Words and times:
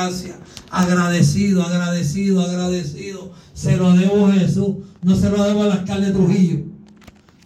gracias. 0.00 0.36
Agradecido, 0.70 1.62
agradecido, 1.62 2.42
agradecido. 2.42 3.30
Se 3.52 3.76
lo 3.76 3.92
debo 3.92 4.26
a 4.26 4.32
Jesús. 4.32 4.76
No 5.02 5.14
se 5.14 5.30
lo 5.30 5.42
debo 5.42 5.64
al 5.64 5.72
alcalde 5.72 6.12
Trujillo. 6.12 6.64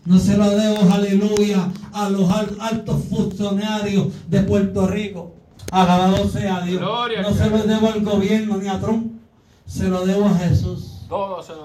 No 0.05 0.19
se 0.19 0.37
lo 0.37 0.51
debo, 0.51 0.93
aleluya, 0.93 1.71
a 1.93 2.11
los 2.11 2.31
altos 2.31 3.05
funcionarios 3.09 4.09
de 4.29 4.41
Puerto 4.43 4.87
Rico. 4.87 5.35
Alabado 5.71 6.29
sea 6.29 6.61
Dios. 6.61 6.83
no 6.83 7.33
se 7.33 7.51
lo 7.51 7.63
debo 7.63 7.89
al 7.89 8.03
gobierno 8.03 8.59
ni 8.59 8.69
a 8.69 8.79
Trump. 8.81 9.13
Se 9.67 9.89
lo 9.89 10.05
debo 10.05 10.27
a 10.27 10.35
Jesús. 10.37 11.07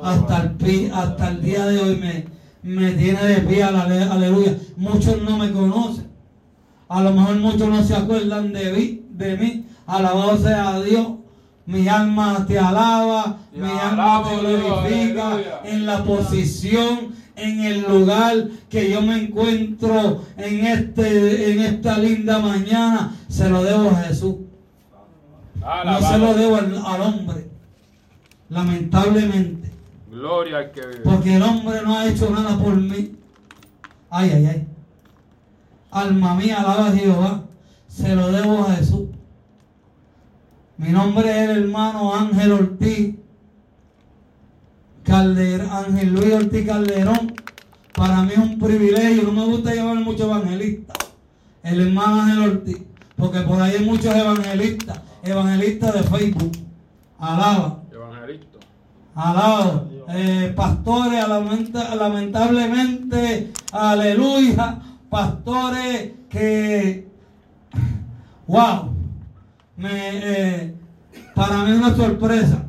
hasta, 0.02 0.56
el, 0.62 0.92
hasta 0.94 1.30
el 1.32 1.42
día 1.42 1.66
de 1.66 1.80
hoy 1.80 1.96
me, 1.98 2.28
me 2.64 2.92
tiene 2.94 3.22
de 3.26 3.42
pie, 3.42 3.64
aleluya. 3.64 4.58
Muchos 4.78 5.22
no 5.22 5.38
me 5.38 5.52
conocen. 5.52 6.08
A 6.88 7.04
lo 7.04 7.12
mejor 7.12 7.36
muchos 7.36 7.68
no 7.68 7.84
se 7.84 7.94
acuerdan 7.94 8.54
de 8.54 8.72
mí. 8.72 9.06
De 9.12 9.36
mí. 9.36 9.66
Alabado 9.90 10.38
sea 10.38 10.80
Dios. 10.82 11.08
Mi 11.66 11.88
alma 11.88 12.46
te 12.48 12.58
alaba, 12.58 13.38
mi 13.54 13.68
alma 13.70 14.24
te 14.24 14.38
glorifica 14.38 15.62
en 15.64 15.86
la 15.86 16.04
posición, 16.04 17.14
en 17.36 17.64
el 17.64 17.82
lugar 17.82 18.48
que 18.70 18.90
yo 18.90 19.02
me 19.02 19.24
encuentro 19.24 20.24
en, 20.38 20.66
este, 20.66 21.52
en 21.52 21.60
esta 21.62 21.98
linda 21.98 22.40
mañana. 22.40 23.16
Se 23.28 23.50
lo 23.50 23.64
debo 23.64 23.90
a 23.90 23.96
Jesús. 24.04 24.36
No 25.86 26.00
se 26.00 26.18
lo 26.18 26.34
debo 26.34 26.56
al 26.56 27.02
hombre. 27.02 27.50
Lamentablemente. 28.50 29.72
Gloria 30.12 30.58
al 30.58 30.72
que 30.72 30.82
vive. 30.82 31.02
Porque 31.04 31.36
el 31.36 31.42
hombre 31.42 31.82
no 31.84 31.98
ha 31.98 32.08
hecho 32.08 32.30
nada 32.32 32.58
por 32.58 32.76
mí. 32.76 33.16
Ay, 34.10 34.32
ay, 34.34 34.46
ay. 34.46 34.68
Alma 35.92 36.34
mía, 36.36 36.60
alaba 36.60 36.88
a 36.88 36.92
Jehová. 36.92 37.44
Se 37.88 38.16
lo 38.16 38.32
debo 38.32 38.64
a 38.64 38.76
Jesús. 38.76 39.08
Mi 40.80 40.92
nombre 40.92 41.30
es 41.30 41.50
el 41.50 41.64
hermano 41.64 42.16
Ángel 42.16 42.54
Ortiz. 42.54 43.16
Calderón, 45.04 45.70
Ángel 45.70 46.14
Luis 46.14 46.34
Ortiz 46.34 46.66
Calderón. 46.66 47.34
Para 47.94 48.24
mí 48.24 48.32
es 48.32 48.38
un 48.38 48.58
privilegio. 48.58 49.24
No 49.24 49.34
me 49.34 49.46
gusta 49.46 49.74
llevar 49.74 49.96
muchos 49.96 50.22
evangelistas. 50.22 50.98
El 51.64 51.82
hermano 51.82 52.22
Ángel 52.22 52.40
Ortiz. 52.40 52.78
Porque 53.18 53.42
por 53.42 53.62
ahí 53.62 53.76
hay 53.76 53.86
muchos 53.86 54.16
evangelistas. 54.16 55.02
Evangelistas 55.22 55.96
de 55.96 56.04
Facebook. 56.04 56.54
Alaba. 57.20 57.84
Evangelista. 57.92 58.60
Alaba. 59.16 59.84
Eh, 60.12 60.52
pastores, 60.56 61.24
lamentablemente, 61.28 63.52
aleluya, 63.72 64.80
pastores 65.08 66.14
que, 66.30 67.08
wow, 68.48 68.92
me, 69.78 69.90
eh, 69.92 70.74
para 71.40 71.64
mí 71.64 71.72
es 71.72 71.78
una 71.78 71.96
sorpresa, 71.96 72.66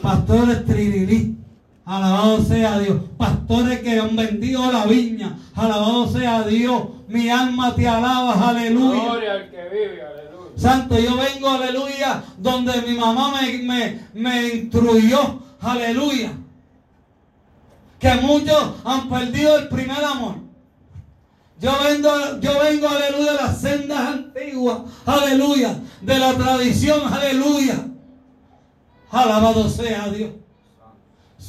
pastores 0.00 0.64
trinilistas, 0.64 1.44
alabado 1.84 2.42
sea 2.42 2.78
Dios, 2.78 2.96
pastores 3.18 3.80
que 3.80 4.00
han 4.00 4.16
vendido 4.16 4.72
la 4.72 4.86
viña, 4.86 5.36
alabado 5.54 6.08
sea 6.08 6.44
Dios, 6.44 6.82
mi 7.08 7.28
alma 7.28 7.74
te 7.74 7.86
alaba, 7.86 8.48
aleluya. 8.48 9.04
Gloria 9.04 9.32
al 9.34 9.50
que 9.50 9.64
vive, 9.68 10.02
aleluya. 10.02 10.50
Santo, 10.56 10.98
yo 10.98 11.14
vengo, 11.14 11.50
aleluya, 11.50 12.24
donde 12.38 12.80
mi 12.80 12.96
mamá 12.96 13.34
me, 13.38 13.58
me, 13.58 14.00
me 14.14 14.48
instruyó, 14.54 15.42
aleluya 15.60 16.32
que 17.98 18.14
muchos 18.14 18.76
han 18.82 19.10
perdido 19.10 19.58
el 19.58 19.68
primer 19.68 20.02
amor. 20.02 20.36
Yo 21.60 21.70
vengo, 21.84 22.08
yo 22.40 22.58
vengo, 22.58 22.88
aleluya, 22.88 23.32
de 23.32 23.36
las 23.42 23.60
sendas 23.60 24.00
antiguas, 24.00 24.78
aleluya, 25.04 25.76
de 26.00 26.18
la 26.18 26.32
tradición, 26.32 27.12
aleluya. 27.12 27.89
Alabado 29.10 29.68
sea 29.68 30.08
Dios. 30.08 30.30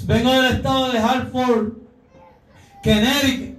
Vengo 0.05 0.31
del 0.31 0.53
estado 0.53 0.91
de 0.91 0.97
Hartford, 0.97 1.73
Connecticut. 2.83 3.51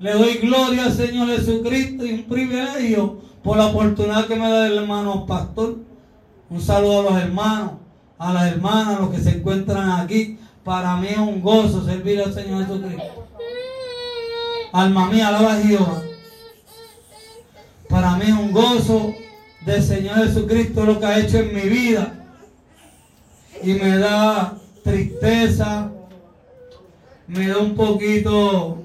Le 0.00 0.12
doy 0.12 0.34
gloria 0.38 0.86
al 0.86 0.92
Señor 0.92 1.28
Jesucristo 1.28 2.04
y 2.04 2.12
un 2.12 2.24
privilegio 2.24 3.20
por 3.42 3.56
la 3.56 3.66
oportunidad 3.66 4.26
que 4.26 4.34
me 4.34 4.50
da 4.50 4.66
el 4.66 4.78
hermano 4.78 5.24
pastor. 5.26 5.76
Un 6.50 6.60
saludo 6.60 7.00
a 7.00 7.12
los 7.12 7.22
hermanos, 7.22 7.72
a 8.18 8.32
las 8.32 8.52
hermanas, 8.52 8.96
a 8.96 9.00
los 9.00 9.10
que 9.10 9.20
se 9.20 9.36
encuentran 9.36 10.00
aquí. 10.00 10.38
Para 10.64 10.96
mí 10.96 11.06
es 11.08 11.18
un 11.18 11.40
gozo 11.40 11.84
servir 11.84 12.20
al 12.20 12.34
Señor 12.34 12.66
Jesucristo. 12.66 13.28
Alma 14.72 15.08
mía, 15.08 15.28
alaba 15.28 15.54
a 15.54 15.60
Jehová. 15.60 16.02
Para 17.88 18.16
mí 18.16 18.24
es 18.24 18.32
un 18.32 18.50
gozo 18.50 19.14
del 19.64 19.82
Señor 19.82 20.16
Jesucristo 20.26 20.84
lo 20.84 20.98
que 20.98 21.06
ha 21.06 21.20
hecho 21.20 21.38
en 21.38 21.54
mi 21.54 21.62
vida. 21.62 22.23
Y 23.64 23.72
me 23.72 23.96
da 23.96 24.58
tristeza, 24.82 25.90
me 27.26 27.48
da 27.48 27.58
un 27.58 27.74
poquito 27.74 28.78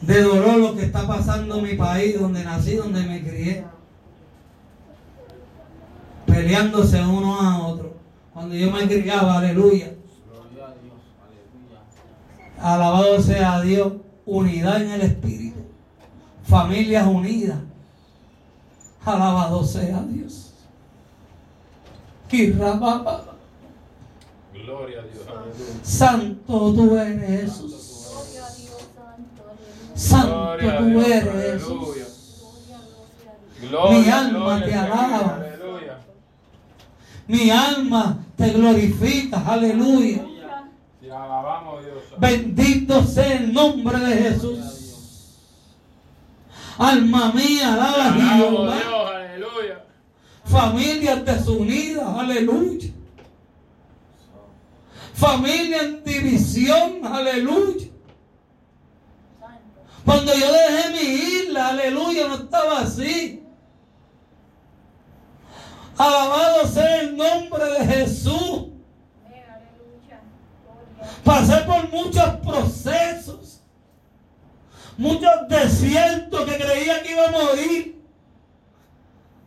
de 0.00 0.20
dolor 0.20 0.56
lo 0.56 0.74
que 0.74 0.82
está 0.82 1.06
pasando 1.06 1.58
en 1.58 1.62
mi 1.62 1.74
país, 1.74 2.18
donde 2.18 2.42
nací, 2.42 2.74
donde 2.74 3.04
me 3.04 3.22
crié. 3.22 3.64
Peleándose 6.26 7.00
uno 7.06 7.40
a 7.40 7.68
otro. 7.68 7.94
Cuando 8.32 8.56
yo 8.56 8.68
me 8.72 8.88
criaba, 8.88 9.38
aleluya. 9.38 9.94
Alabado 12.60 13.22
sea 13.22 13.60
Dios. 13.60 13.92
Unidad 14.26 14.82
en 14.82 14.90
el 14.90 15.00
Espíritu. 15.02 15.60
Familias 16.42 17.06
unidas. 17.06 17.58
Alabado 19.04 19.62
sea 19.62 20.02
Dios. 20.02 20.43
Gloria 24.52 25.00
a 25.00 25.02
Dios. 25.02 25.24
Santo 25.82 26.74
tú 26.74 26.96
eres 26.96 27.26
Jesús. 27.26 27.74
Santo 29.94 30.56
tú 30.78 31.00
eres 31.00 31.52
Jesús. 31.52 31.88
Mi 33.90 34.08
alma 34.10 34.64
te 34.64 34.74
alaba. 34.74 35.46
Mi 37.26 37.50
alma 37.50 38.18
te 38.36 38.50
glorifica. 38.50 39.42
Aleluya. 39.46 40.24
Bendito 42.18 43.02
sea 43.04 43.36
el 43.36 43.52
nombre 43.52 43.98
de 43.98 44.16
Jesús. 44.16 44.58
Alma 46.78 47.32
mía, 47.32 47.74
alaba 47.74 48.08
a 48.08 48.12
Jehová. 48.12 48.74
Familias 50.44 51.24
desunidas, 51.24 52.06
aleluya. 52.06 52.90
Familia 55.14 55.82
en 55.82 56.04
división, 56.04 57.00
aleluya. 57.04 57.88
Cuando 60.04 60.34
yo 60.34 60.52
dejé 60.52 60.90
mi 60.90 61.00
isla, 61.00 61.68
aleluya, 61.68 62.28
no 62.28 62.34
estaba 62.34 62.80
así. 62.80 63.42
Alabado 65.96 66.66
sea 66.66 67.00
el 67.00 67.16
nombre 67.16 67.64
de 67.64 67.86
Jesús. 67.86 68.66
Pasé 71.24 71.56
por 71.62 71.88
muchos 71.90 72.24
procesos, 72.44 73.62
muchos 74.98 75.30
desiertos 75.48 76.44
que 76.44 76.56
creía 76.58 77.02
que 77.02 77.12
iba 77.12 77.28
a 77.28 77.30
morir. 77.30 77.93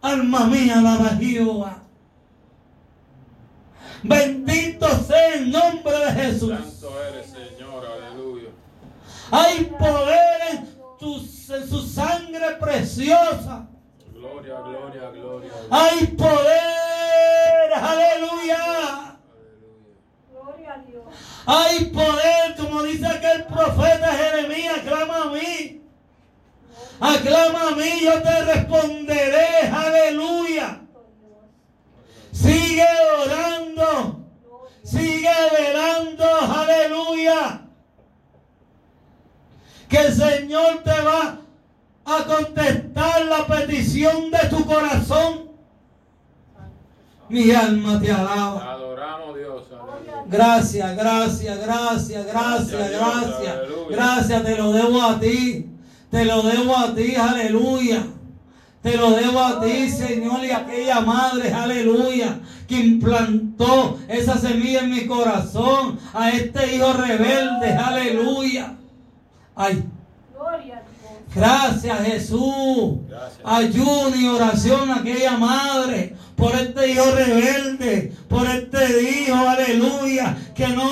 Alma 0.08 0.48
mía, 0.48 0.82
la 0.82 1.18
Jehová. 1.20 1.84
Bendito 4.04 4.88
sea 5.04 5.34
el 5.34 5.52
nombre 5.52 5.98
de 5.98 6.12
Jesús. 6.14 6.50
Santo 6.50 7.04
eres, 7.04 7.28
Señor, 7.28 7.86
aleluya. 7.86 8.50
Hay 9.32 9.66
poder 9.66 10.42
en, 10.52 10.58
en 10.60 11.70
su 11.70 11.82
sangre 11.82 12.56
preciosa 12.60 13.68
Gloria, 14.14 14.56
gloria, 14.62 15.10
gloria. 15.12 15.52
Hay 15.70 16.08
poder, 16.08 17.74
aleluya. 17.74 19.18
Gloria 20.32 20.74
a 20.74 20.78
Dios. 20.80 21.04
Hay 21.46 21.86
poder, 21.86 22.56
como 22.58 22.84
dice 22.84 23.06
aquel 23.06 23.46
profeta 23.46 24.14
Jeremías, 24.14 24.80
clama 24.86 25.24
a 25.24 25.26
mí. 25.32 25.77
Aclama 27.00 27.70
a 27.70 27.76
mí, 27.76 28.02
yo 28.04 28.22
te 28.22 28.44
responderé, 28.46 29.68
aleluya. 29.72 30.82
Sigue 32.32 32.88
orando, 33.24 34.26
sigue 34.84 35.30
velando, 35.52 36.26
aleluya. 36.26 37.62
Que 39.88 39.98
el 39.98 40.14
Señor 40.14 40.84
te 40.84 41.02
va 41.02 41.40
a 42.06 42.24
contestar 42.24 43.26
la 43.26 43.46
petición 43.46 44.32
de 44.32 44.40
tu 44.50 44.66
corazón. 44.66 45.52
Mi 47.30 47.52
alma 47.52 48.00
te 48.00 48.12
alaba. 48.12 48.74
Adoramos 48.74 49.38
Dios. 49.38 49.64
Gracias, 50.28 50.96
gracias, 50.96 51.60
gracias, 51.60 52.26
gracias, 52.26 52.92
gracias. 52.92 53.56
Gracias, 53.90 54.44
te 54.44 54.58
lo 54.58 54.72
debo 54.72 55.02
a 55.02 55.20
ti. 55.20 55.77
Te 56.10 56.26
lo 56.26 56.42
debo 56.42 56.78
a 56.78 56.96
ti, 56.96 57.16
aleluya. 57.16 58.04
Te 58.82 58.96
lo 58.96 59.12
debo 59.12 59.40
a 59.40 59.60
ti, 59.60 59.90
Señor, 59.90 60.46
y 60.46 60.52
a 60.52 60.60
aquella 60.60 61.02
madre, 61.02 61.52
aleluya, 61.52 62.40
que 62.68 62.80
implantó 62.80 64.00
esa 64.08 64.38
semilla 64.38 64.82
en 64.82 64.92
mi 64.92 65.06
corazón, 65.06 66.00
a 66.14 66.30
este 66.30 66.76
hijo 66.76 66.94
rebelde, 66.94 67.74
aleluya. 67.74 68.76
Ay. 69.56 69.84
Gracias 71.36 72.00
Jesús. 72.06 73.00
Ayuno 73.44 74.16
y 74.16 74.28
oración 74.28 74.90
a 74.90 74.98
aquella 74.98 75.38
madre 75.38 76.16
por 76.36 76.56
este 76.56 76.92
hijo 76.92 77.04
rebelde, 77.12 78.14
por 78.30 78.48
este 78.48 79.02
hijo, 79.02 79.36
aleluya, 79.36 80.38
que 80.56 80.68
no, 80.68 80.84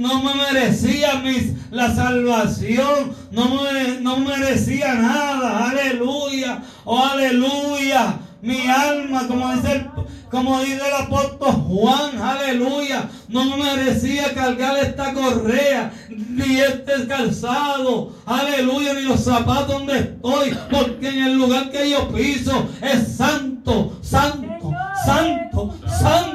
no 0.00 0.22
me 0.22 0.34
merecía 0.34 1.16
mis, 1.16 1.52
la 1.70 1.94
salvación, 1.94 3.14
no 3.30 3.62
me 3.62 4.00
no 4.00 4.16
merecía 4.16 4.94
nada, 4.94 5.70
aleluya, 5.70 6.62
oh 6.84 7.04
aleluya, 7.04 8.18
mi 8.40 8.66
alma, 8.66 9.26
como 9.28 9.54
dice 9.54 9.72
el 9.72 9.90
como 10.30 10.60
el 10.60 10.80
apóstol 10.80 11.50
Juan, 11.50 12.16
aleluya, 12.22 13.08
no 13.28 13.56
merecía 13.56 14.32
cargar 14.32 14.78
esta 14.78 15.12
correa, 15.12 15.92
ni 16.08 16.60
este 16.60 17.08
calzado, 17.08 18.12
aleluya, 18.24 18.94
ni 18.94 19.02
los 19.02 19.24
zapatos 19.24 19.66
donde 19.66 19.98
estoy, 19.98 20.56
porque 20.70 21.08
en 21.08 21.24
el 21.24 21.34
lugar 21.34 21.70
que 21.70 21.90
yo 21.90 22.08
piso 22.10 22.68
es 22.80 23.16
santo, 23.16 23.98
santo, 24.02 24.72
santo, 25.04 25.74
santo, 26.00 26.29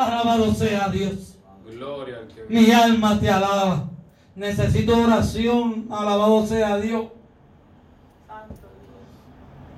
alabado 0.00 0.54
sea 0.54 0.88
Dios. 0.88 1.38
Mi 2.48 2.70
alma 2.70 3.18
te 3.20 3.28
alaba. 3.28 3.88
Necesito 4.34 4.98
oración. 4.98 5.86
Alabado 5.90 6.46
sea 6.46 6.78
Dios. 6.78 7.06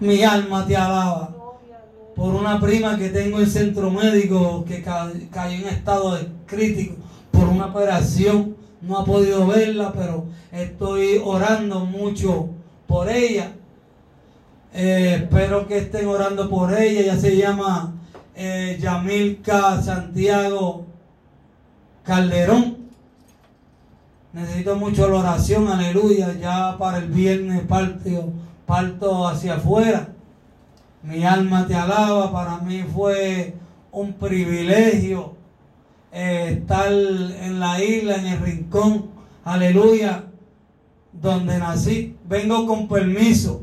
Mi 0.00 0.22
alma 0.22 0.66
te 0.66 0.76
alaba. 0.76 1.34
Por 2.14 2.34
una 2.34 2.60
prima 2.60 2.96
que 2.98 3.08
tengo 3.08 3.40
en 3.40 3.46
centro 3.46 3.90
médico 3.90 4.64
que 4.66 4.82
cayó 4.82 5.66
en 5.66 5.68
estado 5.68 6.16
de 6.16 6.28
crítico 6.46 6.96
por 7.30 7.48
una 7.48 7.66
operación. 7.66 8.56
No 8.80 8.98
ha 8.98 9.04
podido 9.04 9.46
verla, 9.46 9.92
pero 9.92 10.26
estoy 10.50 11.20
orando 11.24 11.80
mucho 11.80 12.48
por 12.86 13.08
ella. 13.08 13.52
Eh, 14.74 15.20
espero 15.22 15.66
que 15.66 15.78
estén 15.78 16.06
orando 16.08 16.48
por 16.50 16.72
ella. 16.72 17.00
Ella 17.00 17.16
se 17.16 17.36
llama 17.36 17.94
eh, 18.34 18.78
Yamilka 18.80 19.80
Santiago 19.82 20.86
Calderón. 22.04 22.78
Necesito 24.32 24.76
mucho 24.76 25.08
la 25.08 25.18
oración, 25.18 25.68
aleluya. 25.68 26.34
Ya 26.40 26.76
para 26.78 26.98
el 26.98 27.08
viernes 27.08 27.62
parto, 27.62 28.32
parto 28.66 29.28
hacia 29.28 29.54
afuera. 29.54 30.08
Mi 31.02 31.24
alma 31.24 31.66
te 31.66 31.74
alaba. 31.74 32.32
Para 32.32 32.58
mí 32.58 32.82
fue 32.82 33.54
un 33.90 34.14
privilegio 34.14 35.34
eh, 36.12 36.58
estar 36.58 36.92
en 36.92 37.58
la 37.58 37.82
isla, 37.82 38.16
en 38.16 38.26
el 38.26 38.40
rincón, 38.40 39.06
aleluya, 39.44 40.24
donde 41.12 41.58
nací. 41.58 42.16
Vengo 42.28 42.66
con 42.66 42.88
permiso 42.88 43.62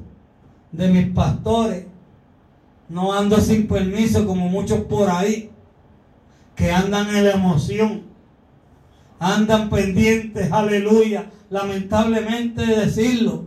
de 0.71 0.87
mis 0.87 1.07
pastores. 1.07 1.85
No 2.89 3.13
ando 3.13 3.39
sin 3.39 3.67
permiso 3.67 4.25
como 4.25 4.49
muchos 4.49 4.81
por 4.81 5.09
ahí 5.09 5.51
que 6.55 6.71
andan 6.71 7.15
en 7.15 7.23
la 7.23 7.31
emoción 7.31 8.09
andan 9.19 9.69
pendientes, 9.69 10.51
aleluya, 10.51 11.29
lamentablemente 11.49 12.65
decirlo, 12.65 13.45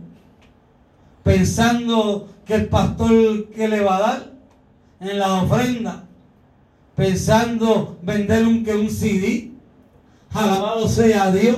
pensando 1.23 2.29
que 2.45 2.55
el 2.55 2.67
pastor 2.67 3.49
que 3.49 3.67
le 3.67 3.81
va 3.81 3.97
a 3.97 4.01
dar 4.01 4.33
en 4.99 5.19
la 5.19 5.41
ofrenda, 5.41 6.03
pensando 6.95 7.97
vender 8.03 8.45
un, 8.45 8.63
que 8.63 8.75
un 8.75 8.89
CD, 8.89 9.51
alabado 10.31 10.87
sea 10.87 11.31
Dios. 11.31 11.57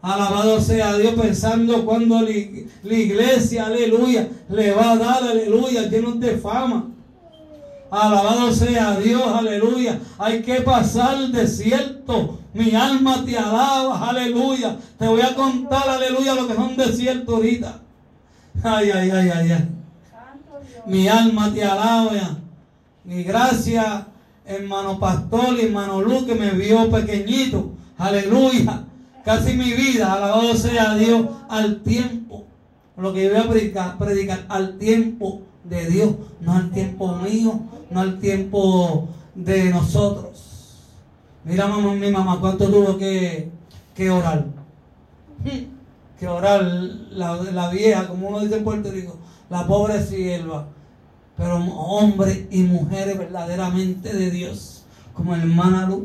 Alabado 0.00 0.60
sea 0.60 0.96
Dios 0.96 1.14
pensando 1.14 1.84
cuando 1.84 2.20
la, 2.22 2.30
iglesia, 2.30 3.66
aleluya, 3.66 4.28
le 4.48 4.70
va 4.70 4.92
a 4.92 4.96
dar, 4.96 5.24
aleluya, 5.24 5.88
lleno 5.88 6.12
de 6.12 6.36
fama. 6.36 6.86
Alabado 7.90 8.52
sea 8.52 8.98
Dios, 9.00 9.22
aleluya. 9.26 9.98
Hay 10.18 10.42
que 10.42 10.60
pasar 10.60 11.16
el 11.16 11.32
desierto. 11.32 12.38
Mi 12.54 12.74
alma 12.74 13.24
te 13.24 13.36
alaba, 13.36 14.08
aleluya. 14.08 14.76
Te 14.98 15.06
voy 15.06 15.20
a 15.20 15.34
contar, 15.34 15.88
aleluya, 15.88 16.34
lo 16.34 16.46
que 16.46 16.54
son 16.54 16.76
desiertos 16.76 17.34
ahorita. 17.34 17.80
Ay, 18.62 18.90
ay, 18.90 19.10
ay, 19.10 19.30
ay, 19.30 19.50
ay. 19.50 19.68
Mi 20.86 21.08
alma 21.08 21.52
te 21.52 21.64
alaba. 21.64 22.38
Mi 23.04 23.24
gracias, 23.24 24.02
hermano 24.44 24.98
pastor 24.98 25.58
hermano 25.58 26.02
Luz, 26.02 26.24
que 26.24 26.34
me 26.34 26.50
vio 26.50 26.88
pequeñito. 26.90 27.72
Aleluya. 27.96 28.84
Casi 29.28 29.52
mi 29.52 29.74
vida, 29.74 30.14
alabado 30.14 30.54
sea 30.54 30.94
Dios, 30.94 31.26
al 31.50 31.82
tiempo. 31.82 32.46
Lo 32.96 33.12
que 33.12 33.24
yo 33.24 33.30
voy 33.34 33.40
a 33.40 33.46
predicar, 33.46 33.98
predicar 33.98 34.46
al 34.48 34.78
tiempo 34.78 35.42
de 35.64 35.84
Dios, 35.84 36.14
no 36.40 36.54
al 36.54 36.70
tiempo 36.70 37.14
mío, 37.16 37.60
no 37.90 38.00
al 38.00 38.20
tiempo 38.20 39.06
de 39.34 39.68
nosotros. 39.68 40.78
Mira, 41.44 41.66
mamá, 41.66 41.92
mi 41.92 42.10
mamá, 42.10 42.40
cuánto 42.40 42.70
tuvo 42.70 42.96
que, 42.96 43.50
que 43.94 44.08
orar. 44.08 44.46
Que 46.18 46.26
orar 46.26 46.62
la, 46.62 47.36
la, 47.36 47.68
vieja, 47.68 48.08
como 48.08 48.28
uno 48.28 48.40
dice 48.40 48.56
en 48.56 48.64
Puerto 48.64 48.90
Rico, 48.90 49.18
la 49.50 49.66
pobre 49.66 50.02
sierva. 50.02 50.68
Pero 51.36 51.56
hombres 51.56 52.46
y 52.50 52.62
mujeres 52.62 53.18
verdaderamente 53.18 54.10
de 54.10 54.30
Dios, 54.30 54.84
como 55.12 55.36
hermana 55.36 55.86
Luz. 55.86 56.04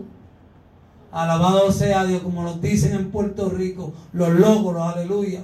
Alabado 1.13 1.71
sea 1.71 2.05
Dios, 2.05 2.23
como 2.23 2.41
lo 2.41 2.55
dicen 2.55 2.95
en 2.95 3.11
Puerto 3.11 3.47
Rico, 3.47 3.93
los 4.13 4.29
logros, 4.29 4.81
aleluya. 4.81 5.43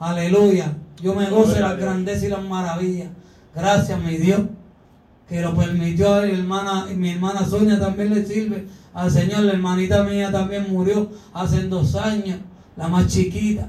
Aleluya. 0.00 0.76
Yo 1.00 1.14
me 1.14 1.30
gozo 1.30 1.52
de 1.52 1.60
la 1.60 1.74
grandeza 1.74 2.26
y 2.26 2.28
las 2.28 2.42
maravillas. 2.42 3.08
Gracias, 3.54 4.00
mi 4.00 4.16
Dios, 4.16 4.40
que 5.28 5.40
lo 5.40 5.54
permitió 5.54 6.12
a 6.12 6.22
mi 6.22 6.32
hermana, 6.32 6.86
mi 6.92 7.10
hermana 7.10 7.46
Sonia 7.46 7.78
también 7.78 8.12
le 8.12 8.26
sirve 8.26 8.66
al 8.92 9.12
Señor. 9.12 9.42
La 9.42 9.52
hermanita 9.52 10.02
mía 10.02 10.32
también 10.32 10.72
murió 10.72 11.08
hace 11.32 11.68
dos 11.68 11.94
años, 11.94 12.40
la 12.76 12.88
más 12.88 13.06
chiquita. 13.06 13.68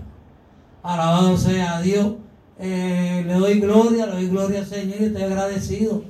Alabado 0.82 1.38
sea 1.38 1.82
Dios. 1.82 2.14
Eh, 2.58 3.24
le 3.28 3.34
doy 3.36 3.60
gloria, 3.60 4.08
le 4.08 4.14
doy 4.14 4.28
gloria 4.28 4.62
al 4.62 4.66
Señor 4.66 5.02
y 5.02 5.06
estoy 5.06 5.22
agradecido. 5.22 6.04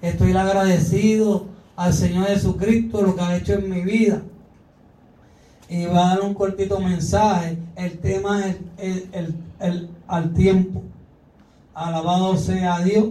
Estoy 0.00 0.32
agradecido 0.32 1.55
al 1.76 1.92
Señor 1.92 2.26
Jesucristo 2.26 3.02
lo 3.02 3.14
que 3.14 3.22
ha 3.22 3.36
hecho 3.36 3.54
en 3.54 3.70
mi 3.70 3.82
vida. 3.82 4.22
Y 5.68 5.86
va 5.86 6.12
a 6.12 6.14
dar 6.14 6.20
un 6.22 6.34
cortito 6.34 6.80
mensaje. 6.80 7.58
El 7.76 7.98
tema 7.98 8.46
es 8.46 8.56
el 9.12 9.46
el, 9.60 9.90
al 10.06 10.32
tiempo. 10.32 10.82
Alabado 11.74 12.36
sea 12.36 12.80
Dios. 12.80 13.08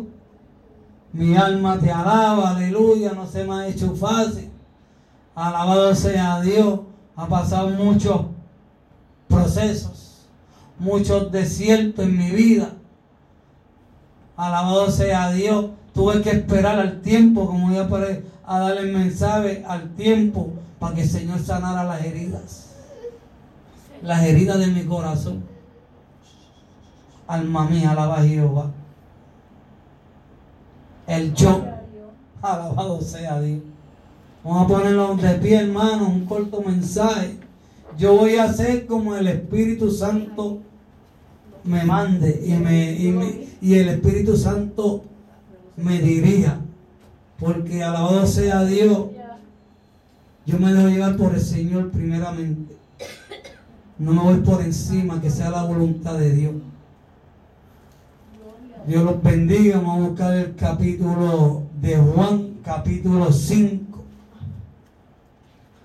Mi 1.14 1.36
alma 1.36 1.80
te 1.80 1.92
alaba, 1.92 2.52
aleluya, 2.52 3.14
no 3.14 3.26
se 3.26 3.46
me 3.46 3.54
ha 3.54 3.68
hecho 3.68 3.96
fácil. 3.96 4.50
Alabado 5.34 5.94
sea 5.96 6.42
Dios. 6.42 6.82
Ha 7.16 7.28
pasado 7.28 7.70
muchos 7.70 8.26
procesos, 9.30 10.28
muchos 10.78 11.32
desiertos 11.32 12.04
en 12.04 12.18
mi 12.18 12.32
vida. 12.32 12.74
Alabado 14.36 14.92
sea 14.92 15.32
Dios. 15.32 15.68
Tuve 15.94 16.22
que 16.22 16.32
esperar 16.32 16.78
al 16.78 17.02
tiempo, 17.02 17.48
como 17.48 17.70
voy 17.70 17.78
a, 17.78 17.88
a 18.46 18.60
darle 18.60 18.92
mensaje, 18.92 19.64
al 19.68 19.90
tiempo, 19.96 20.54
para 20.80 20.96
que 20.96 21.02
el 21.02 21.10
Señor 21.10 21.40
sanara 21.40 21.84
las 21.84 22.04
heridas. 22.04 22.72
Las 24.02 24.24
heridas 24.24 24.60
de 24.60 24.68
mi 24.68 24.84
corazón. 24.84 25.44
Alma 27.28 27.68
mía, 27.68 27.92
alaba 27.92 28.20
a 28.20 28.24
Jehová. 28.24 28.72
El 31.08 31.34
yo, 31.34 31.64
alabado 32.42 33.02
sea 33.02 33.40
Dios. 33.40 33.62
Vamos 34.44 34.66
a 34.66 34.68
ponerlo 34.68 35.16
de 35.16 35.34
pie, 35.36 35.62
hermano, 35.62 36.08
un 36.08 36.26
corto 36.26 36.62
mensaje. 36.62 37.38
Yo 37.98 38.16
voy 38.16 38.36
a 38.36 38.44
hacer 38.44 38.86
como 38.86 39.16
el 39.16 39.28
Espíritu 39.28 39.90
Santo 39.90 40.60
me 41.64 41.84
mande 41.84 42.44
y, 42.46 42.52
me, 42.54 42.92
y, 43.60 43.74
el 43.74 43.90
Espíritu 43.90 44.38
Santo 44.38 45.04
me 45.78 46.00
dirija. 46.00 46.60
Porque 47.40 47.84
alabado 47.84 48.26
sea 48.26 48.64
Dios, 48.64 49.08
yo 50.46 50.60
me 50.60 50.74
dejo 50.74 50.88
llevar 50.90 51.16
por 51.18 51.34
el 51.34 51.42
Señor 51.42 51.92
primeramente. 51.92 52.76
No 53.98 54.12
me 54.14 54.22
voy 54.22 54.40
por 54.42 54.62
encima, 54.62 55.20
que 55.22 55.30
sea 55.30 55.50
la 55.50 55.64
voluntad 55.64 56.18
de 56.18 56.32
Dios. 56.32 56.54
Dios 58.88 59.04
los 59.04 59.22
bendiga. 59.24 59.78
Vamos 59.78 59.98
a 60.06 60.10
buscar 60.10 60.34
el 60.36 60.56
capítulo 60.56 61.64
de 61.82 61.98
Juan, 61.98 62.56
capítulo 62.64 63.32
5. 63.32 63.84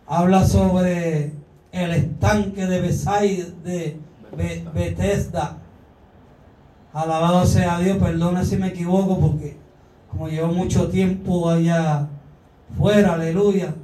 habla 0.06 0.44
sobre 0.44 1.32
el 1.72 1.90
estanque 1.92 2.66
de 2.66 2.80
Besai, 2.80 3.54
de 3.64 3.96
Be- 4.36 4.64
Bethesda. 4.74 5.58
Alabado 6.92 7.46
sea 7.46 7.78
Dios, 7.78 7.98
perdona 7.98 8.44
si 8.44 8.56
me 8.56 8.68
equivoco 8.68 9.20
porque 9.20 9.56
como 10.10 10.28
llevo 10.28 10.48
mucho 10.48 10.88
tiempo 10.88 11.48
allá 11.48 12.08
fuera, 12.76 13.14
aleluya. 13.14 13.74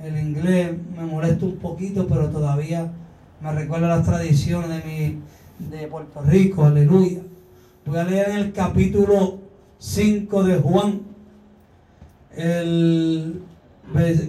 El 0.00 0.18
inglés 0.18 0.76
me 0.96 1.04
molesta 1.04 1.44
un 1.44 1.56
poquito, 1.56 2.06
pero 2.06 2.28
todavía 2.28 2.92
me 3.40 3.52
recuerda 3.52 3.88
las 3.88 4.06
tradiciones 4.06 4.68
de 4.68 4.82
mi 4.84 5.22
de 5.70 5.88
Puerto 5.88 6.22
Rico, 6.22 6.64
aleluya. 6.64 7.20
Voy 7.84 7.98
a 7.98 8.04
leer 8.04 8.28
en 8.30 8.36
el 8.36 8.52
capítulo 8.52 9.38
5 9.78 10.44
de 10.44 10.56
Juan. 10.56 11.00
El 12.36 13.42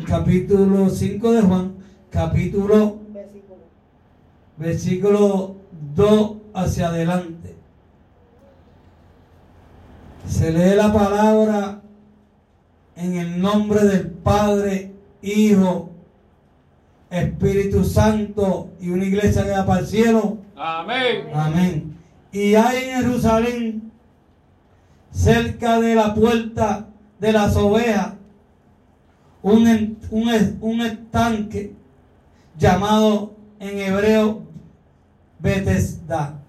capítulo 0.08 0.90
5 0.90 1.32
de 1.34 1.42
Juan, 1.42 1.74
capítulo 2.10 2.98
Versículo. 3.14 3.58
versículo 4.58 5.56
2 5.96 6.32
hacia 6.56 6.88
adelante. 6.88 7.39
Se 10.30 10.52
lee 10.52 10.76
la 10.76 10.94
palabra 10.94 11.82
en 12.96 13.16
el 13.16 13.42
nombre 13.42 13.84
del 13.84 14.08
Padre, 14.10 14.94
Hijo, 15.22 15.90
Espíritu 17.10 17.84
Santo 17.84 18.70
y 18.80 18.90
una 18.90 19.06
iglesia 19.06 19.44
que 19.44 19.52
va 19.52 19.66
para 19.66 19.80
el 19.82 19.88
cielo. 19.88 20.38
Amén. 20.56 21.30
Amén. 21.34 21.98
Y 22.32 22.54
hay 22.54 22.90
en 22.90 23.02
Jerusalén, 23.02 23.92
cerca 25.12 25.82
de 25.82 25.96
la 25.96 26.14
puerta 26.14 26.88
de 27.20 27.34
las 27.34 27.56
ovejas, 27.58 28.14
un, 29.42 29.98
un 30.12 30.58
un 30.62 30.82
estanque 30.82 31.74
llamado 32.56 33.34
en 33.60 33.80
hebreo 33.80 34.44
Bethesda, 35.40 36.40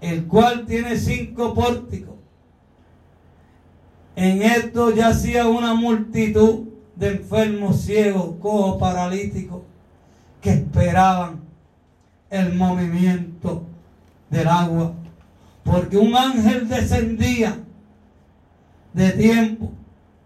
el 0.00 0.26
cual 0.26 0.64
tiene 0.64 0.96
cinco 0.96 1.52
pórticos. 1.52 2.17
En 4.20 4.42
esto 4.42 4.92
yacía 4.92 5.46
una 5.46 5.74
multitud 5.74 6.64
de 6.96 7.10
enfermos, 7.10 7.82
ciegos, 7.82 8.34
cojos, 8.40 8.80
paralíticos, 8.80 9.62
que 10.40 10.50
esperaban 10.54 11.38
el 12.28 12.52
movimiento 12.54 13.62
del 14.28 14.48
agua. 14.48 14.92
Porque 15.62 15.96
un 15.96 16.16
ángel 16.16 16.68
descendía 16.68 17.58
de 18.92 19.12
tiempo 19.12 19.70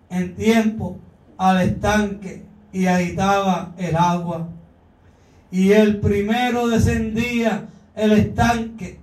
en 0.09 0.37
tiempo 0.37 0.97
al 1.37 1.61
estanque 1.61 2.47
y 2.73 2.87
agitaba 2.87 3.75
el 3.77 3.95
agua. 3.95 4.49
Y 5.51 5.73
el 5.73 6.01
primero 6.01 6.67
descendía 6.67 7.69
el 7.95 8.13
estanque 8.13 8.99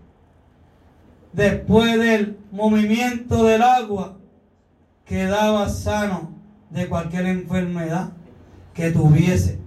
después 1.32 2.00
del 2.00 2.40
movimiento 2.52 3.44
del 3.44 3.62
agua 3.62 4.16
quedaba 5.10 5.68
sano 5.70 6.30
de 6.70 6.88
cualquier 6.88 7.26
enfermedad 7.26 8.12
que 8.76 8.92
tuviese. 8.92 9.58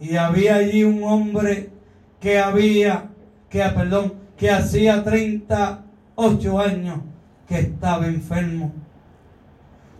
Y 0.00 0.16
había 0.16 0.56
allí 0.56 0.82
un 0.82 1.04
hombre 1.04 1.70
que 2.20 2.40
había, 2.40 3.10
que 3.48 3.60
perdón, 3.60 4.14
que 4.36 4.50
hacía 4.50 5.04
38 5.04 6.58
años 6.58 6.98
que 7.46 7.60
estaba 7.60 8.08
enfermo. 8.08 8.72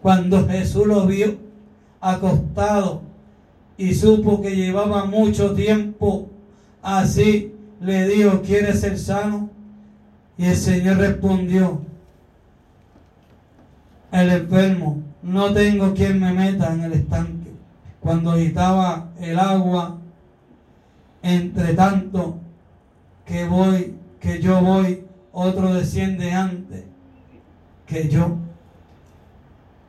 Cuando 0.02 0.48
Jesús 0.48 0.84
lo 0.84 1.06
vio 1.06 1.36
acostado 2.00 3.02
y 3.78 3.94
supo 3.94 4.42
que 4.42 4.56
llevaba 4.56 5.04
mucho 5.04 5.54
tiempo 5.54 6.28
así, 6.82 7.54
le 7.80 8.08
dijo, 8.08 8.42
¿quieres 8.42 8.80
ser 8.80 8.98
sano? 8.98 9.48
Y 10.36 10.46
el 10.46 10.56
Señor 10.56 10.96
respondió, 10.96 11.82
el 14.16 14.30
enfermo, 14.30 15.02
no 15.22 15.52
tengo 15.52 15.94
quien 15.94 16.20
me 16.20 16.32
meta 16.32 16.72
en 16.72 16.84
el 16.84 16.92
estanque. 16.92 17.52
Cuando 18.00 18.32
agitaba 18.32 19.08
el 19.20 19.38
agua, 19.38 19.98
entre 21.22 21.74
tanto 21.74 22.38
que 23.24 23.44
voy, 23.46 23.96
que 24.20 24.40
yo 24.40 24.60
voy, 24.60 25.04
otro 25.32 25.74
desciende 25.74 26.32
antes 26.32 26.84
que 27.86 28.08
yo. 28.08 28.36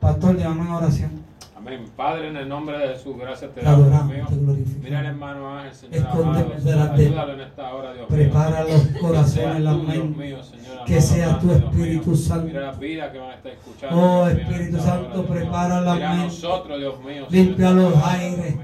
Pastor, 0.00 0.36
llámame 0.36 0.62
en 0.62 0.70
oración. 0.70 1.27
Amén. 1.76 1.84
Padre, 1.96 2.28
en 2.28 2.36
el 2.36 2.48
nombre 2.48 2.78
de 2.78 2.88
Jesús, 2.94 3.16
gracias 3.18 3.54
te 3.54 3.60
damos, 3.62 3.86
Dios 3.86 4.00
adoramos, 4.00 4.32
mío. 4.32 4.54
te. 4.64 4.78
Mira 4.82 4.98
al 5.00 5.06
hermano 5.06 5.58
Ángel, 5.58 5.74
Señor 5.74 6.06
amado. 6.08 6.52
Ayúdalo 6.94 7.32
en 7.34 7.40
esta 7.40 7.74
hora, 7.74 7.92
Dios 7.94 8.06
Prepara 8.08 8.64
mío. 8.64 8.74
los 8.74 9.00
corazones, 9.02 9.58
Dios 9.58 10.16
mío, 10.16 10.42
Señor 10.42 10.84
Que 10.86 11.00
sea 11.00 11.38
tu 11.38 11.46
Dios. 11.48 11.58
Espíritu 11.58 12.16
Santo. 12.16 12.46
Mira 12.46 12.60
las 12.60 12.78
vidas 12.78 13.12
que 13.12 13.18
van 13.18 13.30
a 13.30 13.34
estar 13.34 13.52
escuchando. 13.52 13.96
Oh, 14.00 14.28
Dios 14.28 14.38
Espíritu 14.38 14.78
Santo, 14.78 15.22
Dios 15.22 15.26
prepara 15.26 15.80
la 15.80 15.94
mente. 15.94 16.24
nosotros, 16.24 16.78
Dios 16.78 17.04
mío. 17.04 17.26
Limpia 17.30 17.70
los 17.70 17.92
Dios 17.92 18.04
aires. 18.04 18.56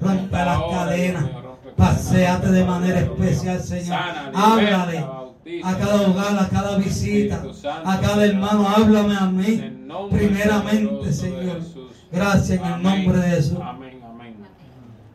Rompe 0.00 0.36
las 0.36 0.62
cadenas. 0.62 1.24
Dios 1.24 1.74
Paseate 1.76 2.48
de 2.50 2.64
manera 2.64 3.00
Dios 3.02 3.12
especial, 3.20 3.60
Señor. 3.60 3.98
Háblale 4.34 4.98
a 4.98 5.76
cada 5.78 5.98
Dios 5.98 6.08
hogar, 6.08 6.38
a 6.38 6.48
cada 6.48 6.78
visita, 6.78 7.42
a 7.84 8.00
cada 8.00 8.24
hermano. 8.24 8.68
Háblame 8.68 9.16
a 9.16 9.26
mí. 9.26 9.46
el 9.46 10.08
Primeramente, 10.10 11.12
Señor. 11.12 11.60
Gracias 12.10 12.58
en 12.60 12.64
el 12.64 12.82
nombre 12.82 13.18
de 13.18 13.30
Jesús. 13.30 13.58
Amén, 13.62 14.00
amén. 14.08 14.34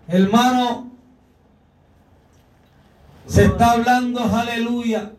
Hermano, 0.07 0.91
se 3.25 3.45
está 3.45 3.71
hablando, 3.71 4.19
aleluya, 4.23 5.11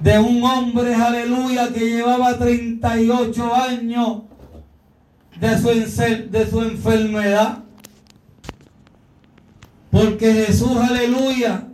de 0.00 0.18
un 0.18 0.44
hombre, 0.44 0.94
aleluya, 0.94 1.72
que 1.72 1.80
llevaba 1.80 2.38
38 2.38 3.54
años 3.54 4.22
de 5.40 5.58
su, 5.58 5.68
de 6.30 6.46
su 6.50 6.62
enfermedad. 6.62 7.58
Porque 9.90 10.32
Jesús, 10.46 10.76
aleluya, 10.76 11.64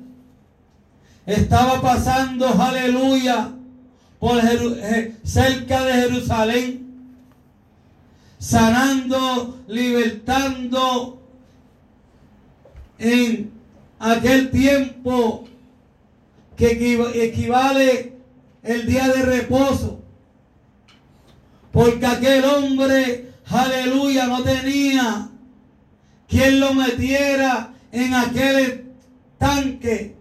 estaba 1.26 1.82
pasando, 1.82 2.46
aleluya, 2.48 3.50
por 4.20 4.40
Jeru- 4.40 4.80
Je- 4.80 5.12
cerca 5.24 5.82
de 5.84 5.92
Jerusalén, 5.94 6.83
sanando, 8.44 9.58
libertando 9.68 11.18
en 12.98 13.50
aquel 13.98 14.50
tiempo 14.50 15.48
que 16.54 16.72
equiva- 16.72 17.10
equivale 17.14 18.12
el 18.62 18.86
día 18.86 19.08
de 19.08 19.22
reposo. 19.22 20.00
Porque 21.72 22.04
aquel 22.04 22.44
hombre, 22.44 23.32
aleluya, 23.46 24.26
no 24.26 24.42
tenía 24.42 25.30
quien 26.28 26.60
lo 26.60 26.74
metiera 26.74 27.72
en 27.92 28.12
aquel 28.14 28.92
tanque. 29.38 30.14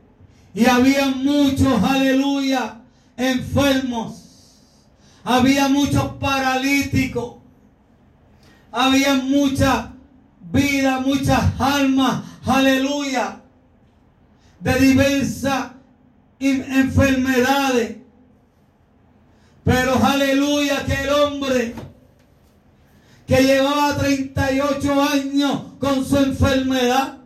Y 0.55 0.65
había 0.65 1.07
muchos, 1.09 1.83
aleluya, 1.83 2.79
enfermos. 3.17 4.61
Había 5.25 5.67
muchos 5.67 6.05
paralíticos. 6.21 7.42
Había 8.75 9.13
mucha 9.13 9.93
vida, 10.51 10.99
muchas 10.99 11.43
almas, 11.59 12.23
aleluya, 12.43 13.39
de 14.59 14.73
diversas 14.79 15.73
enfermedades. 16.39 17.97
Pero 19.63 20.03
aleluya, 20.03 20.79
aquel 20.79 21.09
hombre 21.09 21.75
que 23.27 23.43
llevaba 23.43 23.95
38 23.95 25.01
años 25.03 25.61
con 25.79 26.03
su 26.03 26.17
enfermedad, 26.17 27.19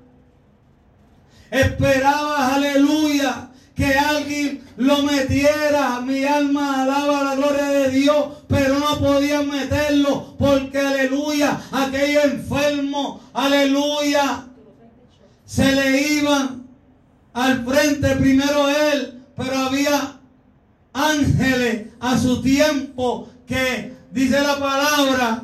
esperaba, 1.49 2.55
aleluya, 2.55 3.51
que 3.73 3.93
alguien 3.93 4.66
lo 4.77 5.03
metiera. 5.03 5.99
Mi 6.01 6.23
alma 6.23 6.83
alaba 6.83 7.23
la 7.23 7.35
gloria 7.35 7.65
de 7.65 7.89
Dios, 7.91 8.27
pero 8.47 8.79
no 8.79 8.99
podían 8.99 9.49
meterlo 9.49 10.35
porque, 10.37 10.79
aleluya, 10.79 11.59
aquellos 11.71 12.25
enfermos, 12.25 13.21
aleluya, 13.33 14.47
se 15.45 15.71
le 15.71 16.13
iban 16.13 16.67
al 17.33 17.65
frente 17.65 18.15
primero 18.15 18.69
él, 18.69 19.23
pero 19.35 19.57
había 19.57 20.19
ángeles 20.93 21.87
a 21.99 22.17
su 22.17 22.41
tiempo 22.41 23.29
que 23.45 23.93
dice 24.11 24.41
la 24.41 24.59
palabra 24.59 25.43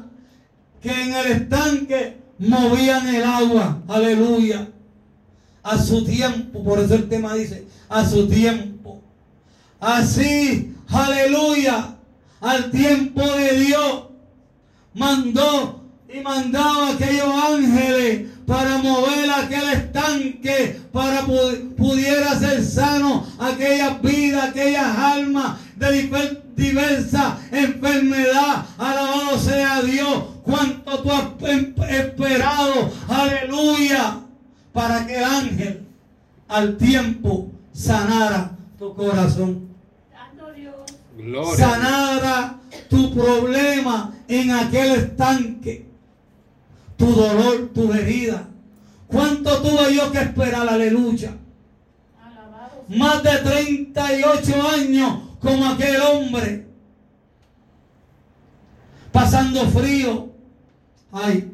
que 0.81 0.89
en 0.91 1.13
el 1.13 1.25
estanque 1.27 2.17
movían 2.39 3.07
el 3.07 3.23
agua, 3.23 3.81
aleluya, 3.87 4.67
a 5.61 5.77
su 5.77 6.03
tiempo, 6.03 6.63
por 6.63 6.79
eso 6.79 6.95
el 6.95 7.07
tema 7.07 7.33
dice, 7.35 7.65
a 7.87 8.05
su 8.07 8.27
tiempo. 8.27 8.72
Así, 9.83 10.73
aleluya, 10.89 11.95
al 12.39 12.71
tiempo 12.71 13.21
de 13.21 13.59
Dios, 13.59 14.03
mandó 14.93 15.81
y 16.13 16.21
mandaba 16.21 16.91
aquellos 16.91 17.27
ángeles 17.49 18.29
para 18.47 18.77
mover 18.77 19.29
aquel 19.29 19.69
estanque, 19.73 20.79
para 20.93 21.25
pu- 21.25 21.75
pudiera 21.75 22.37
ser 22.39 22.63
sano 22.63 23.25
aquellas 23.37 24.01
vidas, 24.01 24.49
aquellas 24.49 24.97
almas 24.97 25.57
de 25.75 26.09
diversa 26.55 27.37
enfermedad. 27.51 28.65
Alabado 28.77 29.37
sea 29.37 29.81
Dios. 29.81 30.23
Cuánto 30.43 30.99
tú 31.01 31.11
has 31.11 31.89
esperado. 31.89 32.89
Aleluya. 33.09 34.19
Para 34.71 35.05
que 35.07 35.17
el 35.17 35.23
ángel 35.23 35.85
al 36.47 36.77
tiempo 36.77 37.49
sanara 37.73 38.51
tu 38.77 38.93
corazón. 38.93 39.72
Gloria. 41.23 41.55
sanara 41.57 42.59
tu 42.89 43.13
problema 43.13 44.13
en 44.27 44.51
aquel 44.51 44.95
estanque, 44.95 45.85
tu 46.97 47.05
dolor, 47.05 47.71
tu 47.73 47.93
herida. 47.93 48.47
¿Cuánto 49.07 49.61
tuve 49.61 49.95
yo 49.95 50.11
que 50.11 50.19
esperar? 50.19 50.67
Aleluya. 50.67 51.35
Más 52.89 53.23
de 53.23 53.37
38 53.37 54.67
años 54.67 55.19
como 55.39 55.65
aquel 55.65 56.01
hombre, 56.01 56.67
pasando 59.11 59.69
frío, 59.69 60.29
ay, 61.11 61.49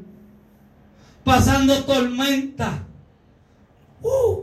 pasando 1.23 1.83
tormenta, 1.83 2.83
uh, 4.01 4.39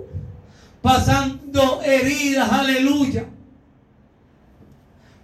pasando 0.80 1.82
heridas, 1.82 2.52
aleluya. 2.52 3.26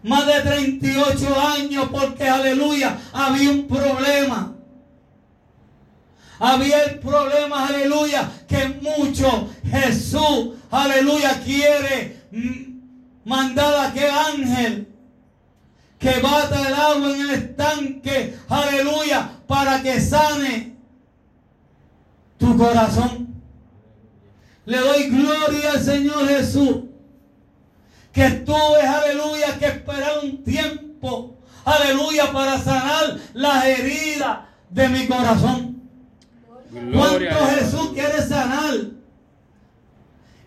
Más 0.02 0.26
de 0.26 0.40
38 0.40 1.40
años 1.40 1.88
porque, 1.90 2.28
aleluya, 2.28 2.99
había 3.12 3.50
un 3.50 3.68
problema. 3.68 4.54
Había 6.40 6.82
el 6.85 6.99
problema, 6.99 7.68
aleluya, 7.68 8.28
que 8.49 8.68
mucho 8.80 9.49
Jesús, 9.64 10.56
aleluya, 10.73 11.40
quiere 11.44 12.21
mandar 13.25 13.75
a 13.75 13.88
aquel 13.88 14.11
ángel 14.11 14.88
que 16.00 16.18
bata 16.18 16.66
el 16.66 16.75
agua 16.75 17.14
en 17.14 17.21
el 17.21 17.30
estanque, 17.30 18.37
aleluya, 18.49 19.38
para 19.47 19.80
que 19.85 20.00
sane 20.00 20.75
tu 22.38 22.56
corazón. 22.56 23.28
Le 24.64 24.78
doy 24.78 25.11
gloria 25.11 25.71
al 25.71 25.80
Señor 25.80 26.26
Jesús 26.26 26.91
que 28.12 28.31
tuve, 28.31 28.83
aleluya, 28.83 29.59
que 29.59 29.66
esperar 29.66 30.19
un 30.23 30.45
tiempo, 30.45 31.38
aleluya, 31.64 32.31
para 32.33 32.59
sanar 32.59 33.19
las 33.33 33.64
heridas 33.64 34.40
de 34.71 34.88
mi 34.88 35.07
corazón. 35.07 35.83
Gloria. 36.71 37.37
¿Cuánto. 37.37 37.54
Jesús 37.57 37.90
quiere 37.95 38.23
sanar? 38.23 38.75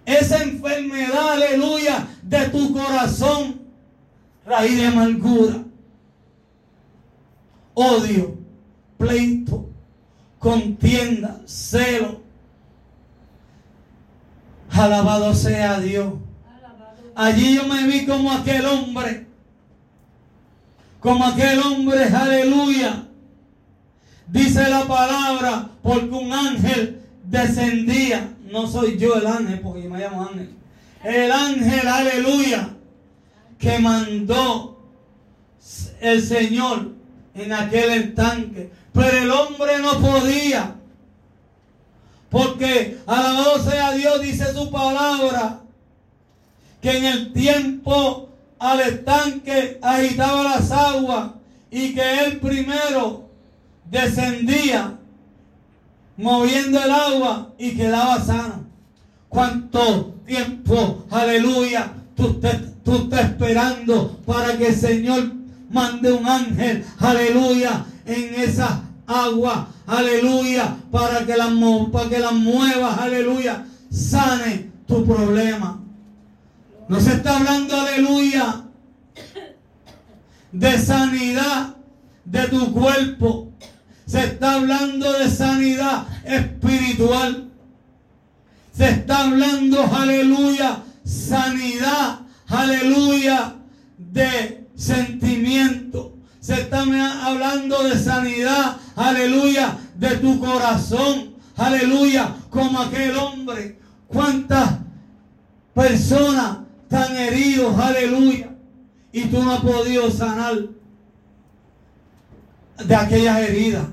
Esa 0.05 0.43
enfermedad, 0.43 1.33
aleluya, 1.33 2.07
de 2.21 2.49
tu 2.49 2.73
corazón, 2.73 3.61
raíz 4.45 4.77
de 4.77 4.85
amargura, 4.85 5.63
odio, 7.73 8.37
pleito, 8.97 9.67
contienda, 10.37 11.41
celo. 11.45 12.21
Alabado 14.69 15.33
sea 15.33 15.79
Dios. 15.79 16.13
Allí 17.15 17.55
yo 17.55 17.65
me 17.65 17.87
vi 17.87 18.05
como 18.05 18.29
aquel 18.29 18.65
hombre, 18.65 19.25
como 20.99 21.23
aquel 21.23 21.59
hombre, 21.59 22.03
aleluya. 22.03 23.05
Dice 24.27 24.69
la 24.69 24.85
palabra, 24.85 25.69
porque 25.81 26.09
un 26.09 26.33
ángel 26.33 27.01
descendía. 27.23 28.33
No 28.51 28.67
soy 28.67 28.97
yo 28.97 29.15
el 29.15 29.27
ángel, 29.27 29.61
porque 29.61 29.83
yo 29.83 29.89
me 29.89 29.99
llamo 29.99 30.27
ángel. 30.27 30.49
El 31.03 31.31
ángel, 31.31 31.87
aleluya, 31.87 32.69
que 33.59 33.79
mandó 33.79 34.79
el 36.01 36.21
Señor 36.21 36.91
en 37.33 37.53
aquel 37.53 37.91
estanque. 37.91 38.71
Pero 38.91 39.17
el 39.17 39.31
hombre 39.31 39.79
no 39.79 39.99
podía. 39.99 40.75
Porque, 42.29 42.97
alabado 43.05 43.63
sea 43.63 43.91
Dios, 43.91 44.21
dice 44.21 44.53
su 44.53 44.69
palabra, 44.69 45.61
que 46.85 46.99
en 46.99 47.05
el 47.05 47.33
tiempo 47.33 48.29
al 48.59 48.79
estanque 48.79 49.79
agitaba 49.81 50.43
las 50.43 50.71
aguas 50.71 51.31
y 51.71 51.95
que 51.95 52.19
él 52.19 52.39
primero 52.39 53.27
descendía 53.89 54.95
moviendo 56.15 56.83
el 56.83 56.91
agua 56.91 57.49
y 57.57 57.71
quedaba 57.71 58.21
sano. 58.21 58.65
¿Cuánto 59.29 60.13
tiempo, 60.27 61.07
aleluya, 61.09 61.91
tú 62.15 62.27
estás, 62.27 62.57
tú 62.83 62.95
estás 62.97 63.31
esperando 63.31 64.19
para 64.23 64.55
que 64.55 64.67
el 64.67 64.75
Señor 64.75 65.31
mande 65.71 66.11
un 66.11 66.27
ángel, 66.27 66.85
aleluya, 66.99 67.83
en 68.05 68.35
esa 68.35 68.83
agua, 69.07 69.69
aleluya, 69.87 70.75
para 70.91 71.25
que 71.25 71.35
las 71.35 71.49
para 71.91 72.09
que 72.09 72.19
las 72.19 72.33
muevas, 72.33 72.99
aleluya, 72.99 73.65
sane 73.89 74.69
tu 74.85 75.03
problema. 75.03 75.81
No 76.87 76.99
se 76.99 77.13
está 77.13 77.37
hablando, 77.37 77.75
aleluya, 77.75 78.63
de 80.51 80.77
sanidad 80.77 81.75
de 82.25 82.47
tu 82.47 82.73
cuerpo. 82.73 83.51
Se 84.05 84.23
está 84.23 84.55
hablando 84.55 85.11
de 85.13 85.29
sanidad 85.29 86.05
espiritual. 86.23 87.49
Se 88.71 88.89
está 88.89 89.23
hablando, 89.23 89.81
aleluya, 89.83 90.83
sanidad, 91.03 92.19
aleluya, 92.47 93.55
de 93.97 94.67
sentimiento. 94.75 96.13
Se 96.39 96.53
está 96.53 96.81
hablando 96.81 97.83
de 97.83 97.97
sanidad, 97.97 98.77
aleluya, 98.95 99.77
de 99.95 100.17
tu 100.17 100.39
corazón, 100.39 101.35
aleluya, 101.55 102.35
como 102.51 102.79
aquel 102.79 103.17
hombre. 103.17 103.79
¿Cuántas 104.07 104.79
personas 105.73 106.64
están 106.85 107.17
heridos, 107.17 107.77
aleluya? 107.79 108.55
Y 109.11 109.23
tú 109.25 109.43
no 109.43 109.53
has 109.53 109.61
podido 109.61 110.09
sanar 110.11 110.55
de 112.85 112.95
aquellas 112.95 113.39
heridas. 113.39 113.87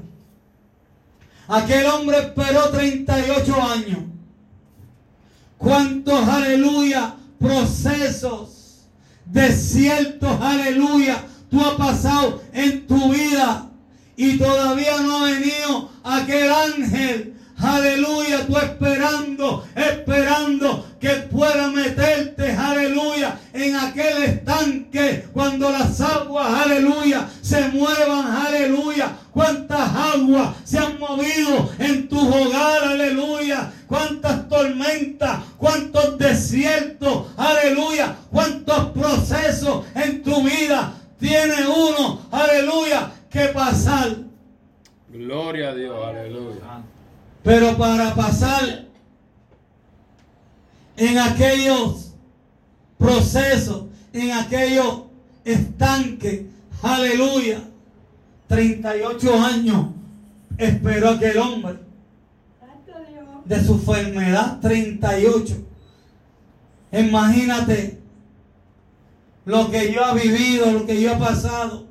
Aquel 1.49 1.87
hombre 1.87 2.19
esperó 2.19 2.69
38 2.71 3.63
años. 3.63 3.99
¿Cuántos, 5.59 6.29
aleluya, 6.29 7.15
procesos, 7.39 8.87
desiertos, 9.25 10.41
aleluya, 10.41 11.25
tú 11.51 11.61
has 11.61 11.75
pasado 11.75 12.43
en 12.53 12.87
tu 12.87 13.13
vida 13.13 13.71
y 14.17 14.39
todavía 14.39 15.01
no 15.01 15.19
ha 15.19 15.31
venido 15.31 15.91
aquel 16.03 16.51
ángel, 16.51 17.37
aleluya, 17.57 18.47
tú 18.47 18.57
esperando, 18.59 19.65
esperando 19.77 20.92
que 21.03 21.11
pueda 21.33 21.67
meterte, 21.67 22.53
aleluya, 22.53 23.37
en 23.53 23.75
aquel 23.75 24.23
estanque 24.23 25.27
cuando 25.33 25.69
las 25.69 26.01
aguas, 26.01 26.47
aleluya, 26.65 27.29
se 27.43 27.71
muevan, 27.71 28.25
aleluya. 28.25 29.11
Cuántas 29.33 29.91
aguas 29.97 30.55
se 30.63 30.79
han 30.79 31.01
movido 31.01 31.73
en 31.81 32.09
tu 32.09 32.21
hogar, 32.21 32.85
aleluya. 32.85 33.73
Cuántas 33.89 34.49
tormentas, 34.49 35.41
cuántos 35.59 36.19
desiertos, 36.19 37.27
aleluya. 37.37 38.15
Cuántos 38.31 38.91
procesos 38.91 39.85
en 39.97 40.23
tu 40.23 40.41
vida 40.45 40.93
tiene 41.19 41.67
uno, 41.67 42.21
aleluya, 42.31 43.11
que 43.29 43.49
pasar. 43.49 44.19
Gloria 45.09 45.71
a 45.71 45.75
Dios, 45.75 45.97
aleluya. 46.07 46.61
Pero 47.43 47.77
para 47.77 48.15
pasar 48.15 48.92
en 50.97 51.19
aquellos 51.19 52.13
procesos, 52.99 53.85
en 54.13 54.33
aquellos 54.33 55.03
estanques, 55.45 56.43
aleluya, 56.83 57.63
38 58.49 59.43
años 59.43 59.87
esperó 60.59 61.11
aquel 61.11 61.39
hombre 61.39 61.79
de 63.45 63.65
su 63.65 63.75
enfermedad, 63.75 64.61
38. 64.61 65.57
Imagínate 66.93 67.99
lo 69.45 69.71
que 69.71 69.93
yo 69.93 70.03
he 70.11 70.29
vivido, 70.29 70.71
lo 70.71 70.87
que 70.87 71.01
yo 71.01 71.13
he 71.13 71.17
pasado. 71.17 71.87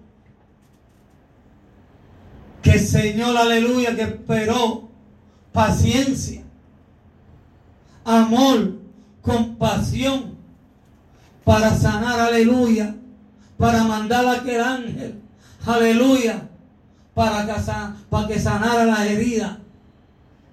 Que 2.62 2.74
el 2.74 2.80
Señor, 2.80 3.36
aleluya, 3.36 3.96
que 3.96 4.04
esperó 4.04 4.88
paciencia, 5.52 6.44
amor, 8.06 8.81
compasión 9.22 10.36
para 11.44 11.76
sanar, 11.76 12.20
aleluya, 12.20 12.96
para 13.58 13.84
mandar 13.84 14.26
a 14.26 14.34
aquel 14.34 14.62
ángel, 14.62 15.22
aleluya, 15.66 16.48
para 17.14 17.46
que, 17.46 17.62
sa- 17.62 17.96
para 18.10 18.28
que 18.28 18.40
sanara 18.40 18.86
las 18.86 19.02
heridas 19.06 19.58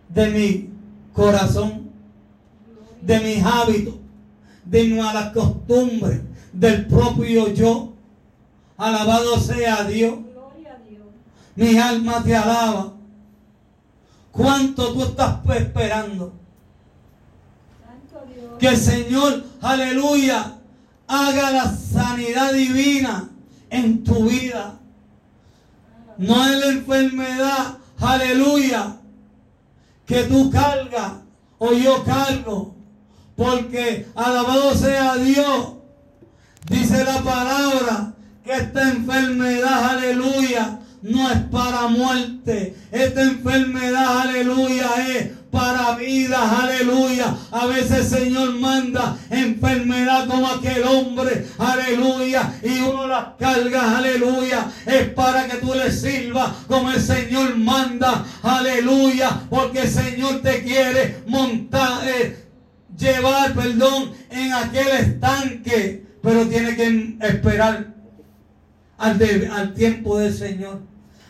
de 0.09 0.29
mi 0.31 0.71
corazón, 1.13 1.89
de 3.03 3.21
mis 3.21 3.45
hábitos, 3.45 3.95
de 4.65 4.85
mis 4.85 4.99
malas 5.03 5.33
costumbres, 5.33 6.21
del 6.53 6.87
propio 6.87 7.53
yo. 7.55 7.93
Alabado 8.77 9.39
sea 9.39 9.85
Dios. 9.85 10.15
Mi 11.57 11.79
alma 11.79 12.23
te 12.23 12.37
alaba. 12.37 12.93
¿Cuánto 14.31 14.93
tú 14.93 15.03
estás 15.03 15.39
esperando? 15.49 16.33
Que 18.59 18.69
el 18.69 18.77
Señor, 18.77 19.45
aleluya, 19.61 20.55
haga 21.07 21.51
la 21.51 21.77
sanidad 21.77 22.53
divina 22.53 23.29
en 23.71 24.03
tu 24.05 24.29
vida. 24.29 24.79
No 26.19 26.45
es 26.45 26.59
la 26.59 26.67
enfermedad, 26.67 27.79
aleluya, 27.99 28.97
que 30.07 30.25
tú 30.25 30.51
cargas 30.51 31.13
o 31.59 31.73
yo 31.73 32.05
cargo. 32.05 32.75
Porque 33.37 34.09
alabado 34.17 34.75
sea 34.75 35.15
Dios, 35.15 35.75
dice 36.69 37.05
la 37.05 37.23
palabra, 37.23 38.15
que 38.45 38.53
esta 38.53 38.91
enfermedad, 38.91 39.91
aleluya, 39.91 40.81
no 41.03 41.31
es 41.31 41.39
para 41.51 41.89
muerte. 41.89 42.75
Esta 42.91 43.23
enfermedad, 43.23 44.21
aleluya, 44.21 44.89
es 45.09 45.29
para 45.51 45.97
vida, 45.97 46.61
aleluya. 46.61 47.35
A 47.51 47.67
veces 47.67 48.09
Señor 48.09 48.55
manda 48.55 49.17
enfermedad 49.31 50.27
como 50.29 50.47
aquel 50.47 50.85
hombre, 50.85 51.47
aleluya, 51.59 52.53
y 52.63 52.81
uno 52.81 53.07
las 53.07 53.27
carga, 53.39 53.99
aleluya. 53.99 54.71
Es 54.87 55.09
para 55.11 55.47
que 55.47 55.57
tú 55.59 55.73
le 55.75 55.91
sirvas 55.91 56.51
como 56.67 56.91
el 56.91 57.01
Señor 57.01 57.57
manda, 57.57 58.25
aleluya, 58.43 59.43
porque 59.49 59.83
el 59.83 59.91
Señor 59.91 60.41
te 60.43 60.63
quiere 60.63 61.23
montar, 61.27 62.07
eh, 62.07 62.45
llevar, 62.97 63.55
perdón, 63.55 64.13
en 64.31 64.53
aquel 64.53 64.89
estanque, 64.89 66.05
pero 66.23 66.47
tiene 66.47 66.77
que 66.77 67.17
esperar 67.21 67.98
al, 68.99 69.19
de- 69.19 69.49
al 69.49 69.73
tiempo 69.75 70.19
del 70.19 70.35
Señor. 70.35 70.81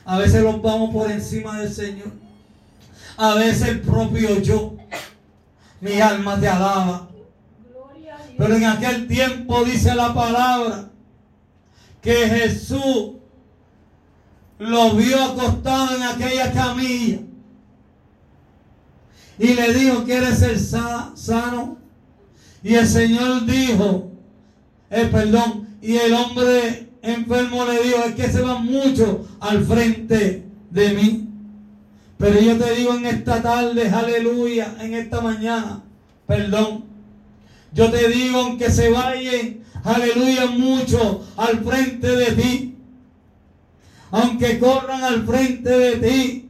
A 0.05 0.19
veces 0.19 0.43
los 0.43 0.61
vamos 0.63 0.93
por 0.93 1.11
encima 1.11 1.61
del 1.61 1.73
Señor. 1.73 2.11
A 3.17 3.35
veces 3.35 3.69
el 3.69 3.81
propio 3.83 4.41
yo. 4.41 4.75
Mi 5.81 6.01
alma 6.01 6.41
te 6.41 6.49
alaba. 6.49 7.09
Pero 8.37 8.55
en 8.55 8.65
aquel 8.65 9.07
tiempo 9.09 9.65
dice 9.65 9.95
la 9.95 10.15
palabra 10.15 10.89
que 12.01 12.15
Jesús 12.29 13.13
lo 14.59 14.93
vio 14.93 15.23
acostado 15.23 15.97
en 15.97 16.03
aquella 16.05 16.53
camilla 16.53 17.19
y 19.39 19.55
le 19.55 19.73
dijo, 19.75 20.05
¿quieres 20.05 20.39
ser 20.39 20.59
sa- 20.59 21.13
sano? 21.15 21.79
Y 22.63 22.75
el 22.75 22.87
Señor 22.89 23.45
dijo, 23.47 24.11
eh, 24.91 25.09
perdón, 25.13 25.69
y 25.81 25.97
el 25.97 26.13
hombre 26.13 26.88
enfermo 27.09 27.65
le 27.65 27.83
dijo, 27.83 27.99
es 28.07 28.15
que 28.15 28.29
se 28.31 28.41
van 28.41 28.65
mucho 28.65 29.27
al 29.41 29.65
frente 29.65 30.45
de 30.71 30.89
mí. 30.95 31.29
Pero 32.19 32.41
yo 32.41 32.57
te 32.59 32.75
digo 32.75 32.95
en 32.95 33.07
esta 33.07 33.41
tarde, 33.41 33.89
aleluya, 33.89 34.75
en 34.81 34.95
esta 34.95 35.21
mañana, 35.21 35.83
perdón. 36.27 36.85
Yo 37.73 37.91
te 37.91 38.09
digo, 38.09 38.41
aunque 38.41 38.71
se 38.71 38.91
vayan, 38.91 39.59
aleluya, 39.85 40.47
mucho 40.47 41.25
al 41.37 41.65
frente 41.65 42.09
de 42.09 42.33
ti. 42.33 42.77
Aunque 44.11 44.59
corran 44.59 45.05
al 45.05 45.27
frente 45.27 45.71
de 45.71 45.97
ti. 45.97 46.49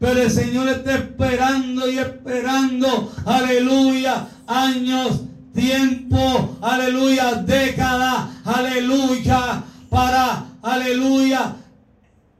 Pero 0.00 0.22
el 0.22 0.30
Señor 0.30 0.68
está 0.68 0.94
esperando 0.94 1.90
y 1.90 1.98
esperando, 1.98 3.12
aleluya, 3.24 4.28
años, 4.46 5.22
tiempo, 5.54 6.56
aleluya, 6.60 7.34
décadas, 7.42 8.28
aleluya, 8.44 9.64
para, 9.88 10.46
aleluya, 10.62 11.56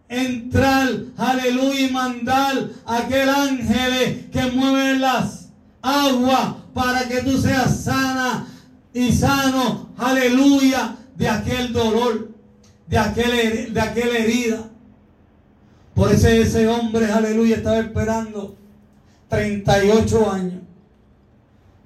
entrar, 0.09 0.89
aleluya, 1.17 1.81
y 1.81 1.91
mandar 1.91 2.69
aquel 2.87 3.29
ángel 3.29 4.29
que 4.31 4.43
mueve 4.53 4.99
las 4.99 5.49
aguas 5.83 6.55
para 6.75 7.09
que 7.09 7.23
tú 7.23 7.39
seas 7.39 7.85
sana 7.85 8.47
y 8.93 9.13
sano, 9.13 9.91
aleluya, 9.97 10.97
de 11.17 11.29
aquel 11.29 11.73
dolor, 11.73 12.31
de, 12.87 12.99
aquel, 12.99 13.75
de 13.75 13.81
aquella 13.81 14.19
herida. 14.19 14.69
Por 15.95 16.13
eso 16.13 16.29
ese 16.29 16.69
hombre, 16.69 17.11
aleluya, 17.11 17.57
estaba 17.57 17.81
esperando 17.81 18.57
38 19.29 20.31
años. 20.31 20.63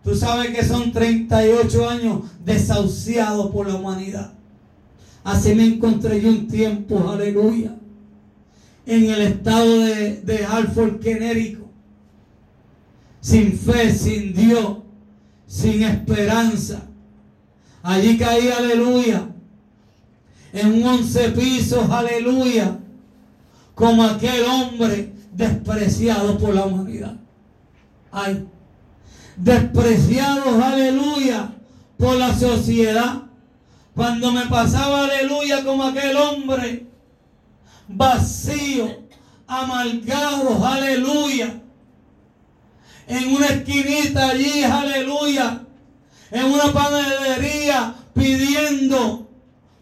Tú 0.05 0.15
sabes 0.15 0.55
que 0.55 0.65
son 0.65 0.93
38 0.93 1.89
años 1.89 2.23
desahuciados 2.45 3.51
por 3.53 3.69
la 3.69 3.77
humanidad. 3.77 4.33
Así 5.25 5.55
me 5.55 5.65
encontré 5.65 6.21
yo 6.21 6.31
un 6.31 6.49
tiempo, 6.49 7.09
aleluya, 7.09 7.77
en 8.87 9.05
el 9.11 9.23
estado 9.23 9.79
de, 9.81 10.21
de 10.23 10.45
Hartford, 10.45 11.01
Connecticut. 11.03 11.63
Sin 13.21 13.53
fe, 13.53 13.95
sin 13.95 14.35
Dios, 14.35 14.79
sin 15.47 15.85
esperanza. 15.85 16.83
Allí 17.85 18.19
caí, 18.19 18.49
aleluya, 18.49 19.29
en 20.53 20.73
un 20.73 20.85
once 20.85 21.29
pisos, 21.31 21.89
aleluya, 21.89 22.79
como 23.75 24.03
aquel 24.03 24.45
hombre 24.45 25.13
despreciado 25.33 26.37
por 26.39 26.55
la 26.55 26.67
humanidad. 26.67 27.17
Ay, 28.11 28.47
despreciados, 29.37 30.63
aleluya, 30.63 31.55
por 31.97 32.17
la 32.17 32.37
sociedad. 32.37 33.23
Cuando 33.95 34.33
me 34.33 34.47
pasaba, 34.47 35.05
aleluya, 35.05 35.63
como 35.65 35.85
aquel 35.85 36.17
hombre 36.17 36.87
vacío, 37.89 39.03
amargado, 39.47 40.67
aleluya, 40.67 41.61
en 43.07 43.35
una 43.35 43.47
esquinita 43.49 44.31
allí, 44.31 44.63
aleluya, 44.65 45.63
en 46.31 46.45
una 46.47 46.73
panadería 46.73 47.95
pidiendo 48.15 49.29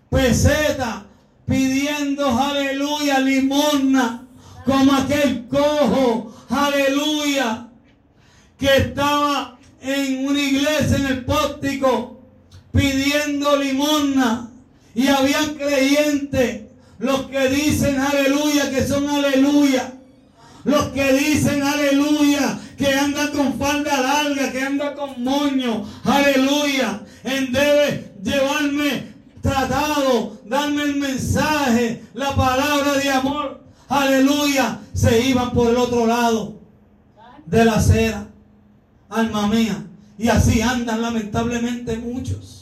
peseta, 0.08 1.06
pidiendo, 1.46 2.36
aleluya, 2.36 3.20
limosna, 3.20 4.26
como 4.64 4.92
aquel 4.92 5.46
cojo, 5.46 6.34
aleluya, 6.48 7.68
que 8.58 8.76
estaba 8.76 9.56
en 9.80 10.26
una 10.26 10.40
iglesia 10.40 10.96
en 10.96 11.06
el 11.06 11.24
pórtico 11.24 12.19
pidiendo 12.72 13.56
limosna 13.56 14.50
y 14.94 15.08
habían 15.08 15.54
creyentes 15.54 16.62
los 16.98 17.22
que 17.26 17.48
dicen 17.48 17.98
aleluya 17.98 18.70
que 18.70 18.86
son 18.86 19.08
aleluya 19.08 19.94
los 20.64 20.88
que 20.88 21.12
dicen 21.12 21.62
aleluya 21.62 22.58
que 22.76 22.92
andan 22.94 23.28
con 23.28 23.58
falda 23.58 24.00
larga 24.00 24.52
que 24.52 24.62
andan 24.62 24.94
con 24.94 25.22
moño 25.22 25.86
aleluya 26.04 27.00
en 27.24 27.52
debe 27.52 28.12
llevarme 28.22 29.04
tratado 29.40 30.38
darme 30.44 30.82
el 30.82 30.96
mensaje 30.96 32.02
la 32.14 32.34
palabra 32.34 32.94
de 32.94 33.10
amor 33.10 33.60
aleluya 33.88 34.80
se 34.92 35.26
iban 35.26 35.52
por 35.52 35.70
el 35.70 35.76
otro 35.76 36.06
lado 36.06 36.60
de 37.46 37.64
la 37.64 37.74
acera 37.74 38.30
alma 39.10 39.48
mía. 39.48 39.84
Y 40.16 40.28
así 40.28 40.62
andan 40.62 41.02
lamentablemente 41.02 41.96
muchos. 41.98 42.59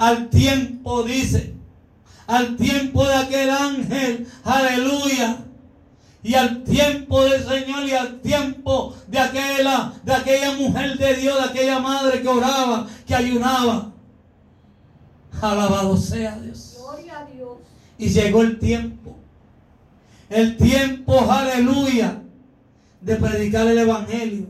Al 0.00 0.30
tiempo, 0.30 1.02
dice, 1.02 1.52
al 2.26 2.56
tiempo 2.56 3.06
de 3.06 3.14
aquel 3.16 3.50
ángel, 3.50 4.26
aleluya. 4.44 5.44
Y 6.22 6.32
al 6.32 6.64
tiempo 6.64 7.22
del 7.22 7.46
Señor 7.46 7.86
y 7.86 7.92
al 7.92 8.18
tiempo 8.22 8.96
de 9.08 9.18
aquella, 9.18 9.92
de 10.02 10.14
aquella 10.14 10.52
mujer 10.52 10.96
de 10.96 11.16
Dios, 11.16 11.36
de 11.36 11.44
aquella 11.50 11.80
madre 11.80 12.22
que 12.22 12.28
oraba, 12.28 12.88
que 13.06 13.14
ayunaba. 13.14 13.92
Alabado 15.38 15.94
sea 15.98 16.38
Dios. 16.38 16.78
Gloria 16.78 17.18
a 17.18 17.24
Dios. 17.26 17.58
Y 17.98 18.08
llegó 18.08 18.40
el 18.40 18.58
tiempo. 18.58 19.18
El 20.30 20.56
tiempo, 20.56 21.30
aleluya, 21.30 22.22
de 23.02 23.16
predicar 23.16 23.66
el 23.66 23.76
Evangelio. 23.76 24.46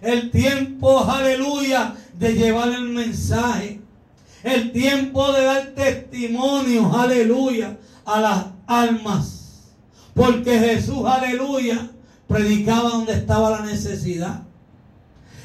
El 0.00 0.30
tiempo, 0.30 1.00
aleluya, 1.00 1.96
de 2.14 2.34
llevar 2.34 2.68
el 2.68 2.82
mensaje. 2.90 3.79
El 4.42 4.72
tiempo 4.72 5.32
de 5.32 5.44
dar 5.44 5.66
testimonio, 5.74 6.94
aleluya, 6.94 7.76
a 8.04 8.20
las 8.20 8.46
almas. 8.66 9.40
Porque 10.14 10.58
Jesús, 10.58 11.04
aleluya, 11.06 11.90
predicaba 12.26 12.90
donde 12.90 13.12
estaba 13.14 13.50
la 13.50 13.60
necesidad. 13.66 14.42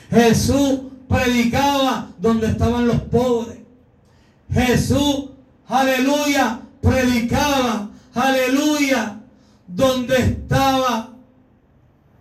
Jesús 0.10 0.82
predicaba 1.10 2.10
donde 2.20 2.48
estaban 2.48 2.88
los 2.88 3.02
pobres. 3.02 3.58
Jesús, 4.52 5.26
aleluya, 5.68 6.62
predicaba, 6.82 7.90
aleluya, 8.14 9.20
donde 9.68 10.16
estaba 10.18 11.10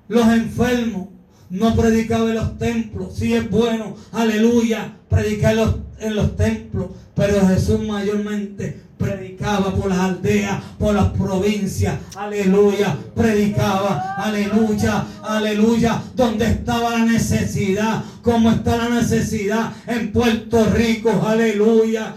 los 0.08 0.26
enfermos. 0.26 1.08
No 1.50 1.76
predicaba 1.76 2.30
en 2.30 2.34
los 2.34 2.58
templos. 2.58 3.14
Sí 3.14 3.34
es 3.34 3.48
bueno, 3.48 3.94
aleluya, 4.12 4.96
predicar 5.08 5.52
en 5.52 5.58
los, 5.58 5.74
en 5.98 6.16
los 6.16 6.37
templos. 6.37 6.87
Pero 7.14 7.46
Jesús 7.46 7.80
mayormente 7.80 8.85
predicaba 8.98 9.74
por 9.74 9.88
las 9.88 9.98
aldeas, 9.98 10.62
por 10.78 10.94
las 10.94 11.11
provincias, 11.11 11.98
aleluya, 12.16 12.96
predicaba, 13.14 14.14
aleluya, 14.16 15.04
aleluya, 15.22 16.02
donde 16.14 16.46
estaba 16.46 16.90
la 16.90 17.04
necesidad, 17.04 18.02
como 18.22 18.50
está 18.50 18.76
la 18.76 18.88
necesidad 18.88 19.72
en 19.87 20.12
Puerto 20.12 20.64
Rico, 20.74 21.11
aleluya, 21.26 22.14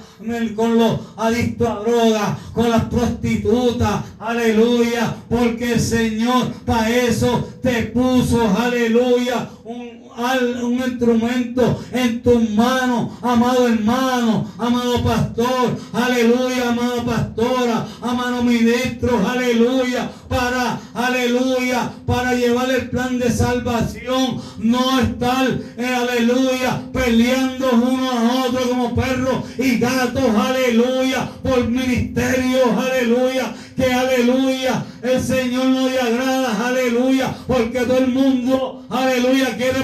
con 0.55 0.77
los 0.77 0.99
adictos 1.17 1.67
a 1.67 1.79
drogas, 1.79 2.37
con 2.53 2.69
las 2.69 2.85
prostitutas, 2.85 4.03
aleluya, 4.19 5.15
porque 5.29 5.73
el 5.73 5.79
Señor 5.79 6.51
para 6.65 6.89
eso 6.89 7.49
te 7.61 7.83
puso, 7.83 8.49
aleluya, 8.57 9.49
un, 9.63 9.96
un 10.17 10.73
instrumento 10.73 11.79
en 11.91 12.23
tus 12.23 12.49
manos, 12.51 13.11
amado 13.21 13.67
hermano, 13.67 14.51
amado 14.57 15.03
pastor, 15.03 15.77
aleluya, 15.93 16.69
amada 16.69 17.03
pastora, 17.03 17.87
amado 18.01 18.43
ministro, 18.43 19.19
aleluya, 19.27 20.09
para, 20.27 20.79
aleluya, 20.95 21.91
para 22.05 22.33
llevar 22.33 22.69
el 22.71 22.89
plan 22.89 23.19
de 23.19 23.31
salvación, 23.31 24.41
no 24.57 24.99
estar, 24.99 25.47
eh, 25.77 25.85
aleluya, 25.85 26.81
peleando 26.91 27.69
uno 27.73 28.11
a 28.11 28.45
otro 28.45 28.69
como 28.69 28.95
perros 28.95 29.43
y 29.59 29.77
gatos, 29.77 30.23
aleluya, 30.35 31.29
por 31.43 31.67
ministerios, 31.67 32.69
aleluya, 32.75 33.53
que 33.75 33.93
aleluya, 33.93 34.83
el 35.03 35.21
Señor 35.21 35.65
no 35.67 35.87
le 35.87 35.99
agrada, 35.99 36.67
aleluya, 36.67 37.35
porque 37.45 37.81
todo 37.81 37.99
el 37.99 38.07
mundo, 38.07 38.83
aleluya, 38.89 39.55
quiere 39.55 39.81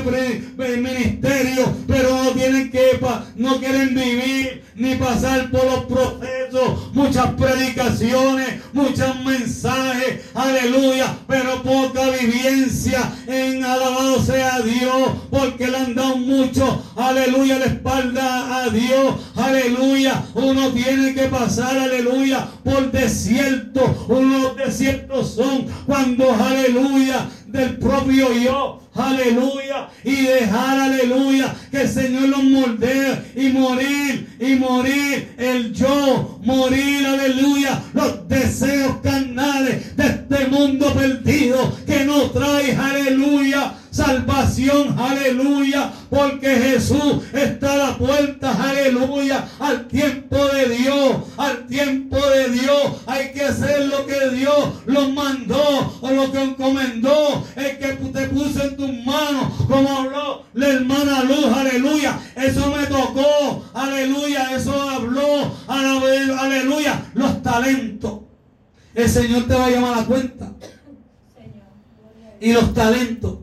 el 0.59 0.81
ministerio, 0.81 1.73
pero 1.87 2.23
no 2.23 2.31
tienen 2.31 2.71
que, 2.71 2.99
no 3.35 3.59
quieren 3.59 3.95
vivir 3.95 4.63
ni 4.75 4.95
pasar 4.95 5.51
por 5.51 5.65
los 5.65 5.85
procesos, 5.85 6.93
muchas 6.93 7.33
predicaciones, 7.33 8.61
muchos 8.73 9.23
mensajes, 9.23 10.21
aleluya, 10.33 11.15
pero 11.27 11.61
poca 11.61 12.09
vivencia 12.09 13.13
en 13.27 13.63
alabado 13.63 14.21
sea 14.21 14.61
Dios, 14.61 15.09
porque 15.29 15.67
le 15.67 15.77
han 15.77 15.95
dado 15.95 16.17
mucho, 16.17 16.83
aleluya, 16.95 17.59
la 17.59 17.65
espalda 17.65 18.63
a 18.63 18.69
Dios, 18.69 19.15
aleluya, 19.35 20.23
uno 20.33 20.71
tiene 20.71 21.13
que 21.13 21.27
pasar, 21.27 21.77
aleluya, 21.77 22.47
por 22.63 22.91
desierto, 22.91 24.05
unos 24.07 24.55
desiertos 24.55 25.35
son 25.35 25.67
cuando, 25.85 26.33
aleluya, 26.33 27.29
del 27.47 27.77
propio 27.77 28.33
yo, 28.33 28.82
aleluya, 28.95 29.89
y 30.03 30.23
dejar, 30.23 30.79
aleluya, 30.79 31.55
que 31.71 31.81
el 31.81 31.89
Señor 31.89 32.29
los 32.29 32.43
moldee 32.43 33.33
y 33.35 33.49
morir, 33.49 34.35
y 34.39 34.55
morir 34.55 35.33
el 35.37 35.73
yo, 35.73 36.39
morir, 36.43 37.05
aleluya, 37.05 37.81
los 37.93 38.27
deseos 38.27 38.97
carnales 39.01 39.95
de 39.95 40.05
este 40.05 40.47
mundo 40.47 40.93
perdido 40.93 41.77
que 41.85 42.05
no 42.05 42.29
trae, 42.31 42.75
aleluya, 42.75 43.73
salvación, 43.93 44.95
aleluya, 44.97 45.91
porque 46.09 46.49
Jesús 46.49 47.23
está 47.31 47.73
a 47.73 47.77
la 47.77 47.97
puerta, 47.97 48.51
aleluya, 48.51 49.47
al 49.59 49.87
tiempo 49.87 50.35
de 50.47 50.69
Dios, 50.69 51.17
al 51.37 51.67
tiempo 51.67 52.17
de 52.17 52.49
Dios, 52.49 53.03
hay 53.05 53.31
que 53.33 53.43
hacer 53.43 53.85
lo 53.85 54.05
que 54.07 54.29
Dios 54.31 54.69
los 54.87 55.13
mandó 55.13 55.99
o 56.01 56.11
lo 56.11 56.31
que 56.31 56.41
encomendó, 56.41 57.45
el 57.55 57.77
que 57.77 57.93
te 57.93 58.29
puso 58.29 58.63
en 58.63 58.77
tus 58.77 58.91
manos, 59.05 59.53
como 59.67 59.97
habló 59.99 60.43
la 60.55 60.67
hermana 60.69 61.23
Luz, 61.23 61.45
aleluya, 61.55 62.19
eso 62.35 62.73
me 62.75 62.87
tocó, 62.87 63.63
aleluya, 63.75 64.55
eso 64.55 64.73
habló, 64.89 65.51
aleluya, 65.67 67.11
los 67.13 67.43
talentos. 67.43 68.21
El 68.95 69.09
Señor 69.09 69.47
te 69.47 69.55
va 69.55 69.65
a 69.65 69.69
llamar 69.69 69.93
a 69.93 69.97
la 69.97 70.05
cuenta. 70.05 70.51
Y 72.39 72.53
los 72.53 72.73
talentos 72.73 73.42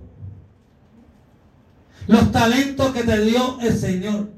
los 2.10 2.32
talentos 2.32 2.92
que 2.92 3.04
te 3.04 3.24
dio 3.24 3.60
el 3.60 3.78
Señor. 3.78 4.30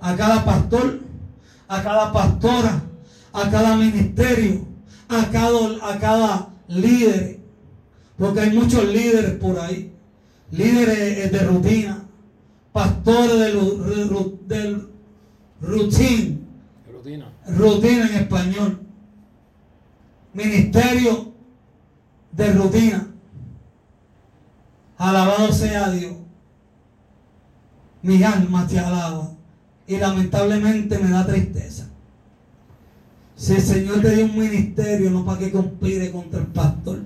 A 0.00 0.14
cada 0.14 0.44
pastor, 0.44 1.00
a 1.66 1.82
cada 1.82 2.12
pastora, 2.12 2.82
a 3.32 3.50
cada 3.50 3.74
ministerio, 3.76 4.64
a 5.08 5.28
cada, 5.28 5.58
a 5.82 5.98
cada 5.98 6.48
líder. 6.68 7.40
Porque 8.16 8.40
hay 8.40 8.50
muchos 8.52 8.84
líderes 8.84 9.32
por 9.40 9.58
ahí. 9.58 9.92
Líderes 10.52 11.32
de 11.32 11.38
rutina. 11.40 12.04
Pastores 12.72 13.40
del, 13.40 14.38
del 14.46 14.88
routine. 15.60 16.38
Rutina. 16.92 17.32
Rutina 17.48 18.08
en 18.08 18.14
español. 18.14 18.80
Ministerio 20.32 21.32
de 22.30 22.52
rutina. 22.52 23.08
Alabado 24.96 25.52
sea 25.52 25.90
Dios 25.90 26.17
mi 28.02 28.22
alma 28.22 28.66
te 28.66 28.78
alaba. 28.78 29.30
Y 29.86 29.96
lamentablemente 29.96 30.98
me 30.98 31.10
da 31.10 31.26
tristeza. 31.26 31.88
Si 33.36 33.54
el 33.54 33.62
Señor 33.62 34.00
te 34.00 34.16
dio 34.16 34.24
un 34.26 34.36
ministerio, 34.36 35.10
no 35.10 35.24
para 35.24 35.38
que 35.38 35.52
conspire 35.52 36.10
contra 36.10 36.40
el 36.40 36.46
pastor. 36.48 37.00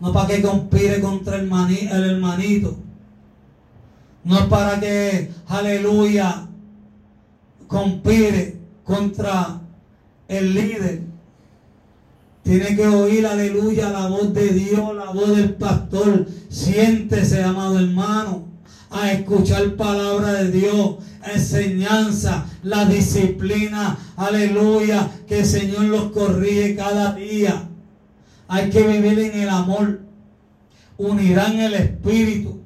No 0.00 0.12
para 0.12 0.28
que 0.28 0.42
conspire 0.42 1.00
contra 1.00 1.36
el, 1.36 1.48
hermanito. 1.92 2.76
No 4.24 4.48
para 4.48 4.80
que, 4.80 5.30
aleluya, 5.46 6.48
conspire 7.68 8.56
contra 8.84 9.60
el 10.28 10.54
líder. 10.54 11.02
Tiene 12.42 12.74
que 12.74 12.86
oír, 12.86 13.26
aleluya, 13.26 13.90
la 13.90 14.08
voz 14.08 14.34
de 14.34 14.48
Dios, 14.48 14.94
la 14.96 15.10
voz 15.10 15.36
del 15.36 15.54
pastor. 15.54 16.26
Siéntese, 16.52 17.42
amado 17.42 17.78
hermano, 17.78 18.44
a 18.90 19.10
escuchar 19.10 19.74
palabra 19.74 20.34
de 20.34 20.50
Dios, 20.50 20.96
enseñanza, 21.34 22.44
la 22.62 22.84
disciplina, 22.84 23.96
aleluya, 24.16 25.10
que 25.26 25.40
el 25.40 25.46
Señor 25.46 25.84
los 25.84 26.12
corrige 26.12 26.76
cada 26.76 27.14
día. 27.14 27.70
Hay 28.48 28.68
que 28.68 28.86
vivir 28.86 29.18
en 29.18 29.40
el 29.40 29.48
amor. 29.48 30.02
Unirán 30.98 31.58
el 31.58 31.72
Espíritu 31.72 32.61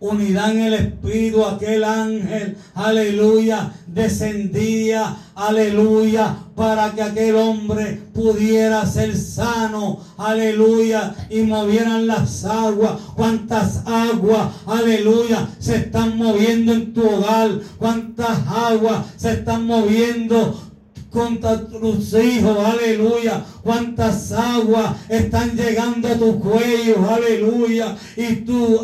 unirán 0.00 0.58
el 0.58 0.72
Espíritu, 0.72 1.44
aquel 1.44 1.84
ángel, 1.84 2.56
aleluya, 2.74 3.72
descendía, 3.86 5.14
aleluya, 5.34 6.36
para 6.56 6.92
que 6.92 7.02
aquel 7.02 7.36
hombre 7.36 8.00
pudiera 8.14 8.84
ser 8.86 9.14
sano, 9.14 10.00
aleluya, 10.16 11.14
y 11.28 11.42
movieran 11.42 12.06
las 12.06 12.46
aguas. 12.46 12.98
¿Cuántas 13.14 13.86
aguas, 13.86 14.48
aleluya, 14.66 15.48
se 15.58 15.76
están 15.76 16.16
moviendo 16.16 16.72
en 16.72 16.94
tu 16.94 17.06
hogar? 17.06 17.60
¿Cuántas 17.78 18.38
aguas 18.48 19.04
se 19.18 19.32
están 19.32 19.66
moviendo 19.66 20.70
contra 21.10 21.66
tus 21.66 22.14
hijos, 22.14 22.56
aleluya. 22.64 23.44
Cuántas 23.64 24.30
aguas 24.30 24.94
están 25.08 25.56
llegando 25.56 26.06
a 26.06 26.14
tu 26.14 26.38
cuello, 26.38 27.10
aleluya. 27.10 27.96
Y 28.16 28.36
tú 28.36 28.80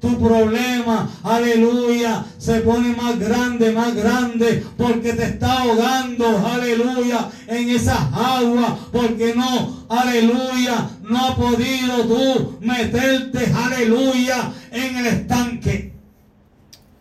tu 0.00 0.18
problema, 0.18 1.10
aleluya, 1.22 2.24
se 2.38 2.60
pone 2.60 2.96
más 2.96 3.18
grande, 3.18 3.70
más 3.70 3.94
grande, 3.94 4.64
porque 4.76 5.12
te 5.12 5.24
está 5.24 5.60
ahogando, 5.60 6.46
aleluya, 6.46 7.30
en 7.46 7.68
esas 7.68 8.00
aguas, 8.12 8.72
porque 8.90 9.34
no, 9.34 9.84
aleluya, 9.90 10.88
no 11.02 11.26
ha 11.26 11.36
podido 11.36 12.06
tú 12.06 12.58
meterte, 12.60 13.52
aleluya, 13.54 14.50
en 14.70 14.96
el 14.96 15.06
estanque. 15.06 15.92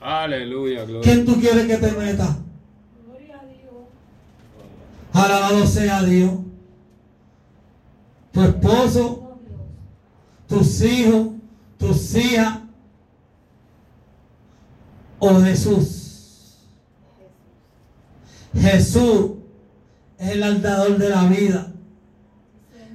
Aleluya, 0.01 0.83
gloria. 0.83 1.01
¿Quién 1.01 1.25
tú 1.25 1.39
quieres 1.39 1.67
que 1.67 1.77
te 1.77 1.91
meta? 1.91 2.37
Gloria 3.05 3.39
a 3.39 3.45
Dios. 3.45 3.73
Alabado 5.13 5.65
sea 5.67 6.03
Dios. 6.03 6.31
Tu 8.31 8.43
esposo, 8.43 9.37
tus 10.47 10.81
hijos, 10.81 11.29
tus 11.77 12.15
hijas, 12.15 12.58
o 15.19 15.41
Jesús. 15.41 16.57
Jesús 18.53 19.31
es 20.17 20.29
el 20.29 20.43
aldador 20.43 20.97
de 20.97 21.09
la 21.09 21.25
vida. 21.25 21.71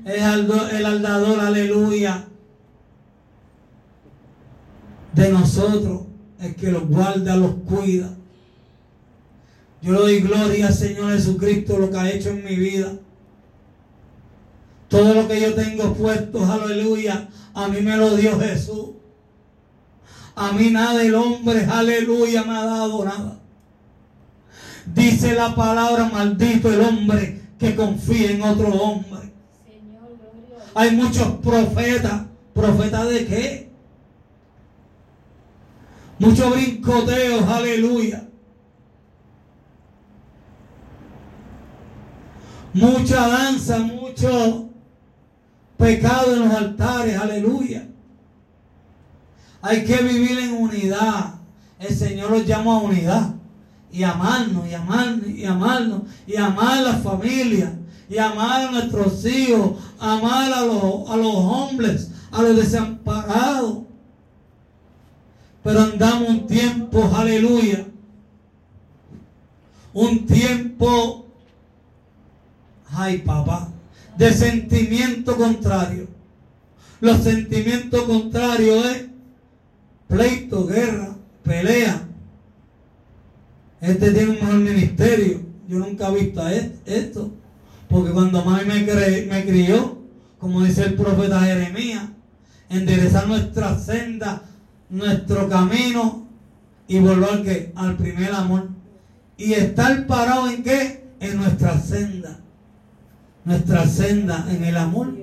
Es 0.05 0.23
el 0.23 0.87
aldador, 0.87 1.41
aleluya, 1.41 2.27
de 5.15 5.31
nosotros, 5.31 6.03
el 6.41 6.55
que 6.57 6.71
los 6.71 6.87
guarda, 6.89 7.37
los 7.37 7.55
cuida. 7.67 8.11
Yo 9.81 9.93
le 9.93 9.99
doy 9.99 10.21
gloria 10.21 10.67
al 10.67 10.75
Señor 10.75 11.13
Jesucristo 11.13 11.79
lo 11.79 11.91
que 11.91 11.97
ha 11.97 12.11
hecho 12.11 12.31
en 12.31 12.45
mi 12.45 12.57
vida. 12.57 12.93
Todo 14.89 15.15
lo 15.15 15.27
que 15.27 15.41
yo 15.41 15.55
tengo 15.55 15.95
puesto, 15.95 16.45
aleluya, 16.45 17.29
a 17.55 17.69
mí 17.69 17.81
me 17.81 17.97
lo 17.97 18.15
dio 18.17 18.39
Jesús. 18.39 18.91
A 20.37 20.53
mí 20.53 20.71
nada 20.71 21.03
el 21.03 21.15
hombre, 21.15 21.65
aleluya, 21.65 22.43
me 22.43 22.57
ha 22.57 22.65
dado 22.65 23.05
nada. 23.05 23.39
Dice 24.87 25.35
la 25.35 25.55
palabra, 25.55 26.11
maldito 26.13 26.73
el 26.73 26.81
hombre 26.81 27.41
que 27.59 27.75
confía 27.77 28.33
en 28.33 28.43
otro 28.43 28.69
hombre. 28.69 29.33
Hay 30.75 30.91
muchos 30.97 31.29
profetas. 31.37 32.23
¿Profetas 32.53 33.09
de 33.09 33.27
qué? 33.27 33.71
Muchos 36.19 36.53
brincoteos, 36.53 37.43
aleluya. 37.49 38.29
Mucha 42.73 43.29
danza, 43.29 43.79
mucho 43.79 44.69
pecado 45.77 46.35
en 46.35 46.41
los 46.41 46.55
altares, 46.55 47.19
aleluya. 47.19 47.89
Hay 49.65 49.83
que 49.83 49.97
vivir 49.97 50.39
en 50.41 50.53
unidad. 50.53 51.37
El 51.79 51.97
Señor 51.97 52.31
los 52.31 52.47
llama 52.47 52.77
a 52.77 52.81
unidad. 52.81 53.35
Y 53.91 54.03
amarnos, 54.03 54.69
y 54.69 54.75
amarnos, 54.75 55.27
y 55.27 55.45
amarnos, 55.47 56.03
y 56.27 56.37
amar 56.37 56.79
a 56.79 56.83
la 56.83 56.93
familia, 56.95 57.75
y 58.11 58.19
amar 58.19 58.67
a 58.67 58.71
nuestros 58.73 59.25
hijos, 59.25 59.79
amar 59.99 60.53
a 60.53 60.67
los, 60.67 61.09
a 61.09 61.17
los 61.17 61.35
hombres, 61.35 62.11
a 62.31 62.43
los 62.43 62.57
desamparados. 62.57 63.85
Pero 65.63 65.81
andamos 65.81 66.29
un 66.29 66.47
tiempo, 66.47 67.11
aleluya. 67.17 67.87
Un 69.95 70.27
tiempo, 70.27 71.25
ay 72.91 73.19
papá, 73.19 73.69
de 74.19 74.31
sentimiento 74.31 75.39
contrario. 75.39 76.07
Los 77.01 77.23
sentimientos 77.23 78.03
contrarios 78.03 78.87
es 78.87 79.14
pleito, 80.09 80.67
guerra, 80.67 81.15
pelea. 81.43 82.09
Este 83.81 84.13
tiene 84.13 84.31
un 84.31 84.37
mejor 84.37 84.55
ministerio. 84.55 85.41
Yo 85.69 85.79
nunca 85.79 86.09
he 86.09 86.25
visto 86.25 86.47
esto. 86.49 87.31
Porque 87.89 88.13
cuando 88.13 88.45
mami 88.45 88.65
me, 88.65 88.83
me 88.83 89.45
crió, 89.45 89.99
como 90.39 90.63
dice 90.63 90.85
el 90.85 90.95
profeta 90.95 91.41
Jeremías, 91.41 92.05
enderezar 92.69 93.29
nuestra 93.29 93.79
senda, 93.79 94.43
nuestro 94.89 95.49
camino 95.49 96.27
y 96.89 96.99
volver 96.99 97.43
¿qué? 97.43 97.73
al 97.77 97.97
primer 97.97 98.33
amor. 98.33 98.69
Y 99.37 99.53
estar 99.53 100.07
parado 100.07 100.49
en 100.49 100.63
qué? 100.63 101.05
En 101.21 101.37
nuestra 101.37 101.79
senda. 101.81 102.41
Nuestra 103.45 103.87
senda 103.87 104.47
en 104.51 104.65
el 104.65 104.77
amor. 104.77 105.15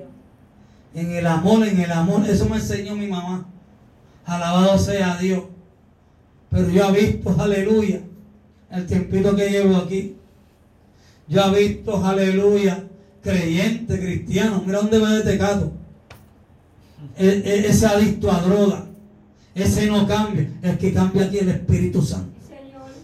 En 0.94 1.10
el 1.10 1.26
amor, 1.26 1.66
en 1.66 1.80
el 1.80 1.92
amor. 1.92 2.28
Eso 2.28 2.48
me 2.48 2.56
enseñó 2.56 2.94
mi 2.94 3.06
mamá. 3.06 3.46
Alabado 4.24 4.78
sea 4.78 5.16
Dios. 5.18 5.42
Pero 6.50 6.68
yo 6.70 6.88
he 6.94 7.06
visto, 7.06 7.34
aleluya, 7.38 8.00
el 8.70 8.86
tiempito 8.86 9.34
que 9.34 9.48
llevo 9.50 9.76
aquí. 9.76 10.16
Yo 11.28 11.40
he 11.56 11.66
visto, 11.68 12.04
aleluya, 12.04 12.84
creyente, 13.22 13.98
cristiano. 13.98 14.62
Mira 14.66 14.78
dónde 14.80 14.98
me 14.98 15.08
detecato. 15.14 15.72
E- 17.16 17.42
e- 17.44 17.66
ese 17.68 17.86
adicto 17.86 18.30
a 18.30 18.40
droga. 18.40 18.84
Ese 19.54 19.86
no 19.86 20.06
cambia. 20.06 20.48
El 20.62 20.78
que 20.78 20.92
cambia 20.92 21.24
aquí 21.24 21.36
es 21.36 21.42
el 21.42 21.48
Espíritu 21.50 22.02
Santo. 22.02 22.32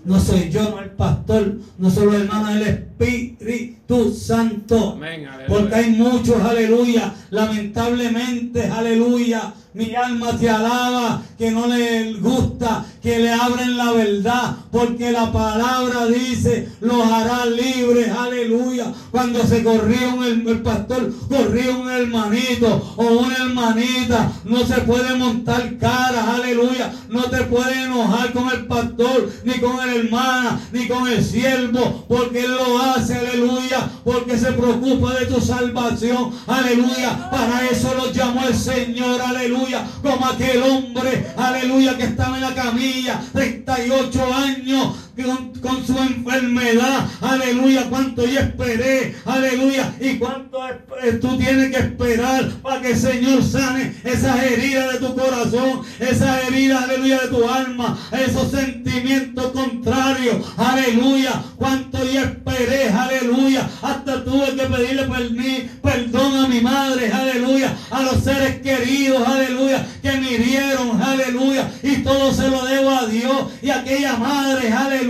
No 0.04 0.18
soy 0.18 0.48
yo, 0.48 0.70
no 0.70 0.80
el 0.80 0.90
pastor, 0.90 1.58
no 1.76 1.90
soy 1.90 2.06
los 2.06 2.14
hermanos, 2.14 2.56
el 2.56 2.62
Espíritu 2.62 4.10
Santo. 4.14 4.92
Amén. 4.92 5.26
Porque 5.46 5.74
hay 5.74 5.90
muchos, 5.90 6.40
aleluya, 6.40 7.14
lamentablemente, 7.30 8.64
aleluya, 8.64 9.52
mi 9.74 9.94
alma 9.94 10.36
te 10.36 10.48
alaba, 10.48 11.22
que 11.36 11.50
no 11.50 11.66
le 11.66 12.14
gusta, 12.14 12.84
que 13.02 13.18
le 13.18 13.32
abren 13.32 13.76
la 13.76 13.92
verdad, 13.92 14.56
porque 14.72 15.12
la 15.12 15.30
palabra 15.30 16.06
dice, 16.06 16.68
los 16.80 17.06
hará 17.06 17.46
libres, 17.46 18.10
aleluya. 18.10 18.92
Cuando 19.10 19.44
se 19.46 19.62
corría 19.62 20.14
el, 20.26 20.62
pastor, 20.62 21.12
corría 21.28 21.76
un 21.76 21.88
hermanito 21.90 22.94
o 22.96 23.04
una 23.04 23.36
hermanita, 23.36 24.32
no 24.44 24.66
se 24.66 24.80
puede 24.80 25.14
montar 25.16 25.78
caras, 25.78 26.26
aleluya, 26.26 26.92
no 27.08 27.24
te 27.24 27.44
puedes 27.44 27.76
enojar 27.76 28.32
con 28.32 28.50
el 28.50 28.66
pastor, 28.66 29.30
ni 29.44 29.54
con 29.60 29.80
el 29.88 30.06
hermana, 30.06 30.60
ni 30.72 30.88
con 30.88 31.06
el 31.06 31.24
siervo, 31.24 32.04
porque 32.08 32.40
él 32.40 32.52
lo 32.56 32.78
hace, 32.78 33.14
aleluya, 33.14 33.88
porque 34.04 34.36
se 34.36 34.52
preocupa 34.52 35.14
de 35.14 35.26
tu 35.26 35.40
salvación, 35.40 36.32
aleluya. 36.46 37.30
Para 37.30 37.66
eso 37.68 37.94
lo 37.94 38.10
llamó 38.12 38.46
el 38.46 38.54
Señor, 38.54 39.20
aleluya, 39.20 39.67
como 40.02 40.26
aquel 40.26 40.62
hombre, 40.62 41.26
aleluya, 41.36 41.96
que 41.96 42.04
estaba 42.04 42.36
en 42.36 42.42
la 42.42 42.54
camilla, 42.54 43.20
38 43.32 44.34
años, 44.34 44.94
con, 45.24 45.86
su 45.86 45.98
enfermedad, 45.98 47.06
aleluya, 47.20 47.86
cuánto 47.88 48.24
yo 48.26 48.40
esperé, 48.40 49.14
aleluya, 49.24 49.92
y 50.00 50.16
cuánto 50.18 50.58
esp- 50.60 51.20
tú 51.20 51.36
tienes 51.38 51.70
que 51.70 51.78
esperar 51.78 52.48
para 52.62 52.80
que 52.80 52.92
el 52.92 52.98
Señor 52.98 53.42
sane 53.42 53.94
esas 54.04 54.42
heridas 54.42 54.92
de 54.92 55.06
tu 55.06 55.14
corazón, 55.16 55.82
esas 55.98 56.46
heridas, 56.46 56.84
aleluya, 56.84 57.20
de 57.20 57.28
tu 57.28 57.48
alma, 57.48 57.98
esos 58.12 58.50
sentimientos 58.50 59.52
contrarios, 59.52 60.36
aleluya, 60.56 61.42
cuánto 61.56 61.98
yo 62.04 62.20
esperé, 62.20 62.88
aleluya, 62.90 63.68
hasta 63.82 64.24
tuve 64.24 64.54
que 64.56 64.66
pedirle 64.66 65.68
perdón 65.82 66.44
a 66.44 66.48
mi 66.48 66.60
madre, 66.60 67.12
aleluya, 67.12 67.74
a 67.90 68.02
los 68.02 68.22
seres 68.22 68.60
queridos, 68.60 69.26
aleluya, 69.26 69.86
que 70.02 70.12
me 70.12 70.32
hirieron, 70.32 71.00
aleluya, 71.02 71.70
y 71.82 71.96
todo 71.98 72.32
se 72.32 72.48
lo 72.48 72.64
debo 72.64 72.90
a 72.90 73.06
Dios 73.06 73.48
y 73.62 73.70
a 73.70 73.80
aquella 73.80 74.16
madre, 74.16 74.72
aleluya, 74.72 75.07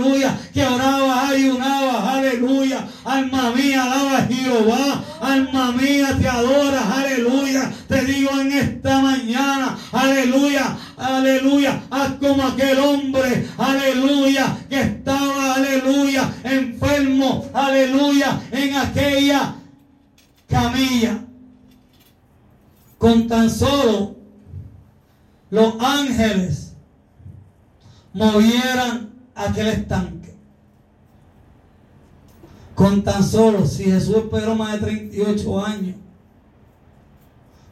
que 0.53 0.63
oraba, 0.63 1.29
ayunaba, 1.29 2.13
aleluya, 2.13 2.87
alma 3.03 3.51
mía, 3.51 3.83
alaba 3.83 4.17
a 4.17 4.27
Jehová, 4.27 5.03
alma 5.21 5.71
mía, 5.73 6.17
te 6.19 6.27
adoras, 6.27 6.85
aleluya, 6.85 7.71
te 7.87 8.05
digo 8.05 8.39
en 8.39 8.51
esta 8.53 8.99
mañana, 8.99 9.77
aleluya, 9.91 10.77
aleluya, 10.97 11.81
haz 11.89 12.13
como 12.13 12.43
aquel 12.43 12.79
hombre, 12.79 13.47
aleluya, 13.57 14.57
que 14.69 14.79
estaba, 14.79 15.55
aleluya, 15.55 16.33
enfermo, 16.43 17.45
aleluya, 17.53 18.41
en 18.51 18.75
aquella 18.75 19.55
camilla. 20.47 21.25
Con 22.97 23.27
tan 23.27 23.49
solo 23.49 24.17
los 25.49 25.73
ángeles 25.79 26.73
movieran 28.13 29.08
aquel 29.39 29.67
estanque. 29.67 30.33
Con 32.75 33.03
tan 33.03 33.23
solo, 33.23 33.65
si 33.65 33.85
Jesús 33.85 34.17
esperó 34.17 34.55
más 34.55 34.73
de 34.73 34.79
38 34.79 35.65
años 35.65 35.95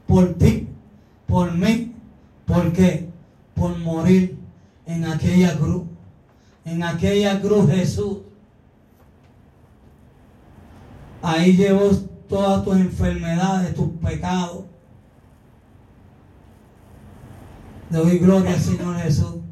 por 0.06 0.34
ti, 0.36 0.68
por 1.26 1.54
mí, 1.54 1.94
¿por 2.46 2.72
qué? 2.74 3.10
Por 3.54 3.78
morir 3.78 4.38
en 4.86 5.06
aquella 5.06 5.58
cruz. 5.58 5.84
En 6.66 6.84
aquella 6.84 7.42
cruz 7.42 7.70
Jesús. 7.70 8.18
Ahí 11.22 11.56
llevó 11.56 11.92
todas 12.30 12.64
tus 12.64 12.76
enfermedades, 12.76 13.76
tus 13.76 13.90
pecados. 14.02 14.66
Le 17.90 17.98
doy 17.98 18.20
gloria 18.20 18.52
al 18.52 18.60
Señor 18.60 18.98
Jesús. 18.98 19.47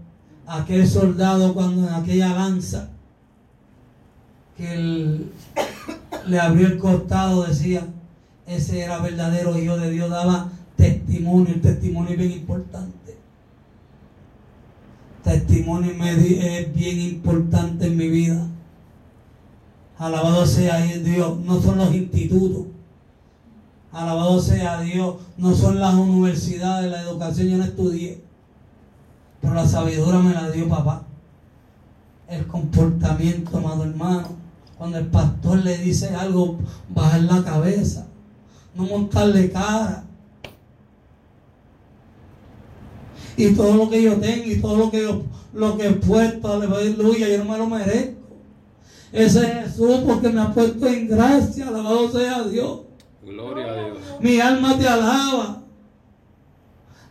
Aquel 0.47 0.87
soldado 0.87 1.53
cuando 1.53 1.87
en 1.87 1.93
aquella 1.93 2.33
lanza 2.33 2.89
que 4.55 5.25
le 6.27 6.39
abrió 6.39 6.67
el 6.67 6.77
costado 6.77 7.43
decía, 7.43 7.87
ese 8.47 8.81
era 8.81 8.99
verdadero 8.99 9.57
hijo 9.57 9.77
de 9.77 9.91
Dios, 9.91 10.09
daba 10.09 10.51
testimonio, 10.75 11.53
el 11.53 11.61
testimonio 11.61 12.11
es 12.11 12.17
bien 12.17 12.31
importante. 12.31 13.17
Testimonio 15.23 15.91
es 15.91 16.75
bien 16.75 17.01
importante 17.01 17.87
en 17.87 17.97
mi 17.97 18.07
vida. 18.07 18.47
Alabado 19.97 20.45
sea 20.45 20.77
Dios, 20.77 21.39
no 21.39 21.59
son 21.61 21.77
los 21.77 21.93
institutos. 21.93 22.67
Alabado 23.91 24.39
sea 24.41 24.81
Dios, 24.81 25.15
no 25.37 25.55
son 25.55 25.79
las 25.79 25.95
universidades, 25.95 26.91
la 26.91 27.01
educación, 27.01 27.47
yo 27.47 27.57
no 27.57 27.63
estudié. 27.63 28.24
Pero 29.41 29.53
la 29.53 29.67
sabiduría 29.67 30.19
me 30.19 30.33
la 30.33 30.49
dio 30.51 30.67
papá. 30.67 31.03
El 32.27 32.47
comportamiento, 32.47 33.57
amado 33.57 33.83
hermano. 33.83 34.29
Cuando 34.77 34.97
el 34.97 35.07
pastor 35.07 35.59
le 35.59 35.77
dice 35.77 36.13
algo, 36.15 36.57
bajar 36.89 37.21
la 37.21 37.43
cabeza. 37.43 38.07
No 38.73 38.83
montarle 38.83 39.51
cara. 39.51 40.03
Y 43.37 43.53
todo 43.53 43.75
lo 43.75 43.89
que 43.89 44.01
yo 44.01 44.17
tengo 44.17 44.45
y 44.45 44.61
todo 44.61 44.77
lo 44.77 44.91
que 44.91 45.03
yo, 45.03 45.23
lo 45.53 45.77
que 45.77 45.87
he 45.87 45.91
puesto, 45.91 46.53
aleluya, 46.53 47.27
yo 47.27 47.43
no 47.43 47.51
me 47.51 47.57
lo 47.57 47.67
merezco. 47.67 48.15
Ese 49.11 49.39
es 49.39 49.71
Jesús 49.71 50.01
porque 50.05 50.29
me 50.29 50.41
ha 50.41 50.53
puesto 50.53 50.87
en 50.87 51.07
gracia, 51.07 51.67
alabado 51.67 52.11
sea 52.11 52.43
Dios. 52.43 52.81
Gloria 53.23 53.71
a 53.71 53.75
Dios. 53.75 53.97
Mi 54.19 54.39
alma 54.39 54.77
te 54.77 54.87
alaba. 54.87 55.61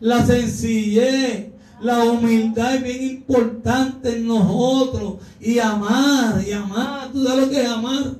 La 0.01 0.25
sencillez, 0.25 1.53
la 1.85 2.03
humildad 2.03 2.76
es 2.76 2.82
bien 2.82 3.03
importante 3.03 4.16
en 4.16 4.26
nosotros. 4.26 5.16
Y 5.39 5.59
amar, 5.59 6.43
y 6.45 6.53
amar. 6.53 7.11
¿Tú 7.12 7.22
sabes 7.22 7.45
lo 7.45 7.51
que 7.51 7.61
es 7.61 7.68
amar? 7.68 8.14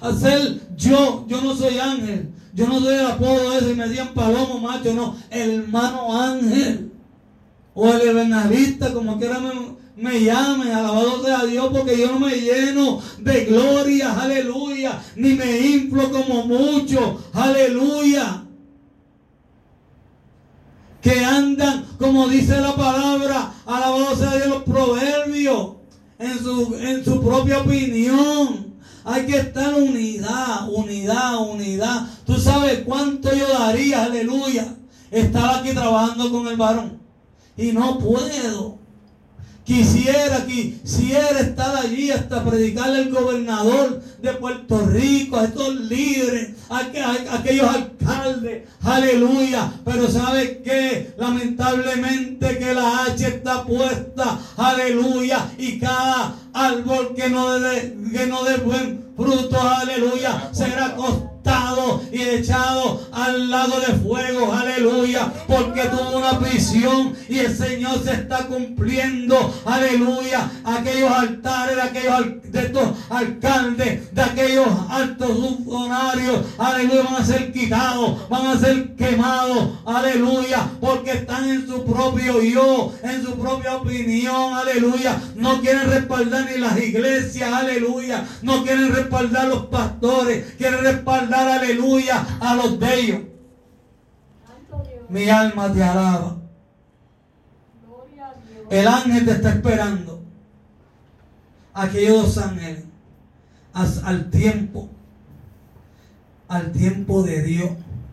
Hacer 0.00 0.60
yo, 0.74 1.26
yo 1.28 1.40
no 1.42 1.54
soy 1.54 1.78
ángel. 1.78 2.30
Yo 2.54 2.66
no 2.66 2.80
soy 2.80 2.94
el 2.94 3.06
apodo 3.06 3.52
ese 3.52 3.72
y 3.72 3.74
me 3.74 3.88
decían 3.88 4.14
palomo 4.14 4.58
macho, 4.58 4.94
no. 4.94 5.16
Hermano 5.30 6.18
ángel. 6.18 6.90
O 7.74 7.92
el 7.92 8.08
evangelista, 8.08 8.92
como 8.94 9.18
quiera 9.18 9.38
me, 9.38 9.52
me 9.96 10.24
llamen, 10.24 10.68
alabado 10.72 11.22
sea 11.22 11.44
Dios, 11.44 11.68
porque 11.72 11.98
yo 11.98 12.12
no 12.12 12.20
me 12.20 12.36
lleno 12.36 13.02
de 13.18 13.44
gloria, 13.44 14.18
aleluya, 14.18 15.02
ni 15.16 15.34
me 15.34 15.58
inflo 15.60 16.10
como 16.10 16.46
mucho, 16.46 17.20
aleluya. 17.32 18.43
Que 21.04 21.22
andan, 21.22 21.84
como 21.98 22.28
dice 22.28 22.58
la 22.62 22.74
palabra, 22.74 23.52
alabado 23.66 24.16
sea 24.16 24.36
Dios, 24.36 24.48
los 24.48 24.62
proverbios, 24.62 25.72
en 26.18 26.38
su, 26.38 26.74
en 26.76 27.04
su 27.04 27.22
propia 27.22 27.58
opinión. 27.58 28.74
Hay 29.04 29.26
que 29.26 29.36
estar 29.36 29.74
unidad, 29.74 30.66
unidad, 30.72 31.38
unidad. 31.46 32.08
Tú 32.24 32.38
sabes 32.38 32.84
cuánto 32.86 33.34
yo 33.36 33.46
daría, 33.46 34.04
aleluya, 34.04 34.74
estar 35.10 35.60
aquí 35.60 35.74
trabajando 35.74 36.32
con 36.32 36.48
el 36.48 36.56
varón. 36.56 36.98
Y 37.54 37.72
no 37.72 37.98
puedo. 37.98 38.78
Quisiera, 39.64 40.44
quisiera 40.44 41.40
estar 41.40 41.74
allí 41.74 42.10
hasta 42.10 42.44
predicarle 42.44 42.98
al 42.98 43.10
gobernador 43.10 44.02
de 44.20 44.32
Puerto 44.34 44.86
Rico, 44.86 45.38
a 45.38 45.44
estos 45.44 45.74
líderes, 45.76 46.50
a, 46.68 46.80
aquellos 47.32 47.68
alcaldes, 47.68 48.68
aleluya. 48.82 49.72
Pero 49.82 50.10
¿sabe 50.10 50.60
qué? 50.62 51.14
Lamentablemente 51.16 52.58
que 52.58 52.74
la 52.74 53.04
H 53.04 53.26
está 53.26 53.64
puesta, 53.64 54.38
aleluya. 54.58 55.50
Y 55.56 55.78
cada 55.78 56.34
árbol 56.52 57.14
que 57.16 57.30
no 57.30 57.58
dé, 57.58 57.96
que 58.12 58.26
no 58.26 58.44
dé 58.44 58.58
buen 58.58 59.02
fruto, 59.16 59.58
aleluya, 59.58 60.50
será 60.52 60.94
costado 60.94 61.33
y 62.10 62.22
echado 62.22 63.06
al 63.12 63.50
lado 63.50 63.80
de 63.80 63.92
fuego, 63.98 64.52
aleluya, 64.52 65.32
porque 65.46 65.82
tuvo 65.82 66.18
una 66.18 66.38
visión 66.38 67.14
y 67.28 67.40
el 67.40 67.54
Señor 67.54 68.02
se 68.02 68.12
está 68.12 68.46
cumpliendo, 68.46 69.52
aleluya, 69.66 70.50
aquellos 70.64 71.10
altares 71.10 71.76
de 71.76 71.82
aquellos 71.82 72.42
de 72.50 72.60
estos 72.60 72.88
alcaldes, 73.10 74.14
de 74.14 74.22
aquellos 74.22 74.66
altos 74.88 75.28
funcionarios, 75.28 76.46
aleluya, 76.56 77.02
van 77.02 77.22
a 77.22 77.26
ser 77.26 77.52
quitados, 77.52 78.28
van 78.28 78.46
a 78.46 78.58
ser 78.58 78.94
quemados, 78.94 79.70
aleluya, 79.84 80.70
porque 80.80 81.12
están 81.12 81.48
en 81.48 81.66
su 81.66 81.84
propio 81.84 82.42
yo, 82.42 82.94
en 83.02 83.22
su 83.22 83.34
propia 83.34 83.76
opinión, 83.76 84.54
aleluya, 84.54 85.20
no 85.34 85.60
quieren 85.60 85.90
respaldar 85.90 86.48
ni 86.50 86.58
las 86.58 86.78
iglesias, 86.78 87.52
aleluya, 87.52 88.24
no 88.42 88.62
quieren 88.62 88.94
respaldar 88.94 89.48
los 89.48 89.66
pastores, 89.66 90.54
quiere 90.56 90.76
respaldar, 90.78 91.33
aleluya, 91.34 92.26
a 92.40 92.54
los 92.54 92.78
de 92.78 93.00
ellos. 93.00 93.20
Mi 95.08 95.28
alma 95.28 95.72
te 95.72 95.82
alaba. 95.82 96.38
El 98.70 98.88
ángel 98.88 99.24
te 99.24 99.32
está 99.32 99.50
esperando. 99.50 100.22
Aquellos 101.72 102.34
dos 102.34 102.38
ángeles. 102.38 102.84
Al 103.72 104.30
tiempo. 104.30 104.88
Al 106.48 106.72
tiempo 106.72 107.22
de 107.22 107.42
Dios. 107.42 107.70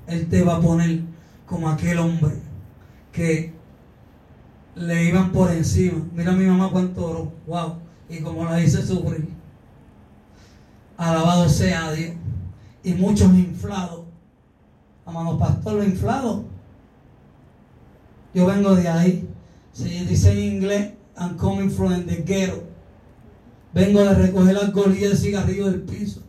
Él 0.07 0.27
te 0.29 0.43
va 0.43 0.57
a 0.57 0.61
poner 0.61 1.01
como 1.45 1.69
aquel 1.69 1.99
hombre 1.99 2.35
que 3.11 3.53
le 4.75 5.05
iban 5.05 5.31
por 5.31 5.51
encima. 5.51 6.05
Mira 6.13 6.31
mi 6.33 6.45
mamá 6.45 6.69
cuánto 6.71 7.05
oro. 7.05 7.33
Wow. 7.47 7.77
Y 8.09 8.19
como 8.19 8.45
la 8.45 8.61
hice 8.61 8.85
sufrir. 8.85 9.29
Alabado 10.97 11.47
sea 11.49 11.91
Dios. 11.93 12.15
Y 12.83 12.93
muchos 12.93 13.33
inflados. 13.33 14.01
Amado 15.05 15.37
pastor, 15.37 15.73
lo 15.73 15.83
inflado. 15.83 16.45
Yo 18.33 18.45
vengo 18.45 18.75
de 18.75 18.87
ahí. 18.87 19.27
Se 19.73 19.85
dice 19.85 20.31
en 20.31 20.55
inglés, 20.55 20.91
I'm 21.17 21.37
coming 21.37 21.69
from 21.69 22.05
the 22.05 22.23
ghetto. 22.23 22.63
Vengo 23.73 24.03
de 24.03 24.13
recoger 24.15 24.53
las 24.53 24.71
colillas 24.71 25.11
de 25.11 25.17
cigarrillo 25.17 25.69
del 25.69 25.81
piso. 25.81 26.21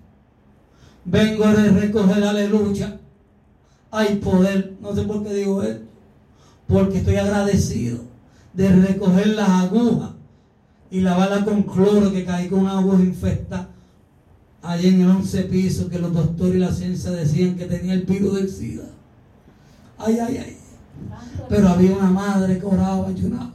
Vengo 1.04 1.46
de 1.46 1.70
recoger 1.70 2.22
aleluya. 2.22 3.00
Hay 3.90 4.16
poder. 4.16 4.76
No 4.80 4.94
sé 4.94 5.02
por 5.02 5.24
qué 5.24 5.34
digo 5.34 5.62
esto. 5.62 5.84
Porque 6.68 6.98
estoy 6.98 7.16
agradecido 7.16 8.00
de 8.52 8.68
recoger 8.68 9.28
las 9.28 9.48
agujas 9.48 10.10
y 10.90 11.00
lavarlas 11.00 11.44
con 11.44 11.62
cloro 11.62 12.12
que 12.12 12.24
caí 12.24 12.48
con 12.48 12.66
agua 12.66 12.96
infectada 12.96 13.71
allí 14.62 14.88
en 14.88 15.00
el 15.02 15.10
11 15.10 15.42
piso 15.44 15.88
que 15.88 15.98
los 15.98 16.12
doctores 16.12 16.56
y 16.56 16.58
la 16.58 16.72
ciencia 16.72 17.10
decían 17.10 17.56
que 17.56 17.66
tenía 17.66 17.94
el 17.94 18.02
virus 18.02 18.34
del 18.34 18.50
SIDA. 18.50 18.84
Ay, 19.98 20.18
ay, 20.18 20.36
ay. 20.38 20.56
Pero 21.48 21.68
había 21.68 21.92
una 21.96 22.10
madre 22.10 22.58
que 22.58 22.66
oraba, 22.66 23.08
ayunaba. 23.08 23.52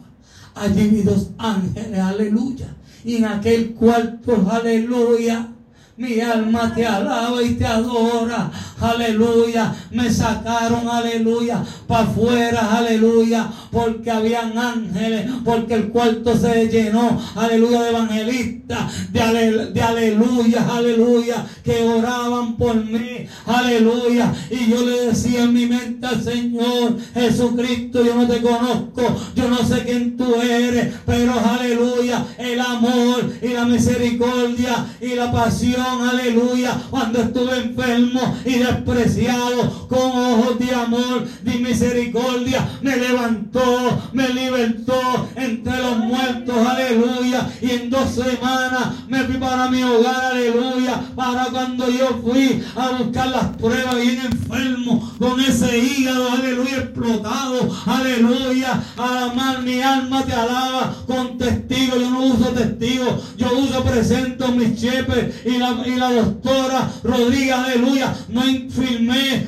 Allí 0.56 0.88
vi 0.90 1.02
dos 1.04 1.30
ángeles, 1.38 2.00
aleluya. 2.00 2.76
Y 3.04 3.18
en 3.18 3.26
aquel 3.26 3.74
cuarto, 3.74 4.48
aleluya 4.50 5.54
mi 5.98 6.22
alma 6.22 6.72
te 6.76 6.86
alaba 6.86 7.42
y 7.42 7.56
te 7.56 7.66
adora. 7.66 8.52
Aleluya. 8.80 9.74
Me 9.90 10.12
sacaron, 10.12 10.88
aleluya, 10.88 11.64
para 11.88 12.04
afuera, 12.04 12.78
aleluya. 12.78 13.50
Porque 13.72 14.12
habían 14.12 14.58
ángeles, 14.58 15.28
porque 15.44 15.74
el 15.74 15.90
cuarto 15.90 16.38
se 16.38 16.68
llenó, 16.68 17.20
aleluya, 17.36 17.82
de 17.82 17.90
evangelistas, 17.90 19.12
de, 19.12 19.72
de 19.74 19.82
aleluya, 19.82 20.68
aleluya, 20.70 21.46
que 21.64 21.84
oraban 21.84 22.56
por 22.58 22.76
mí, 22.76 23.26
aleluya. 23.46 24.34
Y 24.52 24.70
yo 24.70 24.86
le 24.86 25.08
decía 25.08 25.44
en 25.44 25.54
mi 25.54 25.66
mente 25.66 26.06
al 26.06 26.24
Señor, 26.24 26.98
Jesucristo, 27.14 28.04
yo 28.04 28.16
no 28.16 28.28
te 28.28 28.42
conozco, 28.42 29.04
yo 29.36 29.48
no 29.48 29.58
sé 29.66 29.84
quién 29.84 30.16
tú 30.16 30.36
eres, 30.36 30.94
pero 31.06 31.34
aleluya, 31.34 32.26
el 32.38 32.60
amor 32.60 33.32
y 33.42 33.50
la 33.50 33.66
misericordia 33.66 34.86
y 35.02 35.16
la 35.16 35.32
pasión 35.32 35.87
aleluya, 35.88 36.78
cuando 36.90 37.20
estuve 37.20 37.58
enfermo 37.58 38.38
y 38.46 38.60
despreciado, 38.60 39.88
con 39.88 40.00
ojos 40.00 40.60
de 40.60 40.74
amor, 40.74 41.28
de 41.44 41.54
misericordia, 41.60 42.68
me 42.82 42.96
levantó, 42.98 44.02
me 44.14 44.30
libertó 44.30 45.30
entre 45.36 45.78
los 45.78 45.98
muertos, 45.98 46.56
aleluya, 46.68 47.50
y 47.62 47.72
en 47.72 47.90
dos 47.90 48.10
semanas 48.10 48.88
me 49.08 49.24
fui 49.24 49.38
para 49.38 49.70
mi 49.70 49.84
hogar, 49.84 50.32
aleluya, 50.32 51.02
para 51.16 51.46
cuando 51.46 51.90
yo 51.90 52.20
fui 52.24 52.64
a 52.76 52.90
buscar 52.98 53.28
las 53.28 53.46
pruebas 53.58 53.96
bien 53.96 54.20
enfermo, 54.20 55.14
con 55.18 55.40
ese 55.40 55.78
hígado, 55.78 56.32
aleluya, 56.32 56.78
explotado, 56.78 57.70
aleluya, 57.86 58.84
amar 58.98 59.62
mi 59.62 59.82
alma 59.82 60.24
te 60.24 60.34
alaba, 60.34 60.96
con 61.06 61.38
testigos, 61.38 62.00
yo 62.00 62.10
no 62.10 62.20
uso 62.26 62.50
testigos, 62.50 63.36
yo 63.38 63.48
uso 63.58 63.84
presento 63.84 64.52
mis 64.52 64.80
chepes 64.80 65.46
y 65.46 65.58
la 65.58 65.77
y 65.86 65.96
la 65.96 66.12
doctora 66.12 66.90
Rodríguez, 67.04 67.54
aleluya, 67.54 68.14
no 68.30 68.42
filmé, 68.42 69.48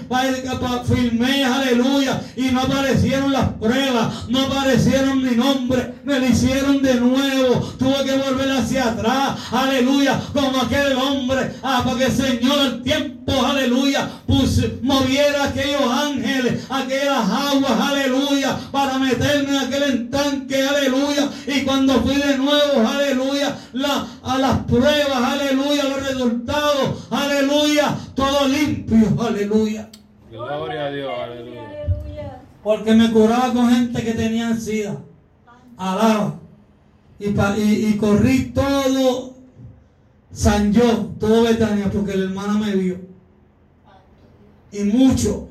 filmé, 0.86 1.44
aleluya, 1.44 2.22
y 2.36 2.44
no 2.44 2.62
aparecieron 2.62 3.32
las 3.32 3.50
pruebas, 3.54 4.30
no 4.30 4.42
aparecieron 4.42 5.24
mi 5.24 5.36
nombre, 5.36 5.94
me 6.04 6.20
lo 6.20 6.28
hicieron 6.28 6.82
de 6.82 6.96
nuevo, 6.96 7.74
tuve 7.78 8.04
que 8.06 8.18
volver 8.18 8.52
hacia 8.52 8.92
atrás, 8.92 9.38
aleluya, 9.52 10.20
como 10.34 10.62
aquel 10.62 10.94
hombre, 10.94 11.54
ah, 11.64 11.82
para 11.84 11.98
que 11.98 12.06
el 12.06 12.12
Señor 12.12 12.60
el 12.66 12.84
tiempo, 12.84 13.46
aleluya, 13.46 14.10
moviera 14.82 15.46
aquellos 15.46 15.92
ángeles, 15.92 16.64
aquellas 16.70 17.30
aguas, 17.30 17.80
aleluya, 17.80 18.58
para 18.72 18.98
meterme 18.98 19.50
en 19.50 19.58
aquel 19.58 19.84
estanque, 19.84 20.68
aleluya, 20.68 21.30
y 21.48 21.62
cuando 21.62 22.02
fui 22.02 22.16
de 22.16 22.38
nuevo, 22.38 22.88
aleluya, 22.88 23.56
a 24.24 24.38
las 24.38 24.58
pruebas, 24.60 25.24
aleluya, 25.24 25.84
los 25.84 26.04
resultados, 26.20 27.08
aleluya, 27.10 27.98
todo 28.14 28.48
limpio, 28.48 29.22
aleluya. 29.22 29.90
Gloria 30.30 30.86
a 30.86 30.92
Dios, 30.92 31.12
aleluya. 31.18 32.42
Porque 32.64 32.94
me 32.94 33.12
curaba 33.12 33.54
con 33.54 33.70
gente 33.70 34.04
que 34.04 34.14
tenía 34.14 34.50
ansiedad. 34.50 34.98
Alaba. 35.78 36.40
Y, 37.20 37.28
y, 37.28 37.98
corrí 37.98 38.52
todo 38.54 39.34
San 40.32 40.72
Yo, 40.72 41.14
todo 41.20 41.44
Betania, 41.44 41.90
porque 41.92 42.16
la 42.16 42.26
hermana 42.26 42.54
me 42.54 42.76
vio. 42.76 42.98
Y 44.72 44.84
muchos 44.84 45.44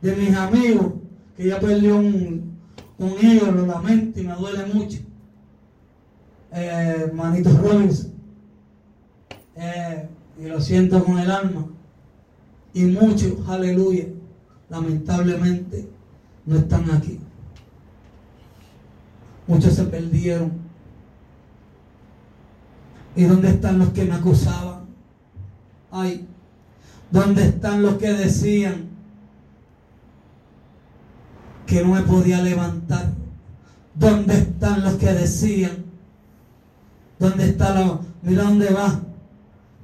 de 0.00 0.16
mis 0.16 0.34
amigos, 0.34 0.94
que 1.36 1.48
ya 1.48 1.60
perdió 1.60 1.96
un, 1.96 2.56
un 2.98 3.12
hijo, 3.20 3.46
lo 3.46 3.66
lamento 3.66 4.20
y 4.20 4.24
me 4.24 4.34
duele 4.34 4.66
mucho. 4.66 4.98
Eh, 6.52 7.10
Manito 7.12 7.50
Robinson. 7.50 8.15
Eh, 9.56 10.08
y 10.38 10.46
lo 10.46 10.60
siento 10.60 11.02
con 11.04 11.18
el 11.18 11.30
alma. 11.30 11.66
Y 12.74 12.84
muchos, 12.84 13.48
aleluya, 13.48 14.04
lamentablemente 14.68 15.88
no 16.44 16.56
están 16.56 16.90
aquí. 16.90 17.18
Muchos 19.46 19.74
se 19.74 19.84
perdieron. 19.84 20.52
¿Y 23.14 23.24
dónde 23.24 23.48
están 23.48 23.78
los 23.78 23.90
que 23.90 24.04
me 24.04 24.14
acusaban? 24.14 24.80
Ay, 25.90 26.26
¿dónde 27.10 27.44
están 27.44 27.82
los 27.82 27.94
que 27.94 28.12
decían 28.12 28.90
que 31.66 31.82
no 31.82 31.94
me 31.94 32.02
podía 32.02 32.42
levantar? 32.42 33.06
¿Dónde 33.94 34.34
están 34.34 34.82
los 34.82 34.94
que 34.94 35.14
decían? 35.14 35.86
¿Dónde 37.18 37.46
está 37.48 37.72
la... 37.72 38.00
Mira 38.22 38.42
dónde 38.42 38.68
va 38.74 39.05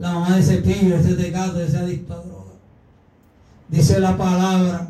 la 0.03 0.15
mamá 0.15 0.35
de 0.35 0.41
ese 0.41 0.57
pillo, 0.57 0.97
ese 0.97 1.15
tecato, 1.15 1.61
ese 1.61 1.79
adicto 1.79 2.15
a. 2.15 2.23
Dice 3.69 4.01
la 4.01 4.17
palabra 4.17 4.89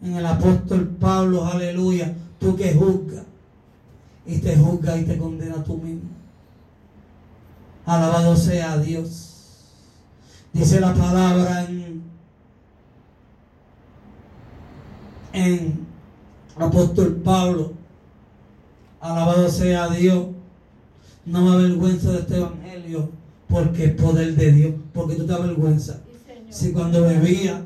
en 0.00 0.14
el 0.14 0.24
apóstol 0.24 0.86
Pablo, 1.00 1.44
aleluya, 1.44 2.14
tú 2.38 2.54
que 2.54 2.72
juzgas 2.72 3.24
y 4.24 4.38
te 4.38 4.56
juzga 4.56 4.96
y 4.96 5.06
te 5.06 5.18
condena 5.18 5.64
tú 5.64 5.76
mismo. 5.78 6.08
Alabado 7.84 8.36
sea 8.36 8.78
Dios. 8.78 9.64
Dice 10.52 10.80
la 10.80 10.94
palabra 10.94 11.64
en, 11.64 12.04
en 15.32 15.86
apóstol 16.56 17.16
Pablo. 17.24 17.72
Alabado 19.00 19.50
sea 19.50 19.88
Dios. 19.88 20.28
No 21.26 21.42
me 21.42 21.54
avergüenza 21.54 22.12
de 22.12 22.18
este 22.20 22.36
evangelio 22.36 23.23
porque 23.48 23.84
es 23.86 23.92
poder 23.94 24.34
de 24.34 24.52
Dios. 24.52 24.74
Porque 24.92 25.14
tú 25.16 25.26
te 25.26 25.32
avergüenzas. 25.32 25.98
Sí. 26.26 26.32
Si 26.66 26.72
cuando 26.72 27.02
bebía 27.02 27.62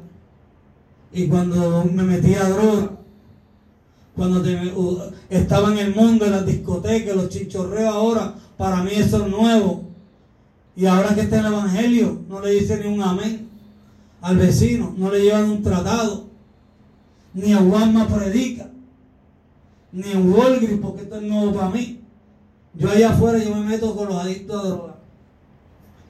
y 1.13 1.27
cuando 1.27 1.85
me 1.85 2.03
metía 2.03 2.45
a 2.47 2.51
droga, 2.51 2.91
cuando 4.15 4.43
te- 4.43 4.73
uh, 4.75 4.99
estaba 5.31 5.73
en 5.73 5.79
el 5.79 5.95
mundo, 5.95 6.25
en 6.27 6.33
las 6.33 6.47
discotecas, 6.47 7.15
los 7.17 7.29
chichorreos 7.29 7.95
ahora, 7.95 8.35
para 8.57 8.83
mí 8.83 8.91
eso 8.95 9.25
es 9.25 9.31
nuevo. 9.31 9.85
Y 10.77 10.87
ahora 10.87 11.15
que 11.15 11.23
está 11.23 11.39
en 11.41 11.47
el 11.47 11.53
Evangelio, 11.53 12.21
no 12.29 12.41
le 12.41 12.51
dice 12.53 12.79
ni 12.79 12.93
un 12.93 13.03
amén 13.03 13.49
al 14.21 14.37
vecino, 14.37 14.95
no 14.97 15.11
le 15.11 15.23
llevan 15.23 15.51
un 15.51 15.63
tratado, 15.63 16.27
ni 17.35 17.53
a 17.53 17.61
Walmart 17.61 18.11
predica, 18.11 18.69
ni 19.93 20.11
en 20.11 20.33
Walgreens, 20.33 20.81
porque 20.81 21.03
esto 21.03 21.17
es 21.17 21.23
nuevo 21.23 21.53
para 21.53 21.71
mí. 21.71 22.01
Yo 22.75 22.91
allá 22.91 23.11
afuera 23.11 23.43
yo 23.43 23.55
me 23.55 23.65
meto 23.65 23.95
con 23.97 24.09
los 24.09 24.17
adictos 24.23 24.65
a 24.65 24.69
droga, 24.69 24.97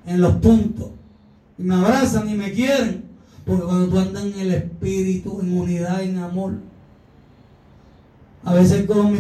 en 0.07 0.21
los 0.21 0.35
puntos, 0.37 0.89
y 1.59 1.63
me 1.63 1.75
abrazan 1.75 2.29
y 2.29 2.35
me 2.35 2.53
quieren, 2.53 3.05
porque 3.45 3.65
cuando 3.65 3.89
tú 3.89 3.99
andas 3.99 4.25
en 4.25 4.39
el 4.41 4.55
espíritu, 4.55 5.41
en 5.41 5.57
unidad, 5.59 6.03
en 6.03 6.19
amor, 6.19 6.55
a 8.45 8.55
veces 8.55 8.87
cojo 8.87 9.05
mi, 9.11 9.19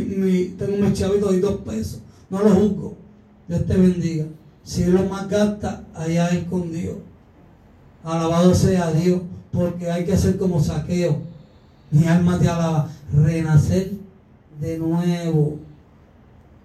mi- 0.00 0.44
tengo 0.58 0.76
mis 0.76 0.98
chavitos 0.98 1.34
y 1.34 1.40
dos 1.40 1.60
pesos, 1.62 2.00
no 2.28 2.40
los 2.42 2.52
juzgo, 2.52 2.96
Dios 3.48 3.66
te 3.66 3.76
bendiga. 3.76 4.26
Si 4.62 4.82
él 4.82 4.92
los 4.92 5.08
más 5.10 5.28
gasta, 5.28 5.84
allá 5.94 6.28
es 6.28 6.44
con 6.44 6.70
Dios. 6.70 6.96
Alabado 8.04 8.54
sea 8.54 8.92
Dios, 8.92 9.22
porque 9.50 9.90
hay 9.90 10.04
que 10.04 10.16
ser 10.16 10.36
como 10.38 10.62
saqueo. 10.62 11.18
Mi 11.90 12.06
alma 12.06 12.38
te 12.38 12.48
alaba. 12.48 12.88
Renacer 13.12 13.90
de 14.60 14.78
nuevo. 14.78 15.58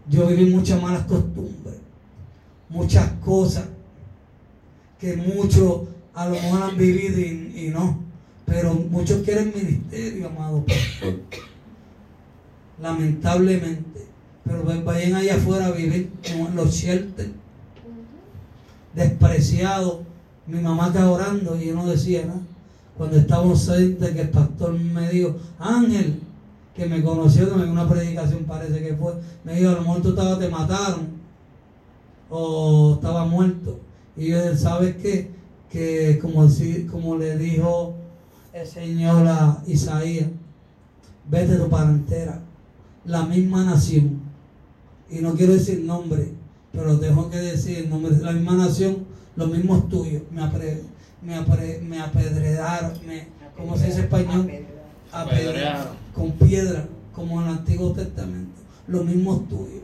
Yo 0.10 0.28
viví 0.28 0.54
muchas 0.54 0.80
malas 0.80 1.06
costumbres, 1.06 1.75
muchas 2.70 3.12
cosas 3.24 3.66
que 5.00 5.16
muchos 5.16 5.82
a 6.14 6.28
lo 6.28 6.36
mejor 6.36 6.64
han 6.64 6.78
vivido 6.78 7.20
y, 7.20 7.70
no. 7.70 8.00
Pero 8.46 8.74
muchos 8.74 9.24
quieren 9.24 9.54
ministerio, 9.56 10.28
amado. 10.28 10.64
Lamentablemente. 12.82 14.06
Pero 14.44 14.64
vayan 14.84 15.16
allá 15.16 15.36
afuera 15.36 15.68
a 15.68 15.72
vivir 15.72 16.12
en 16.24 16.56
los 16.56 16.72
shelters 16.72 17.32
despreciado. 18.96 20.04
Mi 20.48 20.60
mamá 20.60 20.88
está 20.88 21.10
orando 21.10 21.58
y 21.60 21.68
yo 21.68 21.76
no 21.76 21.88
decía 21.88 22.26
nada. 22.26 22.42
Cuando 22.98 23.18
estábamos 23.18 23.62
cerca 23.62 24.14
que 24.14 24.22
el 24.22 24.30
pastor 24.30 24.80
me 24.80 25.10
dijo, 25.10 25.36
Ángel, 25.60 26.22
que 26.76 26.86
me 26.86 27.04
conoció, 27.04 27.50
que 27.50 27.56
me 27.56 27.64
dio 27.64 27.74
una 27.74 27.90
predicación, 27.90 28.46
parece 28.46 28.82
que 28.82 28.96
fue, 28.96 29.14
me 29.44 29.56
dijo, 29.56 29.72
a 29.72 29.74
lo 29.74 29.82
mejor 29.82 30.02
tú 30.02 30.10
estabas, 30.10 30.40
te 30.40 30.48
mataron, 30.48 31.08
o 32.30 32.94
estaba 32.96 33.26
muerto. 33.26 33.80
Y 34.18 34.26
dije, 34.26 34.56
¿sabes 34.58 34.96
qué? 34.98 35.32
Que 35.70 36.20
como, 36.22 36.48
si- 36.50 36.86
como 36.86 37.18
le 37.18 37.38
dijo 37.38 37.96
el 38.54 38.66
Señor 38.66 39.28
a 39.28 39.62
Isaías, 39.68 40.28
vete 41.30 41.56
tu 41.58 41.70
parentela, 41.70 42.40
la 43.06 43.24
misma 43.26 43.64
nación. 43.66 44.22
Y 45.10 45.20
no 45.20 45.34
quiero 45.34 45.54
decir 45.54 45.82
nombre, 45.84 46.30
pero 46.72 46.98
tengo 47.00 47.30
que 47.30 47.38
decir 47.38 47.80
el 47.80 47.90
nombre 47.90 48.16
de 48.16 48.24
la 48.24 48.32
misma 48.32 48.54
nación, 48.56 49.06
los 49.36 49.50
mismos 49.50 49.90
tuyos, 49.90 50.24
me, 50.32 50.42
apre, 50.42 50.82
me, 51.22 51.38
apre- 51.38 51.82
me 51.82 52.00
apedrearon, 52.02 52.94
me, 53.06 53.28
¿cómo 53.58 53.78
se 53.78 53.88
dice 53.88 54.00
en 54.00 54.04
español? 54.06 54.50
Apedrearon. 55.12 55.88
Con 56.14 56.32
piedra, 56.32 56.88
como 57.14 57.42
en 57.42 57.48
el 57.50 57.54
Antiguo 57.58 57.92
Testamento, 57.92 58.60
los 58.88 59.06
mismos 59.06 59.48
tuyos. 59.50 59.84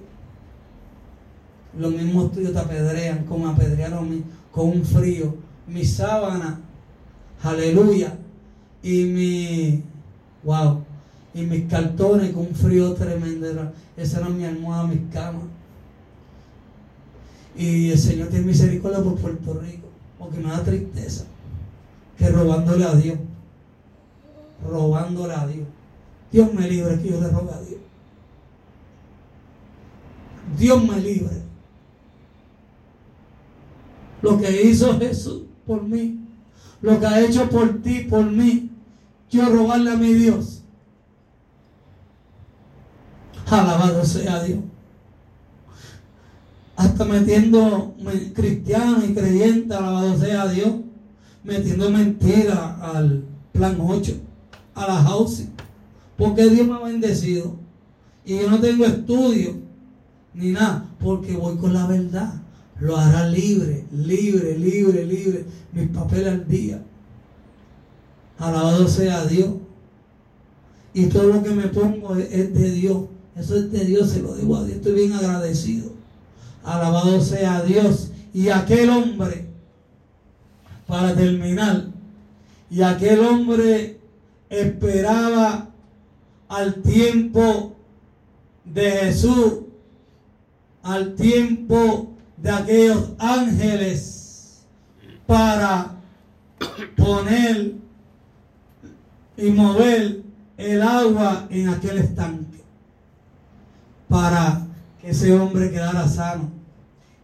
Los 1.78 1.94
mismos 1.94 2.32
tuyos 2.32 2.54
te 2.54 2.60
apedrean, 2.60 3.26
como 3.26 3.48
apedrearon 3.48 4.00
a 4.00 4.02
mí, 4.02 4.24
con 4.52 4.70
un 4.70 4.84
frío. 4.84 5.36
Mi 5.68 5.86
sábana, 5.86 6.60
aleluya, 7.42 8.18
y 8.84 9.04
mi, 9.06 9.84
wow, 10.44 10.84
y 11.34 11.42
mis 11.44 11.70
cartones 11.70 12.32
con 12.32 12.48
un 12.48 12.56
frío 12.56 12.94
tremendo. 12.94 13.72
Esa 13.96 14.20
era 14.20 14.30
mi 14.30 14.44
almohada, 14.44 14.88
mis 14.88 15.02
camas. 15.14 15.44
Y 17.56 17.92
el 17.92 17.98
Señor 17.98 18.30
tiene 18.30 18.46
misericordia 18.46 19.02
por 19.02 19.16
Puerto 19.18 19.54
Rico, 19.60 19.88
porque 20.18 20.40
me 20.40 20.50
da 20.50 20.64
tristeza 20.64 21.26
que 22.18 22.30
robándole 22.30 22.86
a 22.86 22.96
Dios, 22.96 23.18
robándole 24.68 25.34
a 25.34 25.48
Dios. 25.48 25.68
Dios 26.32 26.54
me 26.54 26.70
libre 26.70 27.00
que 27.02 27.10
yo 27.10 27.20
le 27.20 27.28
robe 27.28 27.52
a 27.52 27.62
Dios. 27.62 27.82
Dios 30.58 30.84
me 30.84 31.00
libre. 31.00 31.41
Lo 34.22 34.38
que 34.40 34.64
hizo 34.64 34.98
Jesús 35.00 35.44
por 35.66 35.84
mí, 35.84 36.20
lo 36.82 37.00
que 37.00 37.06
ha 37.06 37.22
hecho 37.22 37.50
por 37.50 37.82
ti, 37.82 38.02
por 38.10 38.26
mí, 38.26 38.70
yo 39.30 39.46
robarle 39.50 39.92
a 39.92 39.96
mi 39.96 40.14
Dios. 40.14 40.62
Alabado 43.50 44.04
sea 44.06 44.44
Dios. 44.44 44.60
Hasta 46.76 47.06
metiendo 47.06 47.94
me- 48.02 48.34
cristianos 48.34 49.04
y 49.08 49.14
creyentes, 49.14 49.78
alabado 49.78 50.18
sea 50.18 50.48
Dios, 50.48 50.72
metiendo 51.44 51.90
mentira 51.90 52.78
al 52.82 53.24
plan 53.52 53.78
8, 53.80 54.14
a 54.74 54.88
la 54.88 54.96
housing. 55.04 55.50
Porque 56.18 56.48
Dios 56.50 56.68
me 56.68 56.76
ha 56.76 56.80
bendecido. 56.80 57.56
Y 58.26 58.38
yo 58.40 58.50
no 58.50 58.60
tengo 58.60 58.86
estudio 58.86 59.56
ni 60.34 60.52
nada, 60.52 60.86
porque 61.00 61.36
voy 61.36 61.58
con 61.58 61.74
la 61.74 61.88
verdad. 61.88 62.34
Lo 62.82 62.98
hará 62.98 63.30
libre, 63.30 63.86
libre, 63.92 64.58
libre, 64.58 65.06
libre. 65.06 65.46
Mis 65.72 65.88
papeles 65.90 66.28
al 66.28 66.48
día. 66.48 66.84
Alabado 68.40 68.88
sea 68.88 69.24
Dios. 69.26 69.52
Y 70.94 71.06
todo 71.06 71.28
lo 71.28 71.44
que 71.44 71.52
me 71.52 71.68
pongo 71.68 72.16
es, 72.16 72.54
de 72.54 72.72
Dios. 72.72 73.04
Eso 73.36 73.56
es 73.56 73.72
de 73.72 73.86
Dios, 73.86 74.10
se 74.10 74.22
lo 74.22 74.34
debo 74.34 74.58
a 74.58 74.64
Dios. 74.66 74.78
Estoy 74.78 74.94
bien 74.94 75.14
agradecido. 75.14 75.92
Alabado 76.64 77.22
sea 77.22 77.62
Dios. 77.62 78.10
Y 78.34 78.50
aquel 78.50 78.90
hombre, 78.90 79.46
para 80.88 81.16
terminar, 81.16 81.86
y 82.72 82.82
aquel 82.82 83.20
hombre 83.20 84.00
esperaba 84.50 85.70
al 86.50 86.82
tiempo 86.82 87.76
de 88.66 88.90
Jesús, 88.90 89.60
al 90.82 91.14
tiempo 91.16 92.11
de 92.42 92.50
aquellos 92.50 93.10
ángeles, 93.20 94.66
para 95.28 95.92
poner 96.98 97.76
y 99.38 99.50
mover 99.52 100.22
el 100.58 100.82
agua 100.82 101.48
en 101.50 101.70
aquel 101.70 102.00
estanque, 102.00 102.62
para 104.10 104.66
que 105.00 105.12
ese 105.12 105.34
hombre 105.34 105.72
quedara 105.72 106.08
sano. 106.08 106.50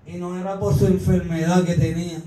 Y 0.06 0.14
no 0.18 0.38
era 0.40 0.58
por 0.60 0.74
su 0.78 0.88
enfermedad 0.88 1.64
que 1.66 1.74
tenía. 1.74 2.20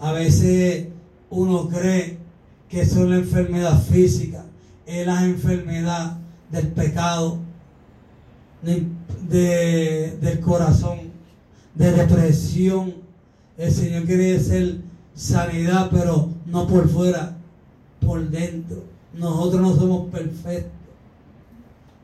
A 0.00 0.12
veces 0.12 0.88
uno 1.30 1.68
cree 1.68 2.18
que 2.68 2.82
es 2.82 2.94
la 2.96 3.16
enfermedad 3.16 3.80
física, 3.82 4.44
es 4.84 5.06
la 5.06 5.24
enfermedad 5.24 6.18
del 6.50 6.68
pecado, 6.68 7.38
de- 8.62 8.86
del 10.20 10.40
corazón, 10.40 11.13
de 11.74 11.92
depresión. 11.92 12.94
El 13.56 13.72
Señor 13.72 14.04
quiere 14.04 14.38
ser 14.40 14.78
sanidad, 15.14 15.88
pero 15.90 16.30
no 16.46 16.66
por 16.66 16.88
fuera, 16.88 17.36
por 18.00 18.28
dentro. 18.28 18.84
Nosotros 19.14 19.62
no 19.62 19.76
somos 19.76 20.10
perfectos. 20.10 20.72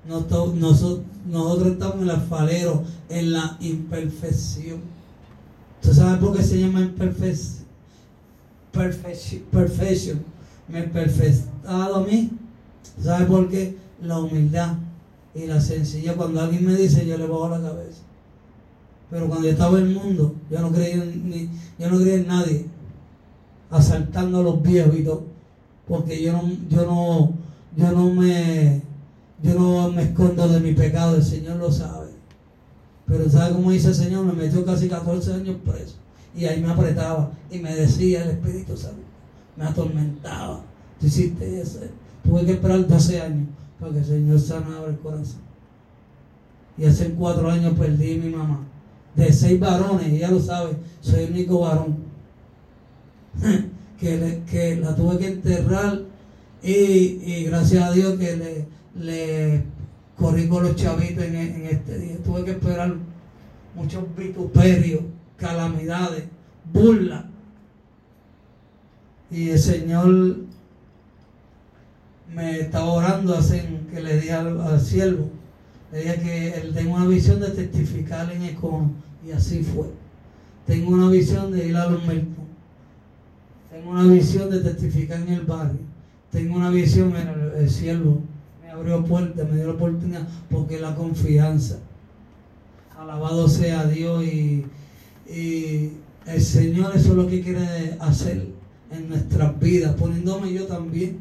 Nosotros, 0.06 0.54
nosotros, 1.26 1.72
estamos 1.72 1.96
en 1.96 2.02
el 2.02 2.10
alfarero, 2.10 2.84
en 3.08 3.32
la 3.32 3.56
imperfección. 3.60 4.80
¿Tú 5.82 5.92
sabes 5.92 6.18
por 6.18 6.36
qué 6.36 6.42
se 6.42 6.60
llama 6.60 6.80
imperfección? 6.80 7.60
Perfection. 8.72 9.42
perfection. 9.50 10.24
Me 10.68 10.82
perfectado 10.84 11.96
a 11.96 12.06
mí. 12.06 12.30
¿Sabes 13.02 13.26
por 13.26 13.48
qué? 13.48 13.76
La 14.02 14.18
humildad 14.18 14.76
y 15.34 15.46
la 15.46 15.60
sencilla. 15.60 16.14
Cuando 16.14 16.40
alguien 16.40 16.64
me 16.64 16.74
dice, 16.74 17.06
yo 17.06 17.18
le 17.18 17.26
bajo 17.26 17.48
la 17.48 17.60
cabeza. 17.60 18.02
Pero 19.10 19.26
cuando 19.26 19.46
yo 19.46 19.52
estaba 19.52 19.78
en 19.78 19.86
el 19.86 19.94
mundo, 19.94 20.34
yo 20.50 20.60
no 20.60 20.70
creía 20.70 20.94
en, 20.94 21.28
ni, 21.28 21.50
yo 21.78 21.90
no 21.90 21.98
creía 21.98 22.14
en 22.14 22.26
nadie. 22.26 22.66
Asaltando 23.70 24.40
a 24.40 24.42
los 24.42 24.62
viejos 24.62 24.94
y 24.96 25.02
todo. 25.02 25.24
Porque 25.88 26.22
yo 26.22 26.32
no, 26.32 26.42
yo 26.68 26.86
no, 26.86 27.32
yo 27.76 27.92
no 27.92 28.14
me, 28.14 28.82
yo 29.42 29.54
no 29.54 29.90
me 29.90 30.02
escondo 30.02 30.48
de 30.48 30.60
mi 30.60 30.72
pecado, 30.74 31.16
el 31.16 31.24
Señor 31.24 31.56
lo 31.56 31.72
sabe. 31.72 32.10
Pero 33.06 33.28
¿sabe 33.28 33.54
cómo 33.54 33.72
dice 33.72 33.88
el 33.88 33.94
Señor? 33.96 34.24
Me 34.24 34.32
metió 34.32 34.64
casi 34.64 34.88
14 34.88 35.34
años 35.34 35.56
preso. 35.64 35.96
Y 36.36 36.44
ahí 36.44 36.60
me 36.60 36.70
apretaba 36.70 37.32
y 37.50 37.58
me 37.58 37.74
decía 37.74 38.22
el 38.22 38.30
Espíritu 38.30 38.76
Santo. 38.76 39.02
Me 39.56 39.64
atormentaba. 39.64 40.60
Tú 41.00 41.06
hiciste 41.06 41.60
eso. 41.60 41.80
Tuve 42.22 42.44
que 42.46 42.52
esperar 42.52 42.86
12 42.86 43.20
años 43.20 43.48
para 43.80 43.92
que 43.92 43.98
el 43.98 44.04
Señor 44.04 44.38
sanara 44.38 44.86
el 44.86 44.98
corazón. 44.98 45.40
Y 46.78 46.84
hace 46.84 47.10
cuatro 47.10 47.50
años 47.50 47.74
perdí 47.76 48.16
mi 48.16 48.30
mamá. 48.30 48.60
De 49.16 49.32
seis 49.32 49.58
varones, 49.58 50.06
ella 50.06 50.30
lo 50.30 50.40
sabe, 50.40 50.76
soy 51.00 51.24
el 51.24 51.30
único 51.32 51.60
varón. 51.60 51.96
que, 54.00 54.42
que 54.50 54.76
la 54.76 54.94
tuve 54.96 55.18
que 55.18 55.26
enterrar 55.28 56.00
y, 56.62 56.72
y 56.72 57.44
gracias 57.44 57.84
a 57.84 57.92
Dios 57.92 58.18
que 58.18 58.36
le, 58.36 58.66
le 58.98 59.62
corrí 60.16 60.48
con 60.48 60.64
los 60.64 60.76
chavitos 60.76 61.24
en, 61.24 61.36
en 61.36 61.66
este 61.66 61.98
día. 61.98 62.16
Tuve 62.24 62.44
que 62.44 62.52
esperar 62.52 62.94
muchos 63.74 64.04
vituperios, 64.16 65.02
calamidades, 65.36 66.24
burlas. 66.72 67.24
Y 69.30 69.50
el 69.50 69.58
Señor 69.58 70.36
me 72.34 72.60
estaba 72.60 72.92
orando 72.92 73.36
hace 73.36 73.64
que 73.92 74.00
le 74.00 74.16
dije 74.16 74.32
al, 74.32 74.60
al 74.60 74.80
siervo, 74.80 75.28
dije 75.98 76.14
que 76.20 76.48
él 76.54 76.72
tengo 76.74 76.94
una 76.94 77.06
visión 77.06 77.40
de 77.40 77.50
testificar 77.50 78.30
en 78.32 78.42
Econo 78.42 78.92
y 79.26 79.32
así 79.32 79.62
fue. 79.62 79.86
Tengo 80.66 80.92
una 80.92 81.08
visión 81.08 81.50
de 81.50 81.66
ir 81.68 81.76
a 81.76 81.88
los 81.88 82.04
mercados. 82.06 82.46
Tengo 83.70 83.90
una 83.90 84.04
visión 84.04 84.50
de 84.50 84.60
testificar 84.60 85.20
en 85.20 85.28
el 85.28 85.40
barrio. 85.42 85.80
Tengo 86.30 86.56
una 86.56 86.70
visión 86.70 87.14
en 87.16 87.28
el, 87.28 87.52
el 87.58 87.70
siervo. 87.70 88.20
Me 88.62 88.70
abrió 88.70 89.04
puertas, 89.04 89.48
me 89.48 89.56
dio 89.56 89.66
la 89.66 89.72
oportunidad 89.72 90.28
porque 90.48 90.78
la 90.78 90.94
confianza. 90.94 91.78
Alabado 92.96 93.48
sea 93.48 93.84
Dios 93.86 94.24
y, 94.24 94.66
y 95.28 95.92
el 96.26 96.40
Señor 96.40 96.92
eso 96.94 97.10
es 97.10 97.16
lo 97.16 97.26
que 97.26 97.40
quiere 97.40 97.96
hacer 97.98 98.46
en 98.90 99.08
nuestras 99.08 99.58
vidas, 99.58 99.94
poniéndome 99.94 100.52
yo 100.52 100.66
también. 100.66 101.18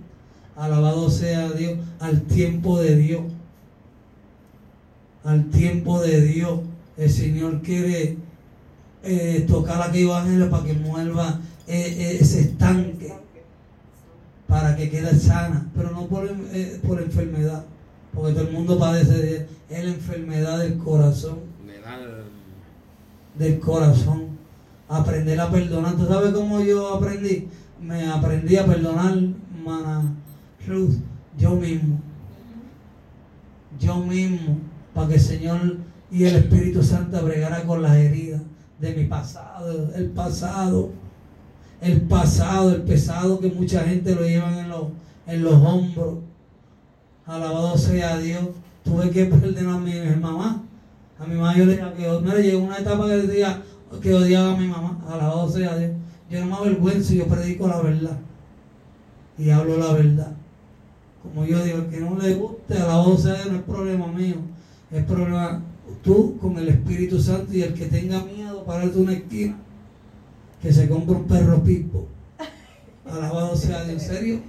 Alabado 0.56 1.10
sea 1.10 1.52
Dios 1.52 1.80
al 2.00 2.22
tiempo 2.24 2.80
de 2.80 2.96
Dios. 2.96 3.22
Al 5.24 5.50
tiempo 5.50 6.02
de 6.02 6.22
Dios. 6.22 6.62
El 6.98 7.10
Señor 7.10 7.62
quiere 7.62 8.18
eh, 9.04 9.46
tocar 9.48 9.82
aquellos 9.82 10.16
ángeles 10.16 10.50
para 10.50 10.64
que 10.64 10.74
mueva 10.74 11.40
eh, 11.68 12.18
ese 12.20 12.42
estanque. 12.42 13.14
Para 14.48 14.76
que 14.76 14.90
quede 14.90 15.18
sana. 15.18 15.70
Pero 15.76 15.92
no 15.92 16.08
por, 16.08 16.28
eh, 16.28 16.80
por 16.86 17.02
enfermedad. 17.02 17.66
Porque 18.14 18.34
todo 18.34 18.48
el 18.48 18.54
mundo 18.54 18.78
padece 18.78 19.14
de 19.14 19.48
es 19.70 19.84
la 19.84 19.92
enfermedad 19.92 20.60
del 20.60 20.78
corazón. 20.78 21.40
Del 23.38 23.60
corazón. 23.60 24.40
Aprender 24.88 25.40
a 25.40 25.52
perdonar. 25.52 25.96
¿Tú 25.96 26.08
sabes 26.08 26.34
cómo 26.34 26.62
yo 26.62 26.96
aprendí? 26.96 27.48
Me 27.80 28.10
aprendí 28.10 28.58
a 28.58 28.66
perdonar, 28.66 29.18
mana 29.64 30.16
Ruth, 30.68 30.96
yo 31.38 31.56
mismo. 31.56 32.00
Yo 33.80 33.98
mismo. 33.98 34.58
Para 35.00 35.08
que 35.08 35.16
el 35.16 35.22
Señor 35.22 35.78
y 36.12 36.26
el 36.26 36.36
Espíritu 36.36 36.84
Santo 36.84 37.24
bregara 37.24 37.64
con 37.64 37.82
las 37.82 37.96
heridas 37.96 38.42
de 38.82 38.94
mi 38.94 39.06
pasado. 39.06 39.94
El 39.96 40.10
pasado. 40.10 40.90
El 41.80 42.02
pasado, 42.02 42.76
el 42.76 42.82
pesado 42.82 43.40
que 43.40 43.50
mucha 43.50 43.80
gente 43.86 44.14
lo 44.14 44.24
llevan 44.24 44.58
en 44.58 44.68
los, 44.68 44.88
en 45.26 45.42
los 45.42 45.54
hombros. 45.54 46.18
Alabado 47.26 47.78
sea 47.78 48.18
Dios. 48.18 48.44
Tuve 48.84 49.10
que 49.10 49.24
perdonar 49.24 49.76
a 49.76 49.80
mi, 49.80 49.94
mamá. 50.20 50.64
A 51.18 51.26
mi 51.26 51.36
mamá 51.36 51.56
yo 51.56 51.64
le 51.64 51.78
dije 51.78 51.94
que 51.98 52.20
me 52.20 52.44
llegó 52.44 52.66
una 52.66 52.80
etapa 52.80 53.08
que 53.08 53.16
decía 53.16 53.62
que 54.02 54.14
odiaba 54.14 54.52
a 54.52 54.58
mi 54.58 54.68
mamá. 54.68 55.00
Alabado 55.08 55.50
sea 55.50 55.78
Dios. 55.78 55.92
Yo 56.30 56.42
no 56.42 56.48
me 56.48 56.56
avergüenzo, 56.56 57.14
yo 57.14 57.26
predico 57.26 57.70
la 57.70 57.82
verdad. 57.82 58.18
Y 59.38 59.50
hablo 59.50 59.78
la 59.78 59.94
verdad. 59.94 60.34
Como 61.24 61.46
yo 61.46 61.64
digo, 61.64 61.78
el 61.78 61.88
que 61.88 62.02
no 62.02 62.18
le 62.18 62.34
guste, 62.34 62.74
alabado 62.74 63.18
sea 63.18 63.36
Dios, 63.36 63.48
no 63.48 63.56
es 63.60 63.64
problema 63.64 64.08
mío. 64.08 64.36
Es 64.92 65.04
problema 65.06 65.62
tú 66.04 66.38
con 66.40 66.58
el 66.58 66.70
Espíritu 66.70 67.20
Santo 67.20 67.54
y 67.54 67.62
el 67.62 67.74
que 67.74 67.86
tenga 67.86 68.24
miedo, 68.24 68.64
pararte 68.66 68.98
una 68.98 69.14
esquina, 69.14 69.58
que 70.62 70.74
se 70.74 70.90
compre 70.90 71.16
un 71.16 71.26
perro 71.26 71.64
pipo. 71.64 72.08
Alabado 73.06 73.56
sea 73.56 73.84
Dios, 73.84 74.02
¿en 74.02 74.10
serio? 74.10 74.40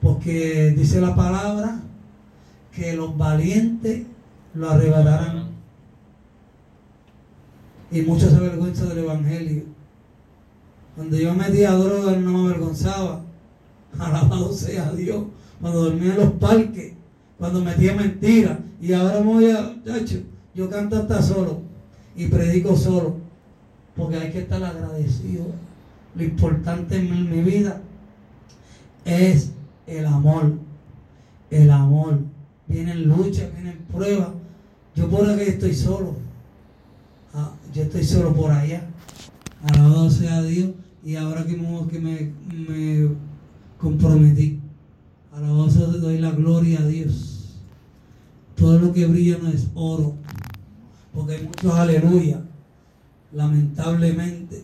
Porque 0.00 0.74
dice 0.76 1.00
la 1.00 1.14
palabra 1.14 1.80
que 2.74 2.94
los 2.94 3.16
valientes 3.16 4.04
lo 4.54 4.70
arrebatarán. 4.70 5.50
Y 7.90 8.02
muchos 8.02 8.30
se 8.30 8.36
avergüenzan 8.36 8.88
del 8.88 8.98
Evangelio. 8.98 9.64
Cuando 10.96 11.16
yo 11.16 11.34
metía 11.34 11.72
droga 11.72 12.16
no 12.16 12.32
me 12.32 12.48
avergonzaba. 12.48 13.22
Alabado 13.98 14.52
sea 14.52 14.92
Dios. 14.92 15.24
Cuando 15.60 15.84
dormía 15.84 16.14
en 16.14 16.20
los 16.20 16.32
parques, 16.32 16.94
cuando 17.42 17.60
metía 17.60 17.92
mentiras. 17.92 18.56
Y 18.80 18.92
ahora 18.92 19.18
voy 19.18 19.50
a, 19.50 19.74
chacho, 19.84 20.20
yo 20.54 20.70
canto 20.70 20.94
hasta 20.94 21.20
solo 21.20 21.62
y 22.14 22.28
predico 22.28 22.76
solo. 22.76 23.16
Porque 23.96 24.16
hay 24.16 24.30
que 24.30 24.38
estar 24.38 24.62
agradecido. 24.62 25.46
Lo 26.14 26.22
importante 26.22 26.98
en 26.98 27.28
mi 27.28 27.42
vida 27.42 27.80
es 29.04 29.50
el 29.88 30.06
amor. 30.06 30.52
El 31.50 31.72
amor. 31.72 32.20
Vienen 32.68 33.08
luchas, 33.08 33.52
vienen 33.52 33.78
pruebas. 33.90 34.28
Yo 34.94 35.10
por 35.10 35.28
aquí 35.28 35.42
estoy 35.42 35.74
solo. 35.74 36.14
Ah, 37.34 37.50
yo 37.74 37.82
estoy 37.82 38.04
solo 38.04 38.32
por 38.36 38.52
allá. 38.52 38.86
Alabado 39.64 40.08
sea 40.10 40.42
Dios. 40.42 40.70
Y 41.04 41.16
ahora 41.16 41.44
que 41.44 41.56
me, 41.56 41.88
que 41.88 41.98
me, 41.98 42.32
me 42.68 43.08
comprometí. 43.78 44.60
Alabado 45.32 45.68
sea 45.68 45.86
doy 45.88 46.18
la 46.18 46.30
gloria 46.30 46.78
a 46.78 46.86
Dios. 46.86 47.31
Todo 48.62 48.78
lo 48.78 48.92
que 48.92 49.06
brilla 49.06 49.38
no 49.42 49.48
es 49.48 49.66
oro. 49.74 50.14
Porque 51.12 51.34
hay 51.34 51.42
muchos 51.42 51.74
aleluya. 51.74 52.42
Lamentablemente. 53.32 54.62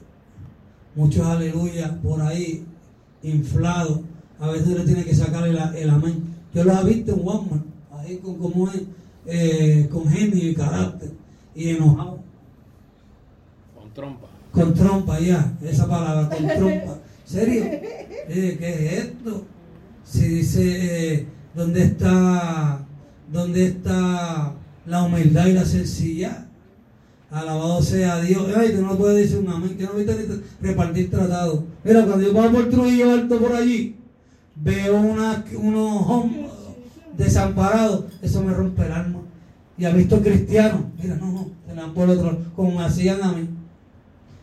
Muchos 0.95 1.27
aleluya 1.27 1.99
por 2.01 2.21
ahí 2.23 2.65
inflados. 3.25 4.03
A 4.39 4.51
veces 4.51 4.69
le 4.69 4.85
tiene 4.85 5.05
que 5.05 5.17
sacar 5.17 5.49
el, 5.49 5.59
el 5.75 5.91
amén. 5.91 6.23
Yo 6.55 6.63
los 6.63 6.81
he 6.81 6.85
visto 6.85 7.13
en 7.13 7.27
Walmart. 7.27 7.65
Ahí 7.91 8.19
con 8.19 8.39
como 8.39 8.71
es, 8.71 8.83
eh, 9.27 9.89
con 9.91 10.09
genio 10.09 10.49
y 10.49 10.55
carácter. 10.55 11.11
Y 11.57 11.71
enojado. 11.71 12.21
Con 13.77 13.93
trompa. 13.93 14.29
Con 14.53 14.75
trompa 14.75 15.19
ya, 15.19 15.59
esa 15.61 15.89
palabra, 15.89 16.29
con 16.29 16.47
trompa. 16.47 16.99
¿Serio? 17.25 17.65
Eh, 17.65 18.57
¿Qué 18.61 18.69
es 18.69 19.05
esto? 19.07 19.45
Si 20.05 20.29
dice, 20.29 21.15
eh, 21.15 21.27
¿dónde 21.53 21.83
está, 21.83 22.87
dónde 23.33 23.67
está 23.67 24.55
la 24.87 25.03
humildad 25.03 25.47
y 25.47 25.53
la 25.53 25.65
sencillez? 25.65 26.33
Alabado 27.31 27.83
sea 27.83 28.21
Dios. 28.21 28.47
Ay, 28.57 28.73
tú 28.73 28.83
no 28.83 28.97
puedes 28.97 29.19
decir 29.19 29.45
un 29.45 29.53
amén, 29.53 29.77
que 29.77 29.85
no 29.85 29.93
viste 29.93 30.41
repartir 30.63 31.11
tratados. 31.11 31.61
Mira, 31.85 32.05
cuando 32.05 32.27
yo 32.27 32.35
paso 32.35 32.53
por 32.53 32.71
Trujillo 32.71 33.13
Alto 33.13 33.39
por 33.39 33.55
allí, 33.55 33.97
veo 34.57 34.99
una, 34.99 35.45
unos 35.57 36.07
hombres 36.07 36.47
desamparados, 37.17 38.05
eso 38.23 38.43
me 38.43 38.55
rompe 38.55 38.87
el 38.87 38.93
alma. 38.93 39.21
Y 39.77 39.85
ha 39.85 39.91
visto 39.91 40.21
cristianos, 40.23 40.81
mira, 41.01 41.17
no, 41.17 41.31
no, 41.31 41.51
se 41.67 41.75
dan 41.75 41.93
por 41.93 42.09
otro 42.09 42.33
lado, 42.33 42.39
como 42.57 42.79
me 42.79 42.85
hacían 42.85 43.23
a 43.23 43.33
mí. 43.33 43.49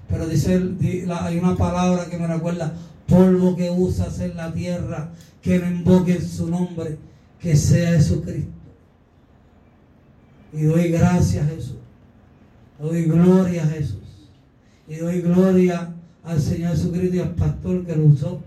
Pero 0.07 0.27
dice, 0.27 0.61
hay 1.09 1.37
una 1.39 1.55
palabra 1.55 2.05
que 2.05 2.17
me 2.17 2.27
recuerda, 2.27 2.73
polvo 3.07 3.55
que 3.55 3.69
usas 3.71 4.19
en 4.19 4.37
la 4.37 4.53
tierra, 4.53 5.09
que 5.41 5.59
no 5.59 5.67
invoque 5.67 6.21
su 6.21 6.47
nombre, 6.49 6.97
que 7.39 7.55
sea 7.55 7.91
Jesucristo. 7.91 8.51
Y 10.55 10.63
doy 10.63 10.89
gracias 10.89 11.45
a 11.45 11.49
Jesús. 11.49 11.75
Doy 12.79 13.03
gloria 13.03 13.63
a 13.63 13.67
Jesús. 13.67 14.29
Y 14.87 14.95
doy 14.95 15.21
gloria 15.21 15.93
al 16.23 16.39
Señor 16.39 16.71
Jesucristo 16.71 17.15
y 17.15 17.19
al 17.19 17.35
pastor 17.35 17.85
que 17.85 17.95
lo 17.95 18.05
usó 18.05 18.39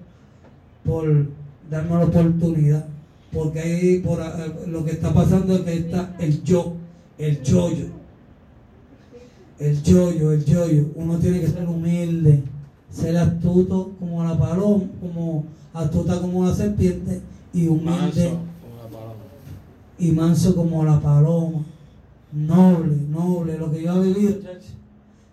por 0.84 1.26
darme 1.70 1.90
la 1.90 2.04
oportunidad. 2.04 2.86
Porque 3.32 3.60
ahí 3.60 3.98
por, 3.98 4.20
eh, 4.20 4.54
lo 4.68 4.84
que 4.84 4.92
está 4.92 5.12
pasando 5.12 5.54
es 5.54 5.60
que 5.60 5.74
está 5.74 6.14
el 6.18 6.42
yo, 6.42 6.74
el 7.18 7.42
yoyo. 7.42 7.86
El 9.58 9.82
yoyo, 9.82 10.32
el 10.32 10.44
yoyo. 10.44 10.86
Uno 10.94 11.18
tiene 11.18 11.40
que 11.40 11.48
ser 11.48 11.68
humilde, 11.68 12.42
ser 12.90 13.18
astuto 13.18 13.92
como 13.98 14.24
la 14.24 14.38
paloma, 14.38 14.84
como 15.00 15.44
astuta 15.74 16.20
como 16.20 16.46
la 16.46 16.54
serpiente 16.54 17.20
y 17.52 17.66
humilde 17.66 17.90
Manso, 17.90 18.22
como 18.62 18.76
la 18.82 18.88
paloma. 18.88 19.14
y 19.98 20.12
manso 20.12 20.56
como 20.56 20.84
la 20.84 21.00
paloma. 21.00 21.66
Noble, 22.32 22.96
noble, 23.08 23.58
lo 23.58 23.70
que 23.70 23.82
yo 23.82 24.02
he 24.02 24.08
vivido, 24.08 24.40
chacho. 24.42 24.72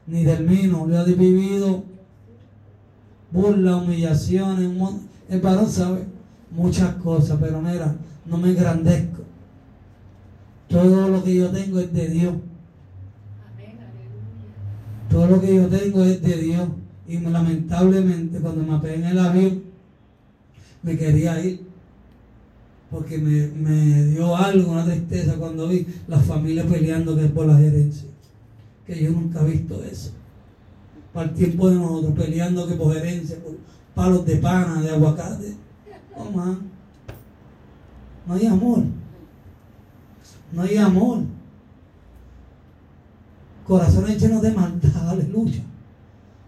Ni 0.07 0.23
termino, 0.23 0.87
yo 0.87 1.05
he 1.05 1.13
vivido 1.13 1.83
burla, 3.35 3.77
humillaciones, 3.77 4.69
el 5.29 5.41
varón 5.41 5.69
sabe 5.69 6.05
muchas 6.51 6.95
cosas, 6.95 7.37
pero 7.41 7.61
mira, 7.61 7.95
no 8.25 8.37
me 8.37 8.49
engrandezco. 8.49 9.23
Todo 10.69 11.09
lo 11.09 11.23
que 11.23 11.35
yo 11.35 11.49
tengo 11.49 11.79
es 11.79 11.93
de 11.93 12.07
Dios. 12.07 12.33
Todo 15.09 15.27
lo 15.27 15.41
que 15.41 15.55
yo 15.55 15.67
tengo 15.67 16.03
es 16.03 16.21
de 16.21 16.37
Dios. 16.37 16.67
Y 17.07 17.19
lamentablemente 17.19 18.39
cuando 18.39 18.63
me 18.63 18.75
apegué 18.75 18.95
en 18.95 19.05
el 19.05 19.19
avión, 19.19 19.63
me 20.81 20.97
quería 20.97 21.39
ir. 21.43 21.64
Porque 22.95 23.17
me, 23.17 23.47
me 23.47 24.05
dio 24.05 24.35
algo, 24.35 24.71
una 24.71 24.85
tristeza 24.85 25.35
cuando 25.35 25.67
vi 25.67 25.85
las 26.07 26.25
familias 26.25 26.65
peleando 26.65 27.15
que 27.15 27.25
por 27.25 27.45
la 27.45 27.57
gerencia. 27.57 28.07
Que 28.87 29.03
yo 29.03 29.11
nunca 29.11 29.41
he 29.41 29.51
visto 29.51 29.83
eso. 29.83 30.11
Para 31.13 31.29
el 31.29 31.35
tiempo 31.35 31.69
de 31.69 31.75
nosotros 31.75 32.13
peleando 32.15 32.67
que 32.67 32.75
por 32.75 32.93
gerencia, 32.93 33.37
por 33.43 33.57
palos 33.93 34.25
de 34.25 34.37
pana, 34.37 34.81
de 34.81 34.91
aguacate. 34.91 35.55
No 36.17 36.31
man. 36.31 36.59
No 38.25 38.33
hay 38.33 38.45
amor. 38.45 38.83
No 40.53 40.61
hay 40.61 40.77
amor 40.77 41.23
corazones 43.65 44.21
llenos 44.21 44.41
de 44.41 44.51
maldad, 44.51 45.09
aleluya. 45.09 45.63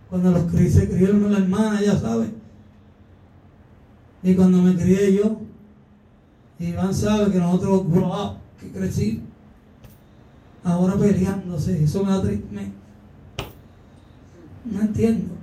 Cuando 0.09 0.31
los 0.31 0.51
se 0.71 0.87
criaron 0.87 1.31
la 1.31 1.39
hermana, 1.39 1.81
ya 1.81 1.97
sabe. 1.97 2.29
Y 4.23 4.35
cuando 4.35 4.61
me 4.61 4.75
crié 4.75 5.13
yo, 5.13 5.41
Iván 6.59 6.93
sabe 6.93 7.31
que 7.31 7.37
nosotros 7.39 7.81
up, 7.85 8.37
que 8.59 8.71
crecí, 8.71 9.21
ahora 10.63 10.95
peleándose, 10.95 11.83
eso 11.83 12.03
me 12.03 12.11
da 12.11 12.21
triste. 12.21 12.71
No 14.65 14.81
entiendo. 14.81 15.33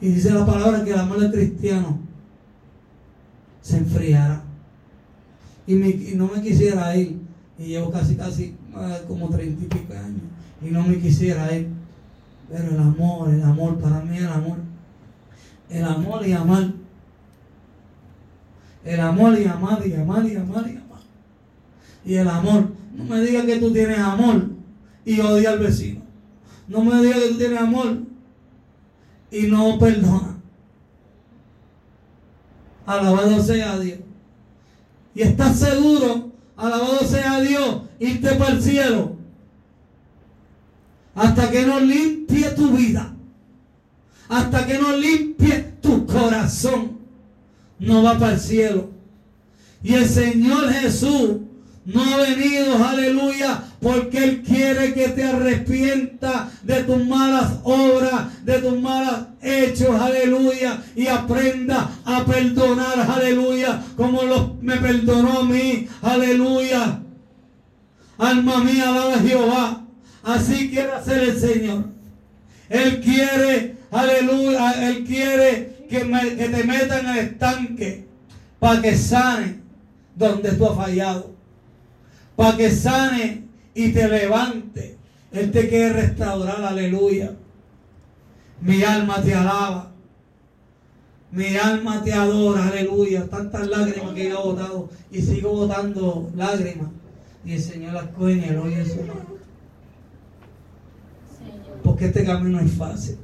Y 0.00 0.08
dice 0.08 0.30
la 0.32 0.44
palabra 0.44 0.84
que 0.84 0.90
el 0.92 0.98
amor 0.98 1.20
del 1.20 1.30
cristiano 1.32 1.98
se 3.62 3.78
enfriará. 3.78 4.42
Y, 5.66 5.74
me- 5.74 5.88
y 5.88 6.12
no 6.16 6.28
me 6.28 6.42
quisiera 6.42 6.94
ir. 6.96 7.18
Y 7.58 7.64
llevo 7.66 7.90
casi, 7.90 8.16
casi 8.16 8.54
ah, 8.74 8.98
como 9.08 9.28
treinta 9.30 9.64
y 9.64 9.68
pico 9.68 9.92
años. 9.94 10.20
Y 10.62 10.70
no 10.70 10.82
me 10.82 10.98
quisiera 10.98 11.54
ir. 11.56 11.68
Pero 12.50 12.70
el 12.70 12.78
amor, 12.78 13.30
el 13.30 13.42
amor, 13.42 13.78
para 13.78 14.00
mí 14.02 14.16
el 14.18 14.26
amor. 14.28 14.58
El 15.70 15.84
amor 15.84 16.26
y 16.26 16.32
amar. 16.32 16.72
El 18.86 19.00
amor 19.00 19.36
y 19.36 19.44
amar 19.44 19.84
y 19.84 19.94
amar 19.94 20.24
y 20.24 20.36
amar 20.36 20.64
y 20.68 20.76
amar. 20.76 21.00
Y 22.04 22.14
el 22.14 22.28
amor. 22.28 22.72
No 22.94 23.04
me 23.04 23.20
digas 23.20 23.44
que 23.44 23.56
tú 23.56 23.72
tienes 23.72 23.98
amor 23.98 24.48
y 25.04 25.18
odias 25.18 25.52
al 25.52 25.58
vecino. 25.58 26.02
No 26.68 26.82
me 26.84 27.02
digas 27.02 27.18
que 27.18 27.28
tú 27.30 27.38
tienes 27.38 27.60
amor 27.60 27.98
y 29.32 29.42
no 29.48 29.76
perdona. 29.80 30.38
Alabado 32.86 33.42
sea 33.42 33.76
Dios. 33.80 33.98
Y 35.16 35.22
estás 35.22 35.58
seguro, 35.58 36.30
alabado 36.56 37.00
sea 37.00 37.40
Dios, 37.40 37.82
irte 37.98 38.36
para 38.36 38.52
el 38.52 38.62
cielo. 38.62 39.16
Hasta 41.16 41.50
que 41.50 41.66
no 41.66 41.80
limpie 41.80 42.50
tu 42.50 42.70
vida. 42.70 43.12
Hasta 44.28 44.64
que 44.64 44.78
no 44.78 44.96
limpie 44.96 45.74
tu 45.80 46.06
corazón. 46.06 46.95
No 47.78 48.02
va 48.02 48.18
para 48.18 48.32
el 48.34 48.40
cielo. 48.40 48.90
Y 49.82 49.94
el 49.94 50.08
Señor 50.08 50.72
Jesús 50.72 51.38
no 51.86 52.02
ha 52.02 52.16
venido, 52.16 52.84
aleluya, 52.84 53.62
porque 53.80 54.18
Él 54.18 54.42
quiere 54.42 54.92
que 54.92 55.08
te 55.10 55.22
arrepientas 55.22 56.64
de 56.64 56.82
tus 56.82 57.06
malas 57.06 57.60
obras, 57.62 58.44
de 58.44 58.58
tus 58.58 58.80
malos 58.80 59.26
hechos, 59.40 60.00
aleluya, 60.00 60.82
y 60.96 61.06
aprenda 61.06 61.88
a 62.04 62.24
perdonar, 62.24 62.98
aleluya, 63.08 63.80
como 63.96 64.22
los, 64.24 64.60
me 64.60 64.76
perdonó 64.78 65.40
a 65.40 65.44
mí, 65.44 65.86
aleluya. 66.02 67.00
Alma 68.18 68.64
mía, 68.64 68.88
alaba 68.88 69.18
Jehová. 69.20 69.82
Así 70.24 70.70
quiere 70.70 70.90
hacer 70.90 71.22
el 71.22 71.38
Señor. 71.38 71.84
Él 72.68 73.00
quiere, 73.00 73.76
aleluya, 73.92 74.88
Él 74.88 75.04
quiere 75.04 75.75
que, 75.88 76.04
me- 76.04 76.36
que 76.36 76.48
te 76.48 76.64
metan 76.64 77.06
al 77.06 77.18
estanque 77.18 78.06
para 78.58 78.80
que 78.82 78.96
sane 78.96 79.60
donde 80.16 80.52
tú 80.52 80.66
has 80.66 80.76
fallado. 80.76 81.30
Para 82.34 82.56
que 82.56 82.70
sane 82.70 83.44
y 83.74 83.92
te 83.92 84.08
levante. 84.08 84.96
Él 85.32 85.50
te 85.50 85.68
quiere 85.68 85.92
restaurar, 85.92 86.62
aleluya. 86.64 87.32
Mi 88.60 88.82
alma 88.82 89.20
te 89.22 89.34
alaba. 89.34 89.92
Mi 91.32 91.56
alma 91.56 92.02
te 92.02 92.12
adora, 92.12 92.68
aleluya. 92.68 93.26
Tantas 93.28 93.66
lágrimas 93.68 94.14
que 94.14 94.28
yo 94.30 94.40
he 94.40 94.42
botado 94.42 94.88
y 95.10 95.20
sigo 95.20 95.50
botando 95.52 96.30
lágrimas. 96.34 96.88
Y 97.44 97.52
el 97.52 97.60
Señor 97.62 97.92
las 97.92 98.06
coge 98.08 98.32
en 98.32 98.44
el 98.44 98.56
hoyo 98.58 98.76
de 98.78 98.86
su 98.86 98.96
mano. 99.00 99.36
Porque 101.82 102.06
este 102.06 102.24
camino 102.24 102.58
es 102.60 102.72
fácil. 102.72 103.18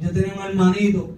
Yo 0.00 0.10
tenía 0.12 0.34
un 0.34 0.42
hermanito, 0.42 1.10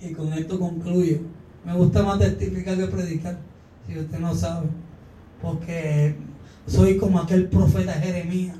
y 0.00 0.12
con 0.12 0.32
esto 0.32 0.58
concluyo. 0.58 1.18
Me 1.64 1.74
gusta 1.74 2.02
más 2.02 2.18
testificar 2.18 2.76
que 2.76 2.86
predicar, 2.86 3.38
si 3.86 3.98
usted 3.98 4.18
no 4.18 4.34
sabe. 4.34 4.68
Porque 5.42 6.14
soy 6.66 6.96
como 6.96 7.18
aquel 7.18 7.48
profeta 7.48 7.92
Jeremías. 7.92 8.56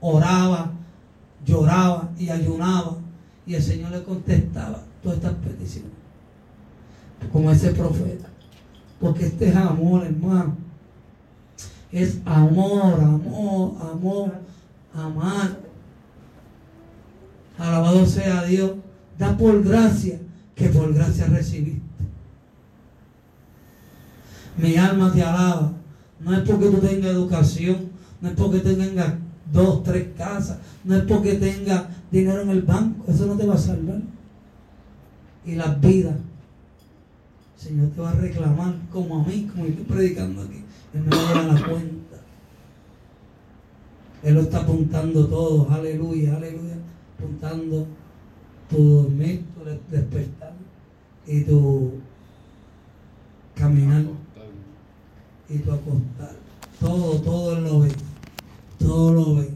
Oraba, 0.00 0.72
lloraba 1.44 2.10
y 2.18 2.30
ayunaba. 2.30 2.96
Y 3.46 3.54
el 3.54 3.62
Señor 3.62 3.92
le 3.92 4.02
contestaba 4.02 4.82
todas 5.02 5.18
estas 5.18 5.34
peticiones. 5.34 5.92
Como 7.32 7.50
ese 7.50 7.72
profeta. 7.72 8.28
Porque 9.00 9.26
este 9.26 9.48
es 9.48 9.56
amor, 9.56 10.04
hermano. 10.04 10.56
Es 11.92 12.18
amor, 12.24 12.94
amor, 12.94 13.72
amor, 13.80 14.32
amar. 14.92 15.65
Alabado 17.58 18.06
sea 18.06 18.44
Dios. 18.44 18.72
Da 19.18 19.36
por 19.36 19.62
gracia 19.62 20.18
que 20.54 20.68
por 20.68 20.92
gracia 20.92 21.26
recibiste. 21.26 21.80
Mi 24.56 24.76
alma 24.76 25.12
te 25.12 25.22
alaba. 25.22 25.72
No 26.20 26.34
es 26.34 26.48
porque 26.48 26.66
tú 26.66 26.78
tengas 26.78 27.10
educación, 27.10 27.90
no 28.20 28.28
es 28.28 28.34
porque 28.34 28.60
tengas 28.60 29.14
dos, 29.52 29.82
tres 29.82 30.08
casas, 30.16 30.58
no 30.82 30.96
es 30.96 31.02
porque 31.02 31.34
tengas 31.34 31.84
dinero 32.10 32.40
en 32.42 32.50
el 32.50 32.62
banco. 32.62 33.04
Eso 33.06 33.26
no 33.26 33.36
te 33.36 33.46
va 33.46 33.54
a 33.54 33.58
salvar. 33.58 34.00
Y 35.44 35.54
las 35.54 35.80
vidas. 35.80 36.16
El 37.56 37.62
Señor 37.62 37.90
te 37.90 38.00
va 38.00 38.10
a 38.10 38.14
reclamar 38.14 38.74
como 38.92 39.20
a 39.20 39.24
mí, 39.24 39.48
como 39.52 39.66
estoy 39.66 39.84
predicando 39.84 40.42
aquí. 40.42 40.64
Él 40.94 41.02
me 41.02 41.16
va 41.16 41.28
a 41.28 41.34
dar 41.34 41.44
la 41.44 41.66
cuenta. 41.68 42.16
Él 44.22 44.34
lo 44.34 44.40
está 44.40 44.58
apuntando 44.60 45.26
todo. 45.26 45.70
Aleluya, 45.70 46.36
aleluya. 46.36 46.76
Apuntando 47.18 47.86
tu 48.68 48.76
dormir, 48.82 49.44
tu 49.54 49.64
de- 49.64 49.80
despertar 49.90 50.52
y 51.26 51.40
tu 51.42 51.92
caminar 53.54 54.04
y 55.48 55.58
tu 55.58 55.72
acostar. 55.72 56.36
Todo, 56.80 57.20
todo 57.22 57.60
lo 57.60 57.80
ve. 57.80 57.88
Todo 58.78 59.12
lo 59.14 59.34
ve. 59.36 59.48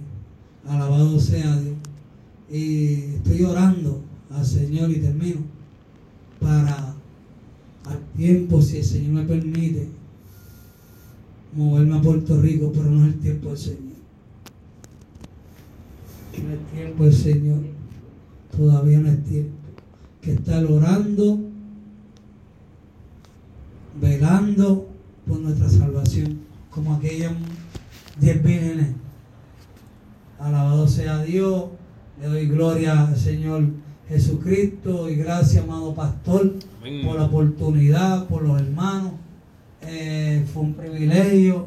Alabado 0.66 1.18
sea 1.20 1.56
Dios. 1.56 1.74
Y 2.50 2.94
estoy 3.16 3.44
orando 3.44 4.00
al 4.30 4.44
Señor 4.44 4.90
y 4.90 5.00
termino 5.00 5.40
para 6.40 6.94
al 7.84 7.98
tiempo, 8.16 8.62
si 8.62 8.78
el 8.78 8.84
Señor 8.84 9.12
me 9.12 9.22
permite, 9.24 9.88
moverme 11.54 11.96
a 11.98 12.02
Puerto 12.02 12.40
Rico, 12.40 12.70
pero 12.72 12.84
no 12.90 13.06
es 13.06 13.14
el 13.14 13.20
tiempo 13.20 13.48
del 13.50 13.58
Señor. 13.58 13.89
No 16.38 16.48
es 16.48 16.58
el 16.58 16.66
tiempo 16.72 17.04
del 17.04 17.14
Señor. 17.14 17.58
Todavía 18.56 19.00
no 19.00 19.08
es 19.08 19.24
tiempo. 19.24 19.52
Que 20.20 20.32
estar 20.32 20.64
orando, 20.64 21.40
velando 24.00 24.88
por 25.26 25.40
nuestra 25.40 25.68
salvación, 25.68 26.40
como 26.70 26.94
aquellas 26.94 27.32
diez 28.20 28.42
vírgenes. 28.42 28.88
Alabado 30.38 30.88
sea 30.88 31.22
Dios, 31.22 31.66
Le 32.20 32.26
doy 32.26 32.46
gloria 32.48 33.06
al 33.06 33.16
Señor 33.16 33.64
Jesucristo 34.08 35.08
y 35.08 35.14
gracias, 35.16 35.62
amado 35.64 35.94
pastor, 35.94 36.54
Amén. 36.80 37.06
por 37.06 37.16
la 37.16 37.24
oportunidad, 37.24 38.26
por 38.26 38.42
los 38.42 38.60
hermanos. 38.60 39.12
Eh, 39.82 40.44
fue 40.52 40.64
un 40.64 40.74
privilegio. 40.74 41.66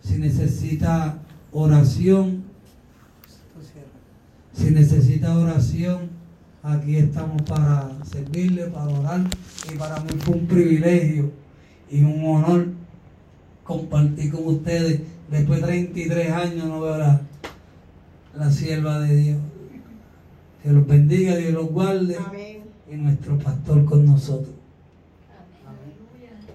Si 0.00 0.14
necesita 0.18 1.18
oración, 1.52 2.39
si 4.60 4.70
necesita 4.72 5.36
oración, 5.36 6.10
aquí 6.62 6.96
estamos 6.96 7.40
para 7.42 7.90
servirle, 8.04 8.66
para 8.66 8.88
orar. 8.88 9.20
Y 9.72 9.78
para 9.78 10.00
mí 10.00 10.10
fue 10.18 10.34
un 10.34 10.46
privilegio 10.46 11.32
y 11.90 12.02
un 12.02 12.24
honor 12.24 12.66
compartir 13.64 14.30
con 14.30 14.46
ustedes. 14.46 15.00
Después 15.30 15.60
de 15.60 15.66
33 15.66 16.32
años 16.32 16.66
no 16.66 16.80
veo 16.80 16.98
la, 16.98 17.22
la 18.36 18.50
sierva 18.50 19.00
de 19.00 19.16
Dios. 19.16 19.38
Que 20.62 20.72
los 20.72 20.86
bendiga, 20.86 21.36
Dios 21.36 21.54
los 21.54 21.70
guarde. 21.70 22.16
Amén. 22.18 22.58
Y 22.90 22.96
nuestro 22.96 23.38
pastor 23.38 23.84
con 23.86 24.04
nosotros. 24.04 24.54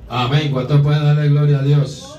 Amén. 0.07 0.51
¿Cuántos 0.51 0.81
pueden 0.81 1.03
darle 1.03 1.29
gloria 1.29 1.59
a 1.59 1.63
Dios? 1.63 2.14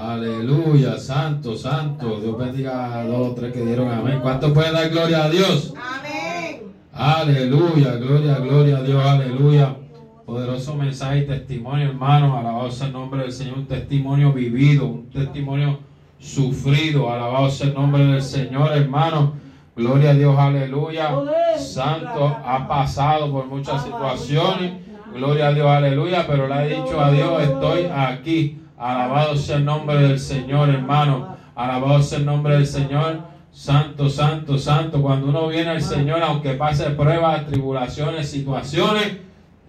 Aleluya, 0.00 0.98
santo, 0.98 1.54
santo. 1.54 2.20
Dios 2.20 2.38
bendiga 2.38 3.00
a 3.00 3.04
dos 3.04 3.28
o 3.28 3.34
tres 3.34 3.52
que 3.52 3.60
dieron 3.60 3.92
amén. 3.92 4.20
¿Cuántos 4.22 4.52
pueden 4.52 4.72
dar 4.72 4.88
gloria 4.88 5.24
a 5.24 5.28
Dios? 5.28 5.74
Amén. 5.76 6.62
Aleluya, 6.90 7.96
gloria, 7.96 8.38
gloria 8.38 8.78
a 8.78 8.82
Dios, 8.82 9.04
aleluya. 9.04 9.76
Poderoso 10.24 10.74
mensaje 10.74 11.18
y 11.18 11.26
testimonio, 11.26 11.90
hermano. 11.90 12.38
Alabado 12.38 12.70
sea 12.70 12.86
el 12.86 12.94
nombre 12.94 13.24
del 13.24 13.32
Señor. 13.32 13.58
Un 13.58 13.66
testimonio 13.66 14.32
vivido, 14.32 14.86
un 14.86 15.10
testimonio 15.10 15.80
sufrido. 16.18 17.12
Alabado 17.12 17.50
sea 17.50 17.66
el 17.66 17.74
nombre 17.74 18.02
del 18.02 18.22
Señor, 18.22 18.72
hermano. 18.72 19.34
Gloria 19.76 20.10
a 20.10 20.14
Dios, 20.14 20.38
aleluya. 20.38 21.10
Santo 21.58 22.26
ha 22.42 22.66
pasado 22.66 23.30
por 23.30 23.44
muchas 23.48 23.84
situaciones. 23.84 24.72
Gloria 25.14 25.48
a 25.48 25.52
Dios, 25.52 25.66
aleluya. 25.66 26.26
Pero 26.26 26.48
le 26.48 26.54
ha 26.54 26.62
dicho 26.62 26.98
a 26.98 27.10
Dios, 27.10 27.42
estoy 27.42 27.84
aquí. 27.94 28.59
Alabado 28.80 29.36
sea 29.36 29.58
el 29.58 29.66
nombre 29.66 29.98
del 29.98 30.18
Señor, 30.18 30.70
hermano. 30.70 31.36
Alabado 31.54 32.02
sea 32.02 32.18
el 32.18 32.24
nombre 32.24 32.54
del 32.54 32.66
Señor. 32.66 33.20
Santo, 33.52 34.08
santo, 34.08 34.56
santo. 34.56 35.02
Cuando 35.02 35.28
uno 35.28 35.48
viene 35.48 35.68
al 35.68 35.82
Señor, 35.82 36.22
aunque 36.22 36.54
pase 36.54 36.88
pruebas, 36.92 37.46
tribulaciones, 37.46 38.30
situaciones, 38.30 39.18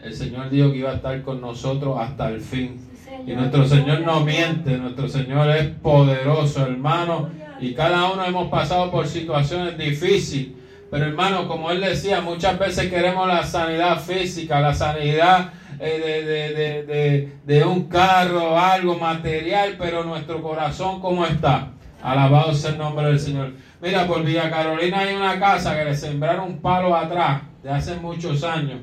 el 0.02 0.14
Señor 0.14 0.50
dijo 0.50 0.72
que 0.72 0.78
iba 0.78 0.92
a 0.92 0.96
estar 0.96 1.22
con 1.24 1.42
nosotros 1.42 1.98
hasta 2.00 2.30
el 2.30 2.40
fin. 2.40 2.90
Y 3.28 3.34
nuestro 3.34 3.68
Señor 3.68 4.00
no 4.00 4.22
miente, 4.22 4.78
nuestro 4.78 5.10
Señor 5.10 5.50
es 5.50 5.68
poderoso, 5.68 6.66
hermano. 6.66 7.32
Y 7.60 7.74
cada 7.74 8.14
uno 8.14 8.24
hemos 8.24 8.48
pasado 8.48 8.90
por 8.92 9.08
situaciones 9.08 9.78
difíciles. 9.78 10.54
Pero 10.90 11.04
hermano, 11.04 11.50
como 11.50 11.70
él 11.70 11.82
decía, 11.82 12.22
muchas 12.22 12.58
veces 12.58 12.90
queremos 12.90 13.28
la 13.28 13.44
sanidad 13.44 14.00
física, 14.00 14.62
la 14.62 14.74
sanidad 14.74 15.52
de, 15.90 16.24
de- 16.24 16.54
de- 16.54 16.84
de- 16.86 17.34
de 17.46 17.64
un 17.66 17.88
carro, 17.88 18.58
algo 18.60 18.98
material, 18.98 19.76
pero 19.78 20.04
nuestro 20.04 20.42
corazón, 20.42 21.02
¿cómo 21.02 21.26
está? 21.26 21.70
Alabado 22.04 22.54
sea 22.54 22.72
el 22.72 22.78
nombre 22.78 23.08
del 23.08 23.20
Señor. 23.20 23.52
Mira, 23.82 24.08
por 24.08 24.24
Villa 24.24 24.50
Carolina 24.50 25.00
hay 25.00 25.16
una 25.16 25.40
casa 25.40 25.76
que 25.78 25.86
le 25.86 25.96
sembraron 25.96 26.46
un 26.48 26.60
palo 26.62 26.96
atrás 26.96 27.42
de 27.64 27.70
hace 27.70 27.96
muchos 27.98 28.44
años. 28.44 28.80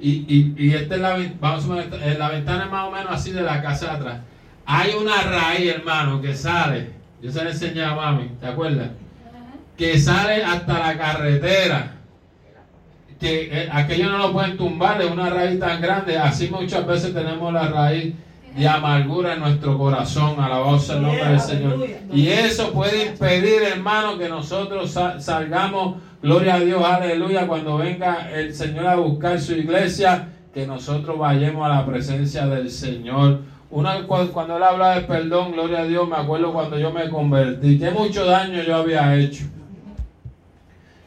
Y, 0.00 0.24
y, 0.28 0.54
y 0.56 0.74
esta 0.74 0.94
es 0.94 1.00
la, 1.00 1.18
vamos 1.40 1.68
a 1.70 1.82
eh, 1.82 2.16
la 2.18 2.30
ventana 2.30 2.64
es 2.64 2.70
más 2.70 2.88
o 2.88 2.90
menos 2.90 3.08
así 3.10 3.32
de 3.32 3.42
la 3.42 3.62
casa 3.62 3.86
de 3.86 3.92
atrás. 3.92 4.20
Hay 4.64 4.92
una 4.94 5.22
raíz, 5.22 5.70
hermano, 5.74 6.20
que 6.22 6.34
sale. 6.34 6.90
Yo 7.22 7.30
se 7.30 7.44
la 7.44 7.50
enseñé 7.50 7.82
a 7.84 7.94
mami, 7.94 8.28
¿te 8.40 8.46
acuerdas? 8.46 8.90
Que 9.76 9.98
sale 9.98 10.42
hasta 10.42 10.78
la 10.78 10.96
carretera. 10.98 11.96
Que 13.20 13.50
eh, 13.52 13.68
aquello 13.70 14.08
no 14.10 14.18
lo 14.18 14.32
pueden 14.32 14.56
tumbar, 14.56 15.00
es 15.02 15.10
una 15.10 15.28
raíz 15.28 15.60
tan 15.60 15.80
grande. 15.80 16.16
Así 16.18 16.48
muchas 16.50 16.86
veces 16.86 17.12
tenemos 17.12 17.52
la 17.52 17.68
raíz 17.68 18.14
de 18.56 18.66
amargura 18.66 19.34
en 19.34 19.40
nuestro 19.40 19.76
corazón. 19.76 20.40
Alabado 20.40 20.78
sea 20.78 20.96
el 20.96 21.02
nombre 21.02 21.24
del 21.28 21.40
Señor. 21.40 21.86
Y 22.12 22.28
eso 22.28 22.72
puede 22.72 23.06
impedir, 23.08 23.62
hermano, 23.62 24.16
que 24.18 24.28
nosotros 24.28 24.90
sa- 24.90 25.20
salgamos, 25.20 25.96
gloria 26.22 26.54
a 26.54 26.60
Dios, 26.60 26.82
aleluya, 26.82 27.46
cuando 27.46 27.76
venga 27.76 28.30
el 28.34 28.54
Señor 28.54 28.86
a 28.86 28.96
buscar 28.96 29.38
su 29.38 29.52
iglesia, 29.52 30.28
que 30.54 30.66
nosotros 30.66 31.18
vayamos 31.18 31.64
a 31.66 31.68
la 31.74 31.86
presencia 31.86 32.46
del 32.46 32.70
Señor. 32.70 33.42
Una, 33.70 34.02
cu- 34.06 34.30
cuando 34.32 34.56
él 34.56 34.62
habla 34.64 34.94
de 34.96 35.02
perdón, 35.02 35.52
gloria 35.52 35.80
a 35.80 35.84
Dios, 35.84 36.08
me 36.08 36.16
acuerdo 36.16 36.52
cuando 36.52 36.76
yo 36.78 36.90
me 36.90 37.08
convertí, 37.10 37.78
que 37.78 37.90
mucho 37.90 38.24
daño 38.24 38.62
yo 38.62 38.76
había 38.76 39.14
hecho. 39.14 39.44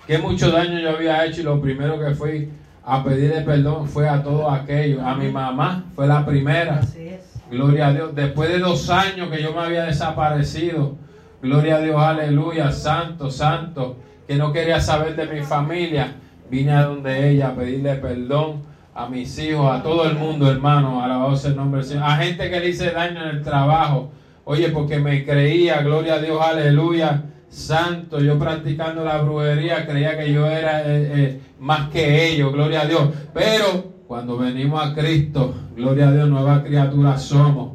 Que 0.08 0.18
mucho 0.18 0.52
daño 0.52 0.80
yo 0.80 0.90
había 0.92 1.26
hecho 1.26 1.42
y 1.42 1.44
lo 1.44 1.62
primero 1.62 2.00
que 2.00 2.14
fui 2.14 2.50
a 2.86 3.04
pedirle 3.04 3.42
perdón 3.42 3.88
fue 3.88 4.08
a 4.08 4.22
todo 4.22 4.50
aquello. 4.50 5.06
A 5.06 5.16
mi 5.16 5.30
mamá 5.30 5.86
fue 5.96 6.08
la 6.08 6.26
primera. 6.26 6.80
Así 6.80 7.08
es. 7.08 7.34
Gloria 7.50 7.88
a 7.88 7.94
Dios. 7.94 8.16
Después 8.16 8.50
de 8.50 8.60
dos 8.60 8.90
años 8.90 9.30
que 9.30 9.42
yo 9.42 9.54
me 9.54 9.62
había 9.62 9.86
desaparecido. 9.86 10.96
Gloria 11.42 11.78
a 11.78 11.80
Dios, 11.80 11.96
aleluya. 12.02 12.72
Santo, 12.72 13.32
santo. 13.32 13.98
Que 14.28 14.36
no 14.36 14.52
quería 14.52 14.80
saber 14.80 15.16
de 15.16 15.28
mi 15.28 15.42
familia. 15.42 16.16
Vine 16.50 16.72
a 16.74 16.84
donde 16.84 17.30
ella 17.30 17.50
a 17.50 17.56
pedirle 17.56 17.96
perdón 17.96 18.64
a 18.96 19.08
mis 19.08 19.38
hijos, 19.40 19.72
a 19.72 19.82
todo 19.82 20.06
el 20.06 20.16
mundo, 20.16 20.52
hermano. 20.52 21.04
Alabado 21.04 21.36
sea 21.36 21.52
el 21.52 21.56
nombre 21.56 21.82
del 21.82 21.90
Señor. 21.90 22.04
A 22.04 22.18
gente 22.18 22.50
que 22.50 22.60
le 22.60 22.70
hice 22.70 22.92
daño 22.92 23.22
en 23.24 23.30
el 23.38 23.42
trabajo. 23.42 24.12
Oye, 24.46 24.70
porque 24.70 25.00
me 25.00 25.24
creía, 25.24 25.82
gloria 25.82 26.16
a 26.16 26.20
Dios, 26.20 26.40
aleluya. 26.42 27.24
Santo, 27.54 28.20
yo 28.20 28.40
practicando 28.40 29.06
la 29.06 29.22
brujería 29.22 29.86
creía 29.86 30.18
que 30.18 30.34
yo 30.34 30.48
era 30.48 30.82
eh, 30.82 31.12
eh, 31.16 31.42
más 31.60 31.90
que 31.90 32.28
ellos, 32.28 32.52
gloria 32.52 32.82
a 32.82 32.86
Dios. 32.88 33.10
Pero 33.32 33.94
cuando 34.08 34.40
venimos 34.40 34.84
a 34.84 34.96
Cristo, 34.96 35.54
gloria 35.76 36.08
a 36.08 36.12
Dios, 36.12 36.30
nueva 36.30 36.64
criatura 36.64 37.16
somos. 37.16 37.74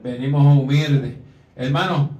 Venimos 0.00 0.46
humildes. 0.58 1.16
Hermano, 1.56 2.10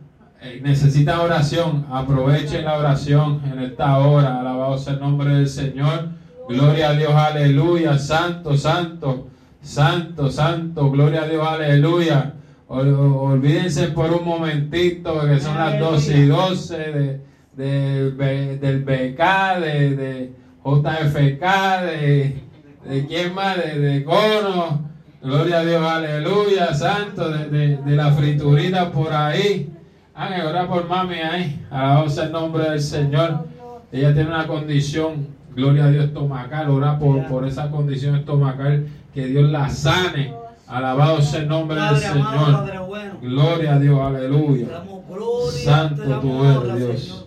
eh, 0.43 0.61
necesita 0.65 1.23
oración. 1.23 1.87
Aprovechen 1.91 2.65
la 2.65 2.77
oración 2.77 3.41
en 3.53 3.61
esta 3.61 3.97
hora. 3.99 4.41
Alabado 4.41 4.77
sea 4.77 4.95
el 4.95 5.01
nombre 5.01 5.33
del 5.33 5.49
Señor. 5.49 6.09
Gloria 6.49 6.91
a 6.91 6.95
Dios, 6.95 7.13
aleluya. 7.15 7.99
Santo, 7.99 8.57
santo, 8.57 9.29
santo, 9.63 10.29
santo. 10.29 10.91
Gloria 10.91 11.23
a 11.23 11.29
Dios, 11.29 11.47
aleluya. 11.47 12.35
Ol- 12.69 12.95
Olvídense 12.95 13.89
por 13.89 14.11
un 14.13 14.25
momentito 14.25 15.21
que 15.27 15.39
son 15.41 15.57
las 15.59 15.79
12 15.79 16.19
y 16.19 16.27
12 16.27 16.77
de, 16.77 17.21
de- 17.57 18.11
de- 18.13 18.59
del 18.59 18.83
BK, 18.85 19.61
de, 19.61 19.97
de 19.97 20.33
JFK, 20.65 21.83
de, 21.85 22.43
de 22.89 23.07
quién 23.07 23.35
más, 23.35 23.57
de, 23.57 23.79
de 23.79 24.05
Cono. 24.05 24.83
Gloria 25.23 25.61
a 25.61 25.65
Dios, 25.65 25.83
aleluya, 25.83 26.75
santo, 26.75 27.31
de, 27.31 27.49
de- 27.49 27.77
de 27.79 27.97
la 27.97 28.13
friturita 28.13 28.91
por 28.91 29.13
ahí. 29.13 29.71
Ángel, 30.15 30.47
ora 30.47 30.67
por 30.69 30.89
mami 30.89 31.17
ahí. 31.17 31.65
Alabado 31.71 32.09
sea 32.09 32.25
el 32.25 32.33
nombre 32.33 32.71
del 32.71 32.81
Señor. 32.81 33.47
Ella 33.93 34.13
tiene 34.15 34.29
una 34.31 34.47
condición, 34.47 35.29
gloria 35.55 35.85
a 35.85 35.89
Dios, 35.91 36.07
estomacal. 36.07 36.71
Ora 36.71 36.99
por, 36.99 37.27
por 37.27 37.47
esa 37.47 37.71
condición 37.71 38.17
estomacal, 38.17 38.87
que 39.13 39.27
Dios 39.27 39.51
la 39.51 39.69
sane. 39.71 40.33
Alabado 40.67 41.21
sea 41.21 41.41
el 41.41 41.49
nombre 41.49 41.77
del 41.77 41.85
amado, 41.85 41.99
Señor. 41.99 42.53
Padre 42.53 42.79
bueno. 42.79 43.15
Gloria 43.21 43.75
a 43.75 43.79
Dios, 43.79 44.01
aleluya. 44.01 44.67
Santo 45.65 46.21
honra, 46.21 46.75
eres, 46.75 46.87
Dios. 46.87 47.01
Señor. 47.03 47.24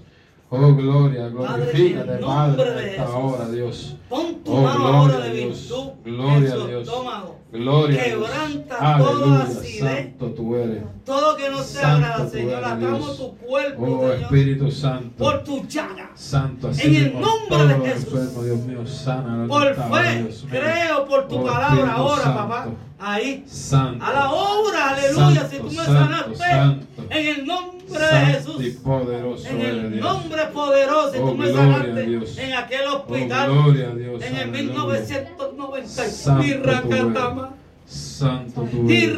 Oh, 0.50 0.74
gloria, 0.74 1.24
Padre, 1.24 1.66
glorifícate, 1.66 2.20
nombre 2.22 2.66
Padre, 2.66 2.72
de 2.82 2.90
esta 2.92 3.10
hora, 3.18 3.50
Dios. 3.50 3.96
Pon 4.08 4.36
tu 4.46 4.54
Oh, 4.54 4.62
mano 4.62 4.88
ahora 4.88 5.20
de 5.20 5.30
Dios. 5.34 5.60
virtud 5.60 5.90
Gloria 6.06 6.54
a 6.54 6.68
Dios. 6.68 6.88
estómago. 6.88 7.36
Gloria 7.52 8.02
a 8.02 8.06
Dios. 8.06 8.30
Quebranta 8.30 8.78
toda 8.78 8.96
Aleluya, 8.96 9.44
acidez. 9.44 9.80
santo 9.80 10.26
tú 10.28 10.56
eres. 10.56 10.84
Todo 11.06 11.36
que 11.36 11.50
no 11.50 11.58
sea 11.58 11.96
agrada, 11.96 12.30
Señor, 12.30 12.64
atamos 12.64 13.06
Dios. 13.06 13.18
tu 13.18 13.38
cuerpo, 13.46 13.84
Oh, 13.84 14.00
Señor, 14.00 14.22
Espíritu 14.24 14.72
Santo. 14.72 15.16
por 15.18 15.44
tu 15.44 15.68
llaga. 15.68 16.12
Santo, 16.16 16.70
así 16.70 16.88
En 16.88 16.96
el 16.96 17.14
nombre 17.20 17.68
de 17.68 17.90
Jesús. 17.90 18.14
enfermos, 18.14 18.46
Dios 18.46 18.60
mío, 18.60 18.88
sana 18.88 19.48
Por 19.50 19.76
fe, 19.76 20.28
creo 20.50 21.06
por 21.10 21.28
tu 21.28 21.40
Oh, 21.40 21.44
palabra 21.46 21.92
ahora, 21.94 22.24
Santo. 22.24 22.40
papá. 22.40 22.68
Ahí. 23.00 23.44
Santo. 23.48 24.04
A 24.06 24.14
la 24.14 24.32
obra, 24.32 24.90
aleluya. 24.92 25.42
Santo, 25.42 25.50
si 25.52 25.58
tú 25.58 25.66
me 25.66 25.86
sanaste, 25.86 26.86
en 27.10 27.28
el 27.28 27.46
nombre 27.46 27.77
de 27.94 28.00
Santo 28.00 28.30
y 28.62 28.64
Jesús. 28.64 28.82
poderoso 28.84 29.48
En 29.48 29.62
el 29.62 30.00
nombre 30.00 30.46
poderoso, 30.48 31.14
Oh, 31.24 31.30
tú 31.32 31.36
me 31.38 31.50
a 31.50 31.54
sanaste 31.54 32.44
en 32.46 32.54
aquel 32.54 32.88
Oh, 32.88 32.96
hospital. 32.98 33.52
a 33.52 33.96
Dios. 33.96 34.24
En 34.24 34.36
el 34.36 34.50
aleluya. 34.50 34.62
1990. 34.64 35.88
Santo 36.10 36.44
Y 36.46 36.54
tú 36.54 36.64
racatama. 36.64 37.54
Santo 37.86 38.62
tú 38.70 38.90
eres. 38.90 39.16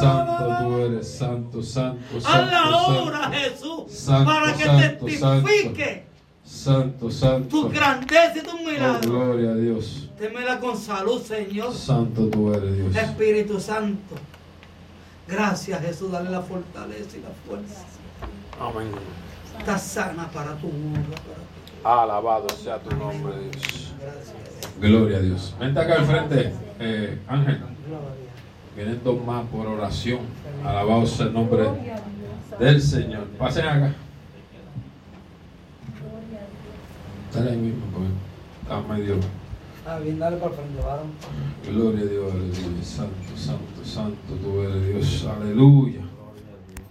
Santo 0.00 0.56
tú 0.62 0.78
eres. 0.78 1.08
Santo, 1.08 1.62
santo, 1.62 2.16
A 2.18 2.20
santo. 2.20 2.50
la 2.52 2.62
santo. 2.62 3.02
obra, 3.04 3.30
Jesús, 3.30 3.82
Santo, 3.88 4.24
para 4.30 4.52
que 4.54 4.64
santo, 4.64 5.06
testifique 5.06 6.04
Santo, 6.44 7.10
santo. 7.10 7.48
tu 7.48 7.68
grandeza 7.70 8.32
y 8.36 8.40
tu 8.42 8.50
Oh, 8.56 8.70
milagro. 8.70 9.10
gloria 9.10 9.50
a 9.52 9.54
Dios. 9.54 10.08
Démela 10.18 10.60
con 10.60 10.76
salud, 10.76 11.22
Señor. 11.22 11.72
Santo 11.72 12.26
tú 12.28 12.52
eres 12.52 12.76
Dios. 12.76 12.94
Espíritu 12.96 13.58
Santo. 13.58 14.14
Gracias, 15.30 15.80
Jesús. 15.80 16.10
Dale 16.10 16.30
la 16.30 16.42
fortaleza 16.42 17.16
y 17.16 17.20
la 17.20 17.30
fuerza. 17.46 17.84
Amén. 18.60 18.90
está 19.58 19.78
sana 19.78 20.28
para 20.30 20.54
tu 20.56 20.68
honra. 20.68 21.02
Para 21.02 22.02
tu... 22.02 22.02
Alabado 22.02 22.48
sea 22.50 22.78
tu 22.78 22.94
nombre, 22.96 23.32
Dios. 23.38 23.94
Gracias. 24.00 24.80
Gloria 24.80 25.18
a 25.18 25.20
Dios. 25.20 25.54
Vente 25.58 25.80
acá 25.80 25.94
al 25.94 26.06
frente, 26.06 26.52
eh, 26.78 27.18
Ángel. 27.28 27.58
Gloria 27.86 27.98
a 27.98 28.16
Dios. 28.16 28.30
Vienen 28.76 29.00
dos 29.04 29.24
más 29.24 29.46
por 29.46 29.66
oración. 29.66 30.20
Alabado 30.64 31.06
sea 31.06 31.26
el 31.26 31.32
nombre 31.32 31.64
del 32.58 32.82
Señor. 32.82 33.26
Pasen 33.38 33.66
acá. 33.66 33.94
Dale 37.32 37.50
ahí 37.50 37.56
mismo, 37.56 37.86
porque 37.92 38.08
está 38.62 38.80
medio. 38.80 39.39
Ah, 39.86 39.98
bien, 39.98 40.18
dale 40.18 40.36
para 40.36 40.52
frente. 40.52 40.78
Gloria 41.70 42.00
a 42.00 42.04
Dios, 42.04 42.32
aleluya. 42.32 42.84
Santo, 42.84 43.36
santo, 43.36 43.84
santo, 43.84 44.34
tú 44.42 44.60
eres 44.60 44.86
Dios. 44.86 45.26
Aleluya. 45.26 46.09